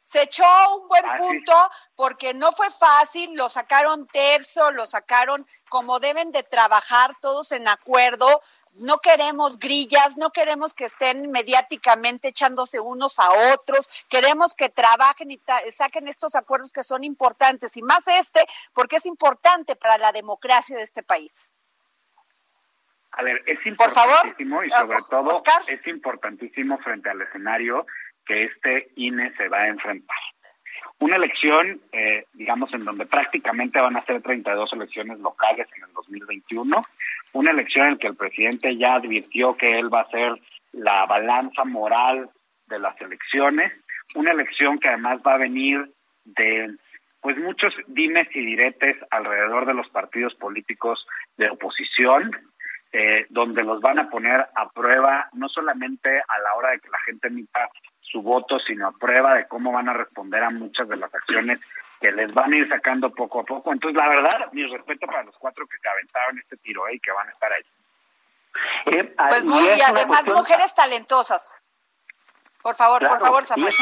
se 0.03 0.23
echó 0.23 0.43
un 0.75 0.87
buen 0.87 1.05
Así. 1.05 1.21
punto 1.21 1.53
porque 1.95 2.33
no 2.33 2.51
fue 2.51 2.69
fácil, 2.71 3.35
lo 3.35 3.49
sacaron 3.49 4.07
terzo, 4.07 4.71
lo 4.71 4.87
sacaron 4.87 5.45
como 5.69 5.99
deben 5.99 6.31
de 6.31 6.43
trabajar 6.43 7.13
todos 7.21 7.51
en 7.51 7.67
acuerdo. 7.67 8.41
No 8.79 8.99
queremos 8.99 9.57
grillas, 9.59 10.17
no 10.17 10.31
queremos 10.31 10.73
que 10.73 10.85
estén 10.85 11.29
mediáticamente 11.31 12.29
echándose 12.29 12.79
unos 12.79 13.19
a 13.19 13.53
otros, 13.53 13.89
queremos 14.07 14.53
que 14.53 14.69
trabajen 14.69 15.31
y 15.31 15.41
saquen 15.71 16.07
estos 16.07 16.35
acuerdos 16.35 16.71
que 16.71 16.83
son 16.83 17.03
importantes 17.03 17.75
y 17.75 17.81
más 17.81 18.07
este 18.07 18.45
porque 18.73 18.97
es 18.97 19.05
importante 19.07 19.75
para 19.75 19.97
la 19.97 20.11
democracia 20.11 20.77
de 20.77 20.83
este 20.83 21.01
país. 21.01 21.53
A 23.11 23.23
ver, 23.23 23.41
es 23.45 23.59
Por 23.75 23.89
favor, 23.89 24.13
importantísimo 24.27 24.63
y 24.63 24.69
sobre 24.69 24.97
todo 25.09 25.29
Oscar. 25.29 25.61
es 25.67 25.87
importantísimo 25.87 26.77
frente 26.79 27.09
al 27.09 27.21
escenario 27.21 27.85
que 28.25 28.43
este 28.43 28.89
INE 28.95 29.33
se 29.37 29.47
va 29.47 29.59
a 29.59 29.67
enfrentar. 29.67 30.17
Una 30.99 31.15
elección, 31.15 31.79
eh, 31.91 32.25
digamos, 32.33 32.73
en 32.73 32.83
donde 32.83 33.05
prácticamente 33.05 33.79
van 33.79 33.95
a 33.95 34.01
ser 34.01 34.21
32 34.21 34.73
elecciones 34.73 35.19
locales 35.19 35.67
en 35.75 35.83
el 35.83 35.93
2021, 35.93 36.83
una 37.33 37.51
elección 37.51 37.87
en 37.87 37.93
la 37.93 37.99
que 37.99 38.07
el 38.07 38.15
presidente 38.15 38.75
ya 38.77 38.95
advirtió 38.95 39.55
que 39.55 39.77
él 39.77 39.93
va 39.93 40.01
a 40.01 40.09
ser 40.09 40.33
la 40.71 41.05
balanza 41.05 41.63
moral 41.65 42.29
de 42.65 42.79
las 42.79 42.99
elecciones, 42.99 43.71
una 44.15 44.31
elección 44.31 44.79
que 44.79 44.89
además 44.89 45.21
va 45.25 45.35
a 45.35 45.37
venir 45.37 45.91
de 46.25 46.75
pues 47.21 47.37
muchos 47.37 47.73
dimes 47.87 48.27
y 48.33 48.45
diretes 48.45 48.95
alrededor 49.09 49.65
de 49.65 49.73
los 49.73 49.89
partidos 49.89 50.33
políticos 50.35 51.05
de 51.35 51.49
oposición, 51.49 52.31
eh, 52.91 53.25
donde 53.29 53.63
los 53.63 53.79
van 53.81 53.99
a 53.99 54.09
poner 54.09 54.47
a 54.55 54.69
prueba 54.69 55.29
no 55.33 55.49
solamente 55.49 56.09
a 56.19 56.39
la 56.39 56.53
hora 56.55 56.71
de 56.71 56.79
que 56.79 56.89
la 56.89 56.99
gente 56.99 57.27
emita 57.27 57.69
su 58.01 58.21
voto, 58.21 58.57
sino 58.59 58.87
a 58.87 58.91
prueba 58.93 59.35
de 59.35 59.47
cómo 59.47 59.71
van 59.73 59.89
a 59.89 59.93
responder 59.93 60.41
a 60.43 60.49
muchas 60.49 60.87
de 60.87 60.95
las 60.95 61.13
acciones 61.13 61.59
que 61.99 62.11
les 62.13 62.33
van 62.33 62.53
a 62.53 62.55
ir 62.55 62.69
sacando 62.69 63.09
poco 63.13 63.41
a 63.41 63.43
poco. 63.43 63.73
Entonces, 63.73 63.97
la 64.01 64.07
verdad, 64.07 64.49
mi 64.53 64.63
respeto 64.65 65.05
para 65.05 65.23
los 65.23 65.35
cuatro 65.37 65.67
que 65.67 65.77
se 65.77 65.89
aventaron 65.89 66.39
este 66.39 66.55
tiro 66.57 66.87
¿eh? 66.87 66.95
y 66.95 66.99
que 66.99 67.11
van 67.11 67.27
a 67.27 67.31
estar 67.31 67.51
ahí. 67.51 67.63
Eh, 68.85 69.13
Pues 69.29 69.43
muy, 69.43 69.61
y 69.63 69.81
además 69.81 70.05
cuestión- 70.07 70.37
mujeres 70.37 70.73
talentosas. 70.73 71.61
Por 72.61 72.75
favor, 72.75 73.07
por 73.07 73.19
favor, 73.19 73.43
Samuel. 73.45 73.73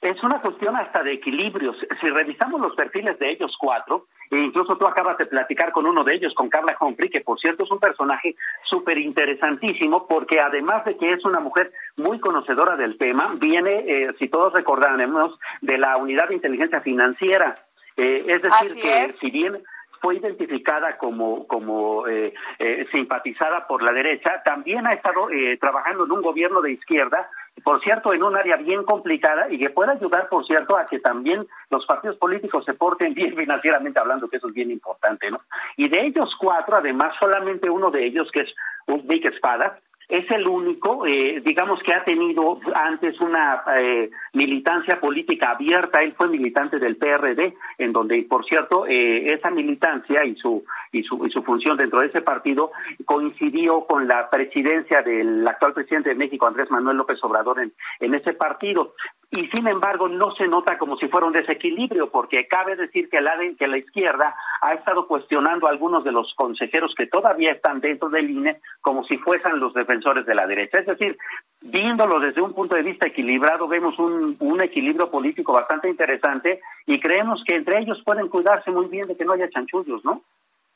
Es 0.00 0.22
una 0.22 0.40
cuestión 0.40 0.76
hasta 0.76 1.02
de 1.02 1.12
equilibrios. 1.14 1.76
Si 2.00 2.08
revisamos 2.10 2.60
los 2.60 2.74
perfiles 2.74 3.18
de 3.18 3.30
ellos 3.30 3.56
cuatro, 3.58 4.06
e 4.30 4.38
incluso 4.38 4.76
tú 4.76 4.86
acabas 4.86 5.18
de 5.18 5.26
platicar 5.26 5.72
con 5.72 5.86
uno 5.86 6.04
de 6.04 6.14
ellos, 6.14 6.34
con 6.34 6.48
Carla 6.48 6.76
Humphrey, 6.80 7.10
que 7.10 7.20
por 7.20 7.38
cierto 7.38 7.64
es 7.64 7.70
un 7.70 7.80
personaje 7.80 8.36
súper 8.64 8.98
interesantísimo, 8.98 10.06
porque 10.06 10.40
además 10.40 10.84
de 10.84 10.96
que 10.96 11.08
es 11.08 11.24
una 11.24 11.40
mujer 11.40 11.72
muy 11.96 12.18
conocedora 12.18 12.76
del 12.76 12.98
tema, 12.98 13.32
viene, 13.36 13.84
eh, 13.86 14.12
si 14.18 14.28
todos 14.28 14.52
recordamos, 14.52 15.38
de 15.60 15.78
la 15.78 15.96
unidad 15.96 16.28
de 16.28 16.34
inteligencia 16.34 16.80
financiera. 16.80 17.54
Eh, 17.96 18.24
es 18.26 18.42
decir, 18.42 18.70
Así 18.70 18.80
que 18.80 19.04
es. 19.04 19.16
si 19.16 19.30
bien 19.30 19.62
fue 20.04 20.16
identificada 20.16 20.98
como, 20.98 21.46
como 21.46 22.06
eh, 22.06 22.34
eh, 22.58 22.86
simpatizada 22.92 23.66
por 23.66 23.82
la 23.82 23.90
derecha, 23.90 24.42
también 24.44 24.86
ha 24.86 24.92
estado 24.92 25.30
eh, 25.30 25.56
trabajando 25.58 26.04
en 26.04 26.12
un 26.12 26.20
gobierno 26.20 26.60
de 26.60 26.72
izquierda, 26.72 27.30
por 27.62 27.82
cierto, 27.82 28.12
en 28.12 28.22
un 28.22 28.36
área 28.36 28.56
bien 28.56 28.82
complicada 28.84 29.46
y 29.50 29.58
que 29.58 29.70
puede 29.70 29.92
ayudar, 29.92 30.28
por 30.28 30.44
cierto, 30.46 30.76
a 30.76 30.84
que 30.84 30.98
también 30.98 31.46
los 31.70 31.86
partidos 31.86 32.16
políticos 32.16 32.64
se 32.64 32.74
porten 32.74 33.14
bien 33.14 33.36
financieramente 33.36 34.00
hablando, 34.00 34.28
que 34.28 34.38
eso 34.38 34.48
es 34.48 34.54
bien 34.54 34.70
importante, 34.70 35.30
¿no? 35.30 35.40
Y 35.76 35.88
de 35.88 36.06
ellos 36.06 36.34
cuatro, 36.38 36.76
además, 36.76 37.14
solamente 37.20 37.70
uno 37.70 37.90
de 37.90 38.04
ellos, 38.04 38.30
que 38.32 38.40
es 38.40 38.54
Vic 39.04 39.26
Espada, 39.26 39.78
es 40.08 40.30
el 40.30 40.46
único, 40.46 41.06
eh, 41.06 41.40
digamos, 41.44 41.82
que 41.82 41.94
ha 41.94 42.04
tenido 42.04 42.60
antes 42.74 43.18
una 43.20 43.62
eh, 43.78 44.10
militancia 44.34 45.00
política 45.00 45.52
abierta. 45.52 46.02
Él 46.02 46.14
fue 46.16 46.28
militante 46.28 46.78
del 46.78 46.96
PRD, 46.96 47.54
en 47.78 47.92
donde, 47.92 48.24
por 48.28 48.44
cierto, 48.44 48.86
eh, 48.86 49.32
esa 49.32 49.50
militancia 49.50 50.24
y 50.24 50.36
su, 50.36 50.64
y, 50.94 51.02
su, 51.02 51.24
y 51.26 51.30
su 51.30 51.42
función 51.42 51.76
dentro 51.76 52.00
de 52.00 52.06
ese 52.06 52.22
partido 52.22 52.70
coincidió 53.04 53.84
con 53.86 54.06
la 54.08 54.30
presidencia 54.30 55.02
del 55.02 55.46
actual 55.46 55.72
presidente 55.72 56.10
de 56.10 56.14
México, 56.14 56.46
Andrés 56.46 56.70
Manuel 56.70 56.96
López 56.96 57.18
Obrador, 57.22 57.60
en, 57.60 57.72
en 58.00 58.14
ese 58.14 58.32
partido. 58.32 58.94
Y 59.30 59.46
sin 59.46 59.66
embargo, 59.66 60.08
no 60.08 60.32
se 60.36 60.46
nota 60.46 60.78
como 60.78 60.96
si 60.96 61.08
fuera 61.08 61.26
un 61.26 61.32
desequilibrio, 61.32 62.08
porque 62.10 62.46
cabe 62.46 62.76
decir 62.76 63.08
que 63.08 63.20
la, 63.20 63.36
que 63.58 63.66
la 63.66 63.78
izquierda 63.78 64.36
ha 64.60 64.74
estado 64.74 65.08
cuestionando 65.08 65.66
a 65.66 65.70
algunos 65.70 66.04
de 66.04 66.12
los 66.12 66.32
consejeros 66.34 66.94
que 66.94 67.08
todavía 67.08 67.50
están 67.50 67.80
dentro 67.80 68.08
del 68.08 68.30
INE 68.30 68.60
como 68.80 69.04
si 69.04 69.18
fuesen 69.18 69.58
los 69.58 69.74
defensores 69.74 70.24
de 70.24 70.36
la 70.36 70.46
derecha. 70.46 70.78
Es 70.78 70.86
decir, 70.86 71.18
viéndolo 71.60 72.20
desde 72.20 72.42
un 72.42 72.52
punto 72.52 72.76
de 72.76 72.82
vista 72.82 73.06
equilibrado, 73.06 73.66
vemos 73.66 73.98
un, 73.98 74.36
un 74.38 74.60
equilibrio 74.60 75.10
político 75.10 75.52
bastante 75.52 75.88
interesante 75.88 76.60
y 76.86 77.00
creemos 77.00 77.42
que 77.44 77.56
entre 77.56 77.80
ellos 77.80 78.02
pueden 78.04 78.28
cuidarse 78.28 78.70
muy 78.70 78.86
bien 78.86 79.08
de 79.08 79.16
que 79.16 79.24
no 79.24 79.32
haya 79.32 79.50
chanchullos, 79.50 80.04
¿no? 80.04 80.22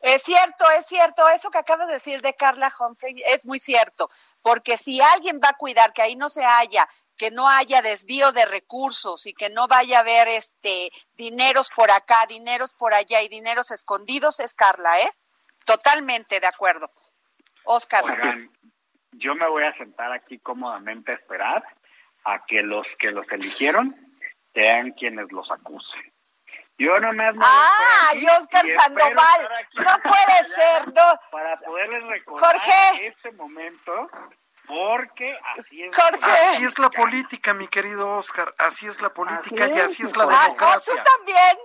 Es 0.01 0.23
cierto, 0.23 0.65
es 0.79 0.87
cierto. 0.87 1.29
Eso 1.29 1.51
que 1.51 1.59
acabas 1.59 1.89
de 1.89 1.95
decir 1.95 2.23
de 2.23 2.35
Carla 2.35 2.73
Humphrey 2.79 3.15
es 3.29 3.45
muy 3.45 3.59
cierto. 3.59 4.11
Porque 4.43 4.77
si 4.77 5.01
alguien 5.01 5.41
va 5.43 5.51
a 5.51 5.57
cuidar 5.57 5.93
que 5.93 6.03
ahí 6.03 6.17
no 6.17 6.29
se 6.29 6.45
haya, 6.45 6.89
que 7.17 7.31
no 7.31 7.49
haya 7.49 7.83
desvío 7.83 8.31
de 8.33 8.47
recursos 8.47 9.27
y 9.27 9.35
que 9.35 9.51
no 9.51 9.67
vaya 9.67 9.99
a 9.99 10.01
haber 10.01 10.29
este 10.29 10.91
dineros 11.17 11.69
por 11.75 11.91
acá, 11.91 12.17
dineros 12.29 12.73
por 12.73 12.95
allá 12.95 13.23
y 13.23 13.29
dineros 13.29 13.71
escondidos, 13.73 14.39
es 14.41 14.55
Carla, 14.55 15.01
¿eh? 15.01 15.11
Totalmente 15.67 16.41
de 16.41 16.47
acuerdo. 16.47 16.91
Oscar. 17.65 18.05
Yo 19.13 19.35
me 19.35 19.49
voy 19.49 19.65
a 19.65 19.77
sentar 19.77 20.13
aquí 20.13 20.39
cómodamente 20.39 21.13
a 21.13 21.17
esperar 21.17 21.65
a 22.25 22.45
que 22.47 22.63
los 22.63 22.87
que 22.99 23.11
los 23.11 23.31
eligieron 23.33 23.97
sean 24.55 24.93
quienes 24.93 25.31
los 25.33 25.51
acusen. 25.51 26.13
Yo 26.79 26.99
no 27.01 27.13
me 27.13 27.25
Ah, 27.43 28.15
y 28.15 28.27
Oscar 28.27 28.65
Sandoval. 28.67 29.49
No 29.75 29.99
puede 30.03 30.45
ser, 30.55 30.87
no. 30.95 31.03
Para 31.31 31.57
poderles 31.57 32.05
recordar 32.05 32.53
Jorge. 32.55 33.07
este 33.09 33.33
momento, 33.33 34.09
porque 34.67 35.39
así 35.59 35.83
es. 35.83 35.95
Jorge. 35.97 36.25
Así 36.25 36.65
es 36.65 36.79
la 36.79 36.91
política, 36.91 37.53
mi 37.55 37.67
querido 37.69 38.17
Oscar. 38.17 38.55
Así 38.59 38.87
es 38.87 39.01
la 39.03 39.13
política 39.13 39.65
Así 39.65 39.75
y 39.75 39.81
así 39.81 40.03
es 40.05 40.17
la 40.17 40.25
hijo. 40.25 40.33
Ah, 40.33 40.43
democracia. 40.45 40.95
¿no, 40.95 41.03
tú 41.03 41.11
también. 41.17 41.59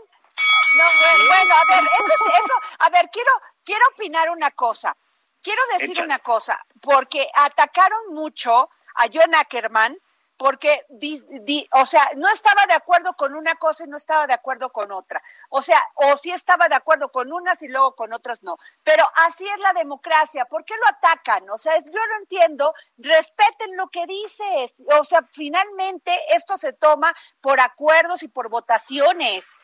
No, 0.76 0.84
bueno, 1.00 1.26
bueno, 1.28 1.56
a 1.56 1.66
ver, 1.76 1.84
eso 1.94 2.14
es 2.14 2.40
eso. 2.46 2.60
A 2.80 2.90
ver, 2.90 3.10
quiero 3.12 3.32
quiero 3.64 3.86
opinar 3.94 4.30
una 4.32 4.50
cosa. 4.52 4.98
Quiero 5.44 5.62
decir 5.78 6.00
una 6.02 6.20
cosa, 6.20 6.66
porque 6.82 7.28
atacaron 7.36 8.14
mucho 8.14 8.70
a 8.96 9.04
John 9.14 9.36
Ackerman 9.36 9.96
porque, 10.44 10.86
o 11.72 11.86
sea, 11.86 12.02
no 12.18 12.28
estaba 12.28 12.66
de 12.66 12.74
acuerdo 12.74 13.14
con 13.14 13.34
una 13.34 13.56
cosa 13.56 13.86
y 13.86 13.88
no 13.88 13.96
estaba 13.96 14.28
de 14.28 14.34
acuerdo 14.34 14.74
con 14.74 14.92
otra. 14.92 15.24
O 15.48 15.62
sea, 15.62 15.82
o 15.96 16.18
sí 16.18 16.32
estaba 16.32 16.68
de 16.68 16.76
acuerdo 16.76 17.14
con 17.14 17.32
unas 17.32 17.62
y 17.62 17.70
luego 17.70 17.96
con 17.96 18.12
otras 18.12 18.44
no. 18.44 18.58
Pero 18.84 19.06
así 19.26 19.48
es 19.48 19.58
la 19.62 19.72
democracia. 19.72 20.44
¿Por 20.44 20.66
qué 20.66 20.74
lo 20.76 20.86
atacan? 20.90 21.50
O 21.50 21.58
sea, 21.58 21.78
yo 21.80 21.94
no 21.94 22.18
entiendo. 22.20 22.74
Respeten 22.98 23.78
lo 23.78 23.88
que 23.88 24.06
dices. 24.06 24.84
O 25.00 25.06
sea, 25.06 25.26
finalmente 25.32 26.12
esto 26.36 26.58
se 26.58 26.74
toma 26.74 27.16
por 27.40 27.62
acuerdos 27.62 28.22
y 28.22 28.28
por 28.28 28.50
votaciones. 28.50 29.56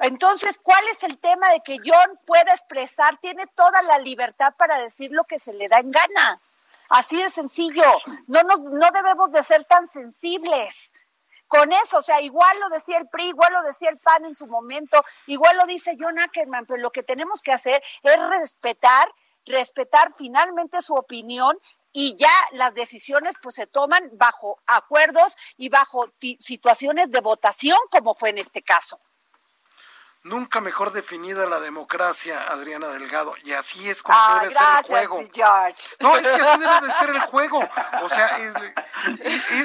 Entonces, 0.00 0.58
¿cuál 0.58 0.82
es 0.88 1.04
el 1.04 1.18
tema 1.18 1.52
de 1.52 1.60
que 1.60 1.76
John 1.84 2.18
pueda 2.26 2.52
expresar? 2.52 3.16
Tiene 3.20 3.46
toda 3.54 3.80
la 3.82 4.00
libertad 4.00 4.54
para 4.58 4.80
decir 4.80 5.12
lo 5.12 5.22
que 5.22 5.38
se 5.38 5.52
le 5.52 5.68
da 5.68 5.78
en 5.78 5.92
gana. 5.92 6.40
Así 6.88 7.16
de 7.16 7.30
sencillo. 7.30 7.84
No, 8.26 8.42
nos, 8.42 8.62
no 8.62 8.90
debemos 8.90 9.30
de 9.30 9.42
ser 9.42 9.64
tan 9.64 9.86
sensibles 9.86 10.92
con 11.48 11.72
eso, 11.72 11.98
o 11.98 12.02
sea, 12.02 12.20
igual 12.20 12.58
lo 12.60 12.68
decía 12.70 12.98
el 12.98 13.08
PRI, 13.08 13.28
igual 13.28 13.52
lo 13.52 13.62
decía 13.62 13.88
el 13.90 13.98
PAN 13.98 14.24
en 14.24 14.34
su 14.34 14.46
momento, 14.46 15.04
igual 15.26 15.56
lo 15.56 15.66
dice 15.66 15.96
John 15.98 16.18
Ackerman, 16.18 16.66
pero 16.66 16.80
lo 16.80 16.90
que 16.90 17.02
tenemos 17.02 17.40
que 17.40 17.52
hacer 17.52 17.82
es 18.02 18.28
respetar, 18.28 19.08
respetar 19.44 20.12
finalmente 20.12 20.82
su 20.82 20.94
opinión 20.94 21.58
y 21.92 22.16
ya 22.16 22.32
las 22.52 22.74
decisiones 22.74 23.36
pues 23.40 23.54
se 23.54 23.66
toman 23.66 24.10
bajo 24.14 24.58
acuerdos 24.66 25.36
y 25.56 25.68
bajo 25.68 26.12
situaciones 26.38 27.10
de 27.10 27.20
votación 27.20 27.78
como 27.90 28.14
fue 28.14 28.30
en 28.30 28.38
este 28.38 28.62
caso. 28.62 28.98
Nunca 30.26 30.60
mejor 30.60 30.90
definida 30.90 31.46
la 31.46 31.60
democracia, 31.60 32.48
Adriana 32.48 32.88
Delgado. 32.88 33.34
Y 33.44 33.52
así 33.52 33.88
es 33.88 34.02
como 34.02 34.18
ah, 34.20 34.40
debe 34.40 34.52
ser 34.52 35.02
el 35.02 35.06
juego. 35.06 35.20
George. 35.32 35.88
No, 36.00 36.16
es 36.16 36.22
que 36.22 36.42
así 36.42 36.58
debe 36.58 36.80
de 36.80 36.92
ser 36.92 37.10
el 37.10 37.20
juego. 37.30 37.60
O 38.02 38.08
sea, 38.08 38.36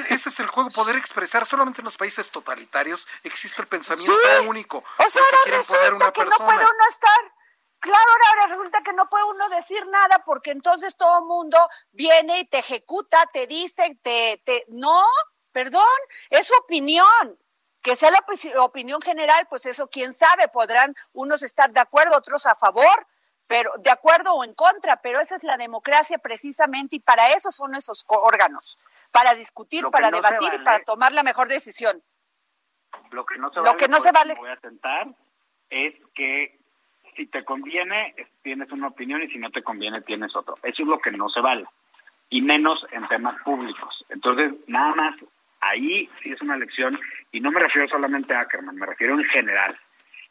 ese 0.08 0.28
es 0.28 0.38
el 0.38 0.46
juego, 0.46 0.70
poder 0.70 0.94
expresar. 0.94 1.44
Solamente 1.46 1.80
en 1.80 1.86
los 1.86 1.96
países 1.96 2.30
totalitarios 2.30 3.08
existe 3.24 3.60
el 3.60 3.66
pensamiento 3.66 4.14
único. 4.46 4.84
O 4.98 5.08
sea, 5.08 5.20
ahora 5.24 5.56
resulta 5.58 6.12
que 6.12 6.24
no 6.24 6.36
puede 6.38 6.64
uno 6.64 6.88
estar... 6.88 7.32
Claro, 7.80 8.12
ahora 8.30 8.46
resulta 8.46 8.82
que 8.84 8.92
no 8.92 9.08
puede 9.10 9.24
uno 9.24 9.48
decir 9.48 9.84
nada 9.88 10.22
porque 10.24 10.52
entonces 10.52 10.96
todo 10.96 11.18
el 11.18 11.24
mundo 11.24 11.58
viene 11.90 12.38
y 12.38 12.44
te 12.44 12.60
ejecuta, 12.60 13.18
te 13.32 13.48
dice, 13.48 13.98
te, 14.00 14.40
te... 14.44 14.64
No, 14.68 15.04
perdón, 15.50 15.82
es 16.30 16.46
su 16.46 16.54
opinión 16.54 17.36
que 17.82 17.96
sea 17.96 18.10
la 18.10 18.24
opinión 18.62 19.00
general, 19.02 19.46
pues 19.48 19.66
eso 19.66 19.88
quién 19.88 20.12
sabe, 20.12 20.48
podrán 20.48 20.94
unos 21.12 21.42
estar 21.42 21.70
de 21.72 21.80
acuerdo, 21.80 22.16
otros 22.16 22.46
a 22.46 22.54
favor, 22.54 23.06
pero 23.46 23.72
de 23.78 23.90
acuerdo 23.90 24.34
o 24.34 24.44
en 24.44 24.54
contra, 24.54 24.96
pero 24.96 25.20
esa 25.20 25.36
es 25.36 25.44
la 25.44 25.56
democracia 25.56 26.18
precisamente 26.18 26.96
y 26.96 27.00
para 27.00 27.28
eso 27.30 27.50
son 27.50 27.74
esos 27.74 28.04
órganos, 28.08 28.78
para 29.10 29.34
discutir, 29.34 29.84
para 29.90 30.10
debatir 30.10 30.54
y 30.54 30.64
para 30.64 30.80
tomar 30.80 31.12
la 31.12 31.22
mejor 31.22 31.48
decisión. 31.48 32.02
Lo 33.10 33.26
que 33.26 33.36
no 33.38 33.52
se 33.52 33.60
vale, 33.60 33.76
que 33.76 33.88
no 33.88 34.00
se 34.00 34.12
vale. 34.12 34.34
voy 34.34 34.50
a 34.50 34.56
tentar 34.56 35.08
es 35.68 35.94
que 36.14 36.58
si 37.16 37.26
te 37.26 37.44
conviene 37.44 38.14
tienes 38.42 38.70
una 38.70 38.88
opinión 38.88 39.22
y 39.22 39.28
si 39.28 39.38
no 39.38 39.50
te 39.50 39.62
conviene 39.62 40.00
tienes 40.02 40.34
otro. 40.36 40.54
Eso 40.62 40.82
es 40.82 40.88
lo 40.88 40.98
que 40.98 41.10
no 41.10 41.28
se 41.28 41.40
vale 41.40 41.66
y 42.30 42.40
menos 42.40 42.86
en 42.92 43.06
temas 43.08 43.40
públicos. 43.42 44.04
Entonces, 44.08 44.54
nada 44.66 44.94
más 44.94 45.16
ahí 45.62 46.10
sí 46.22 46.32
es 46.32 46.40
una 46.42 46.56
elección 46.56 46.98
y 47.30 47.40
no 47.40 47.50
me 47.50 47.60
refiero 47.60 47.88
solamente 47.88 48.34
a 48.34 48.40
Ackerman, 48.40 48.76
me 48.76 48.86
refiero 48.86 49.14
en 49.14 49.24
general. 49.24 49.78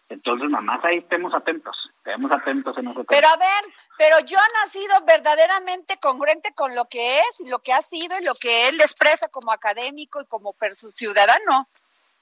Entonces, 0.10 0.50
nada 0.50 0.62
más 0.62 0.84
ahí 0.84 0.98
estemos 0.98 1.34
atentos, 1.34 1.74
estemos 1.98 2.30
atentos 2.34 2.78
en 2.78 2.90
ese 2.90 3.04
Pero 3.06 3.28
a 3.30 3.38
ver, 3.38 3.74
pero 3.98 4.18
John 4.30 4.40
ha 4.62 4.68
sido 4.68 4.94
verdaderamente 5.06 5.98
congruente 6.00 6.54
con 6.54 6.76
lo 6.76 6.90
que 6.90 7.20
es 7.20 7.40
y 7.40 7.50
lo 7.50 7.60
que 7.60 7.72
ha 7.72 7.82
sido 7.82 8.20
y 8.20 8.26
lo 8.26 8.36
que 8.36 8.68
él 8.68 8.82
expresa 8.82 9.30
como 9.30 9.54
académico 9.54 10.22
y 10.22 10.26
como 10.26 10.54
ciudadano, 10.70 11.70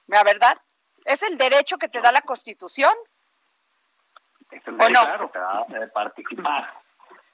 ¿la 0.06 0.22
verdad? 0.22 0.56
Es 1.04 1.24
el 1.24 1.36
derecho 1.36 1.78
que 1.78 1.88
te 1.88 2.00
da 2.00 2.12
la 2.12 2.22
Constitución. 2.22 2.94
Es 4.52 4.64
el 4.68 4.78
derecho, 4.78 5.30
claro, 5.32 5.66
de 5.68 5.88
participar, 5.88 6.72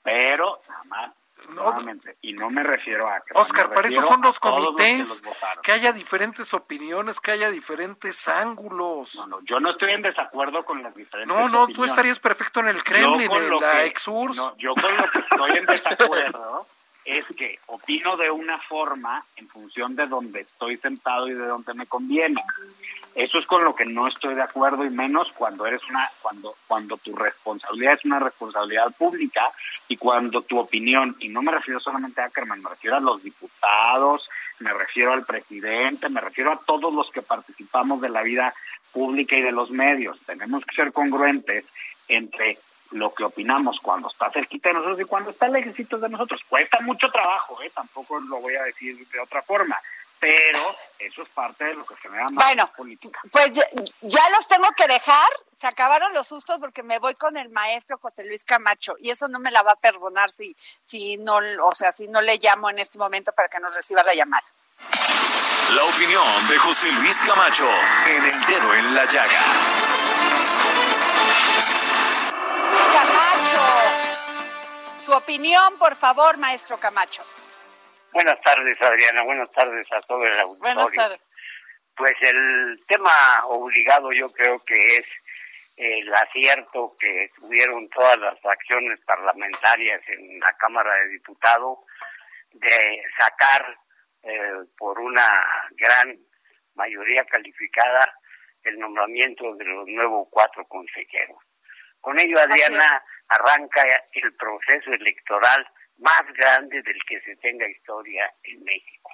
pero 0.02 0.62
y 2.22 2.32
no 2.32 2.50
me 2.50 2.62
refiero 2.62 3.08
a... 3.08 3.22
Oscar, 3.34 3.72
para 3.72 3.88
eso 3.88 4.02
son 4.02 4.22
los 4.22 4.38
comités, 4.38 5.22
que, 5.62 5.72
haya 5.72 5.92
diferentes 5.92 6.52
opiniones, 6.54 7.20
que 7.20 7.32
haya 7.32 7.50
diferentes 7.50 8.28
ángulos. 8.28 9.16
No, 9.16 9.26
no, 9.26 9.40
yo 9.44 9.60
no 9.60 9.70
estoy 9.70 9.92
en 9.92 10.02
desacuerdo 10.02 10.64
con 10.64 10.82
las 10.82 10.94
diferentes 10.94 11.34
No, 11.34 11.48
no, 11.48 11.68
tú 11.68 11.84
estarías 11.84 12.18
perfecto 12.18 12.60
en 12.60 12.68
el 12.68 12.82
Kremlin, 12.82 13.30
en 13.30 13.60
la 13.60 13.84
Exurs. 13.84 14.36
No, 14.36 14.56
yo 14.58 14.74
con 14.74 14.96
lo 14.96 15.10
que 15.10 15.18
estoy 15.18 15.50
en 15.58 15.66
desacuerdo 15.66 16.66
es 17.06 17.24
que 17.36 17.58
opino 17.66 18.16
de 18.16 18.30
una 18.30 18.58
forma 18.58 19.24
en 19.36 19.48
función 19.48 19.94
de 19.94 20.06
donde 20.06 20.40
estoy 20.40 20.76
sentado 20.76 21.28
y 21.28 21.34
de 21.34 21.46
donde 21.46 21.72
me 21.74 21.86
conviene. 21.86 22.42
Eso 23.16 23.38
es 23.38 23.46
con 23.46 23.64
lo 23.64 23.74
que 23.74 23.86
no 23.86 24.06
estoy 24.06 24.34
de 24.34 24.42
acuerdo 24.42 24.84
y 24.84 24.90
menos 24.90 25.32
cuando 25.32 25.64
eres 25.64 25.80
una 25.88 26.06
cuando 26.20 26.54
cuando 26.68 26.98
tu 26.98 27.16
responsabilidad 27.16 27.94
es 27.94 28.04
una 28.04 28.18
responsabilidad 28.18 28.94
pública 28.94 29.50
y 29.88 29.96
cuando 29.96 30.42
tu 30.42 30.58
opinión 30.58 31.16
y 31.18 31.30
no 31.30 31.40
me 31.40 31.50
refiero 31.50 31.80
solamente 31.80 32.20
a 32.20 32.26
Ackerman, 32.26 32.62
me 32.62 32.68
refiero 32.68 32.98
a 32.98 33.00
los 33.00 33.22
diputados, 33.22 34.28
me 34.58 34.70
refiero 34.74 35.14
al 35.14 35.24
presidente, 35.24 36.10
me 36.10 36.20
refiero 36.20 36.52
a 36.52 36.58
todos 36.58 36.92
los 36.92 37.10
que 37.10 37.22
participamos 37.22 38.02
de 38.02 38.10
la 38.10 38.22
vida 38.22 38.52
pública 38.92 39.34
y 39.34 39.40
de 39.40 39.52
los 39.52 39.70
medios. 39.70 40.20
Tenemos 40.26 40.62
que 40.66 40.76
ser 40.76 40.92
congruentes 40.92 41.64
entre 42.08 42.58
lo 42.90 43.14
que 43.14 43.24
opinamos 43.24 43.80
cuando 43.80 44.08
está 44.08 44.30
cerquita 44.30 44.68
de 44.68 44.74
nosotros 44.74 45.00
y 45.00 45.04
cuando 45.04 45.30
está 45.30 45.48
lejecitos 45.48 46.02
de 46.02 46.10
nosotros. 46.10 46.42
Cuesta 46.46 46.80
mucho 46.80 47.10
trabajo, 47.10 47.62
¿eh? 47.62 47.70
tampoco 47.74 48.20
lo 48.20 48.40
voy 48.40 48.56
a 48.56 48.64
decir 48.64 49.08
de 49.08 49.20
otra 49.20 49.40
forma 49.40 49.74
pero 50.18 50.76
eso 50.98 51.22
es 51.22 51.28
parte 51.28 51.64
de 51.64 51.74
lo 51.74 51.84
que 51.84 51.94
se 51.96 52.08
me 52.08 52.18
llama 52.18 52.30
bueno, 52.32 52.66
política. 52.76 53.20
Pues 53.30 53.52
ya, 53.52 54.30
los 54.30 54.48
tengo 54.48 54.68
que 54.76 54.86
dejar, 54.86 55.28
se 55.54 55.66
acabaron 55.66 56.12
los 56.14 56.26
sustos 56.26 56.58
porque 56.58 56.82
me 56.82 56.98
voy 56.98 57.14
con 57.14 57.36
el 57.36 57.50
maestro 57.50 57.98
José 57.98 58.24
Luis 58.24 58.44
Camacho 58.44 58.96
y 58.98 59.10
eso 59.10 59.28
no 59.28 59.38
me 59.38 59.50
la 59.50 59.62
va 59.62 59.72
a 59.72 59.76
perdonar 59.76 60.30
si, 60.30 60.56
si 60.80 61.16
no, 61.18 61.40
o 61.62 61.74
sea, 61.74 61.92
si 61.92 62.08
no 62.08 62.20
le 62.22 62.38
llamo 62.38 62.70
en 62.70 62.78
este 62.78 62.98
momento 62.98 63.32
para 63.32 63.48
que 63.48 63.60
nos 63.60 63.74
reciba 63.74 64.02
la 64.02 64.14
llamada. 64.14 64.44
La 65.74 65.84
opinión 65.84 66.48
de 66.48 66.58
José 66.58 66.90
Luis 66.92 67.20
Camacho 67.20 67.68
en 68.06 68.24
el 68.24 68.46
dedo 68.46 68.74
en 68.74 68.94
la 68.94 69.04
llaga. 69.04 69.40
Camacho, 72.92 73.62
su 75.04 75.12
opinión, 75.12 75.76
por 75.78 75.94
favor, 75.96 76.38
maestro 76.38 76.78
Camacho. 76.78 77.22
Buenas 78.16 78.40
tardes, 78.40 78.80
Adriana. 78.80 79.24
Buenas 79.24 79.50
tardes 79.50 79.86
a 79.92 80.00
todo 80.00 80.24
el 80.24 80.40
auditorio. 80.40 80.74
Buenas 80.74 80.94
tardes. 80.94 81.20
Pues 81.94 82.14
el 82.22 82.80
tema 82.88 83.12
obligado 83.44 84.10
yo 84.10 84.32
creo 84.32 84.58
que 84.64 84.96
es 84.96 85.06
el 85.76 86.14
acierto 86.14 86.96
que 86.98 87.28
tuvieron 87.38 87.86
todas 87.90 88.16
las 88.16 88.40
fracciones 88.40 88.98
parlamentarias 89.04 90.00
en 90.08 90.40
la 90.40 90.50
Cámara 90.56 90.94
de 90.94 91.08
Diputados 91.08 91.80
de 92.52 93.02
sacar 93.18 93.78
eh, 94.22 94.64
por 94.78 94.98
una 94.98 95.28
gran 95.72 96.18
mayoría 96.74 97.22
calificada 97.26 98.18
el 98.62 98.78
nombramiento 98.78 99.54
de 99.56 99.64
los 99.66 99.86
nuevos 99.88 100.28
cuatro 100.30 100.66
consejeros. 100.68 101.36
Con 102.00 102.18
ello, 102.18 102.40
Adriana, 102.40 103.04
arranca 103.28 103.82
el 104.12 104.34
proceso 104.36 104.90
electoral 104.94 105.68
más 105.98 106.22
grande 106.34 106.82
del 106.82 107.02
que 107.08 107.20
se 107.20 107.36
tenga 107.36 107.68
historia 107.68 108.32
en 108.44 108.62
México. 108.64 109.10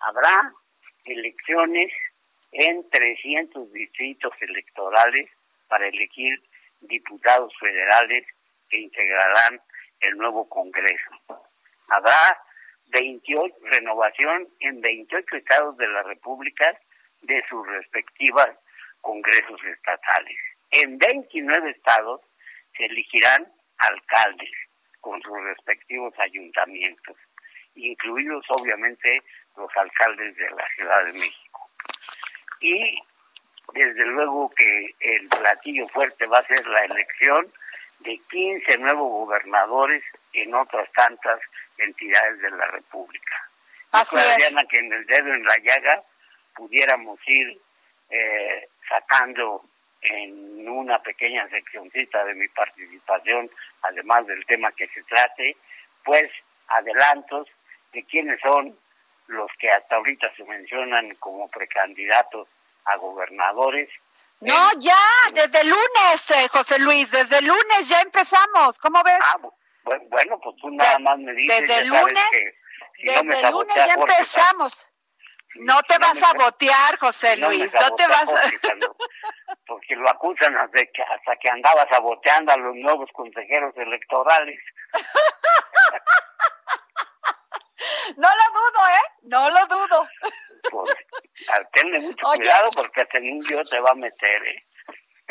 Habrá 0.00 0.52
elecciones 1.04 1.92
en 2.52 2.88
300 2.90 3.72
distritos 3.72 4.32
electorales 4.40 5.28
para 5.68 5.86
elegir 5.88 6.40
diputados 6.80 7.52
federales 7.58 8.26
que 8.68 8.78
integrarán 8.78 9.60
el 10.00 10.16
nuevo 10.16 10.48
Congreso. 10.48 11.10
Habrá 11.88 12.40
28 12.88 13.54
renovación 13.62 14.48
en 14.60 14.80
28 14.80 15.36
estados 15.36 15.76
de 15.76 15.88
la 15.88 16.02
República 16.02 16.78
de 17.22 17.42
sus 17.48 17.66
respectivas 17.66 18.50
congresos 19.00 19.60
estatales. 19.64 20.38
En 20.70 20.98
29 20.98 21.70
estados 21.70 22.20
se 22.76 22.86
elegirán 22.86 23.52
alcaldes 23.78 24.65
con 25.06 25.22
sus 25.22 25.40
respectivos 25.44 26.12
ayuntamientos, 26.18 27.16
incluidos 27.76 28.44
obviamente 28.48 29.22
los 29.56 29.70
alcaldes 29.76 30.34
de 30.34 30.50
la 30.50 30.68
Ciudad 30.74 31.04
de 31.04 31.12
México. 31.12 31.70
Y 32.60 32.98
desde 33.72 34.04
luego 34.06 34.52
que 34.52 34.94
el 34.98 35.28
platillo 35.28 35.84
fuerte 35.84 36.26
va 36.26 36.38
a 36.38 36.42
ser 36.42 36.66
la 36.66 36.84
elección 36.86 37.46
de 38.00 38.18
15 38.28 38.78
nuevos 38.78 39.08
gobernadores 39.08 40.02
en 40.32 40.52
otras 40.52 40.90
tantas 40.92 41.38
entidades 41.78 42.40
de 42.40 42.50
la 42.50 42.66
República. 42.66 43.48
Así 43.92 44.16
es. 44.16 44.56
que 44.68 44.78
en 44.78 44.92
el 44.92 45.06
dedo 45.06 45.32
en 45.32 45.44
la 45.44 45.56
llaga 45.58 46.02
pudiéramos 46.56 47.20
ir 47.28 47.60
eh, 48.10 48.68
sacando 48.88 49.62
en 50.10 50.68
una 50.68 51.00
pequeña 51.02 51.48
seccioncita 51.48 52.24
de 52.24 52.34
mi 52.34 52.48
participación, 52.48 53.48
además 53.82 54.26
del 54.26 54.44
tema 54.46 54.72
que 54.72 54.88
se 54.88 55.02
trate, 55.04 55.56
pues 56.04 56.30
adelantos 56.68 57.48
de 57.92 58.04
quiénes 58.04 58.40
son 58.40 58.76
los 59.28 59.50
que 59.58 59.70
hasta 59.70 59.96
ahorita 59.96 60.32
se 60.36 60.44
mencionan 60.44 61.14
como 61.16 61.48
precandidatos 61.48 62.48
a 62.84 62.96
gobernadores. 62.96 63.88
No, 64.40 64.70
ya, 64.78 64.94
desde 65.32 65.60
el 65.62 65.68
lunes, 65.68 66.30
eh, 66.30 66.48
José 66.50 66.78
Luis, 66.78 67.10
desde 67.10 67.38
el 67.38 67.46
lunes 67.46 67.88
ya 67.88 68.00
empezamos. 68.02 68.78
¿Cómo 68.78 69.02
ves? 69.02 69.18
Ah, 69.22 69.38
bueno, 70.08 70.38
pues 70.42 70.56
tú 70.60 70.70
nada 70.70 70.98
más 70.98 71.18
me 71.18 71.32
dices. 71.32 71.60
Desde 71.60 71.78
el 71.80 71.88
lunes, 71.88 72.30
desde 73.02 73.40
el 73.40 73.50
lunes 73.50 73.74
ya 73.74 73.94
empezamos. 73.94 74.90
No 75.54 75.82
te 75.84 75.98
vas 75.98 76.22
a 76.22 76.32
botear, 76.34 76.98
José 76.98 77.36
Luis, 77.38 77.72
no, 77.72 77.94
te 77.94 78.06
vas 78.06 78.28
a... 78.28 78.42
Porque, 79.66 79.96
lo 79.96 80.08
acusan 80.08 80.56
hasta 80.56 80.78
que, 80.78 81.02
hasta 81.02 81.36
que 81.36 81.50
andaba 81.50 81.86
saboteando 81.90 82.52
a 82.52 82.56
los 82.56 82.74
nuevos 82.76 83.10
consejeros 83.12 83.76
electorales. 83.76 84.58
no 88.16 88.28
lo 88.28 88.50
dudo, 88.54 88.88
¿eh? 88.88 89.02
No 89.22 89.50
lo 89.50 89.66
dudo. 89.66 90.08
Pues, 90.70 90.94
tenle 91.72 91.98
mucho 92.00 92.26
cuidado 92.36 92.70
porque 92.76 93.02
hasta 93.02 93.18
un 93.18 93.40
yo 93.48 93.62
te 93.64 93.80
va 93.80 93.90
a 93.90 93.94
meter, 93.94 94.46
¿eh? 94.46 94.58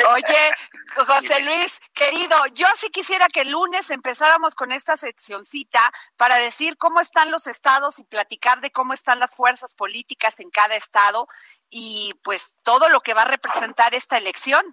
Oye, 0.04 0.52
José 0.96 1.41
Luis, 1.41 1.80
querido, 1.93 2.36
yo 2.54 2.68
sí 2.76 2.89
quisiera 2.89 3.28
que 3.30 3.41
el 3.41 3.52
lunes 3.52 3.89
empezáramos 3.91 4.54
con 4.54 4.72
esta 4.74 4.98
seccioncita 4.98 5.80
para 6.18 6.36
decir 6.36 6.76
cómo 6.78 7.00
están 7.00 7.32
los 7.32 7.48
estados 7.48 8.00
y 8.00 8.04
platicar 8.04 8.60
de 8.60 8.72
cómo 8.72 8.93
están 8.93 9.20
las 9.20 9.34
fuerzas 9.34 9.74
políticas 9.74 10.39
en 10.41 10.50
cada 10.50 10.76
estado 10.76 11.28
y 11.70 12.14
pues 12.24 12.58
todo 12.64 12.89
lo 12.89 13.00
que 13.00 13.14
va 13.14 13.22
a 13.22 13.32
representar 13.32 13.96
esta 13.96 14.18
elección. 14.18 14.64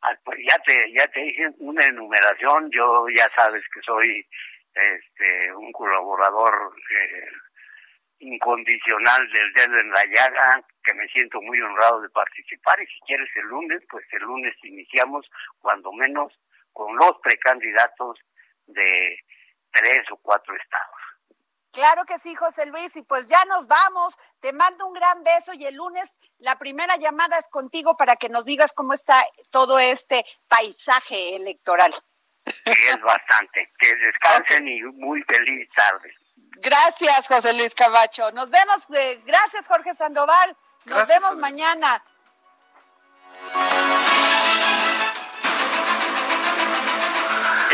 Ah, 0.00 0.16
pues 0.24 0.38
ya 0.48 0.58
te 0.58 0.92
ya 0.92 1.06
te 1.08 1.20
dije 1.20 1.48
una 1.58 1.84
enumeración, 1.84 2.70
yo 2.70 3.06
ya 3.14 3.30
sabes 3.36 3.62
que 3.74 3.80
soy 3.82 4.26
este 4.74 5.54
un 5.54 5.70
colaborador 5.72 6.74
eh, 6.90 7.28
incondicional 8.24 9.30
del 9.30 9.52
dedo 9.52 9.78
en 9.78 9.90
la 9.90 10.04
llaga, 10.04 10.64
que 10.82 10.94
me 10.94 11.06
siento 11.08 11.40
muy 11.42 11.60
honrado 11.60 12.00
de 12.00 12.08
participar 12.10 12.80
y 12.80 12.86
si 12.86 13.00
quieres 13.06 13.28
el 13.36 13.46
lunes, 13.48 13.82
pues 13.90 14.04
el 14.12 14.22
lunes 14.22 14.54
iniciamos 14.62 15.26
cuando 15.60 15.92
menos 15.92 16.32
con 16.72 16.96
los 16.96 17.12
precandidatos 17.22 18.18
de 18.66 19.18
tres 19.70 20.04
o 20.10 20.16
cuatro 20.16 20.54
estados. 20.56 20.94
Claro 21.72 22.04
que 22.04 22.18
sí, 22.18 22.36
José 22.36 22.66
Luis, 22.66 22.94
y 22.96 23.02
pues 23.02 23.26
ya 23.26 23.44
nos 23.46 23.66
vamos. 23.66 24.16
Te 24.40 24.52
mando 24.52 24.86
un 24.86 24.94
gran 24.94 25.24
beso 25.24 25.52
y 25.54 25.66
el 25.66 25.74
lunes 25.74 26.20
la 26.38 26.56
primera 26.56 26.96
llamada 26.96 27.36
es 27.36 27.48
contigo 27.48 27.96
para 27.96 28.14
que 28.14 28.28
nos 28.28 28.44
digas 28.44 28.72
cómo 28.72 28.92
está 28.92 29.20
todo 29.50 29.80
este 29.80 30.24
paisaje 30.46 31.34
electoral. 31.34 31.92
es 32.44 33.00
bastante. 33.02 33.72
Que 33.76 33.96
descansen 33.96 34.68
y 34.68 34.82
muy 34.82 35.20
feliz 35.24 35.68
tarde. 35.74 36.14
Gracias, 36.56 37.26
José 37.28 37.52
Luis 37.52 37.74
Camacho. 37.74 38.30
Nos 38.32 38.50
vemos. 38.50 38.88
Eh, 38.90 39.22
gracias, 39.26 39.66
Jorge 39.68 39.94
Sandoval. 39.94 40.56
Nos 40.84 41.08
vemos 41.08 41.36
mañana. 41.36 42.02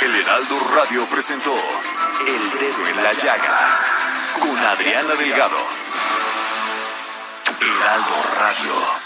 El 0.03 0.17
Heraldo 0.17 0.59
Radio 0.75 1.07
presentó 1.09 1.55
El 2.27 2.59
Dedo 2.59 2.87
en 2.89 3.03
la 3.03 3.13
Llaga 3.13 3.79
con 4.41 4.57
Adriana 4.57 5.15
Delgado. 5.15 5.59
Heraldo 7.61 8.15
Radio. 8.39 9.01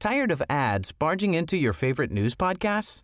¿Tired 0.00 0.32
of 0.32 0.42
ads 0.50 0.92
barging 0.92 1.34
into 1.34 1.56
your 1.56 1.72
favorite 1.72 2.10
news 2.10 2.34
podcasts? 2.34 3.03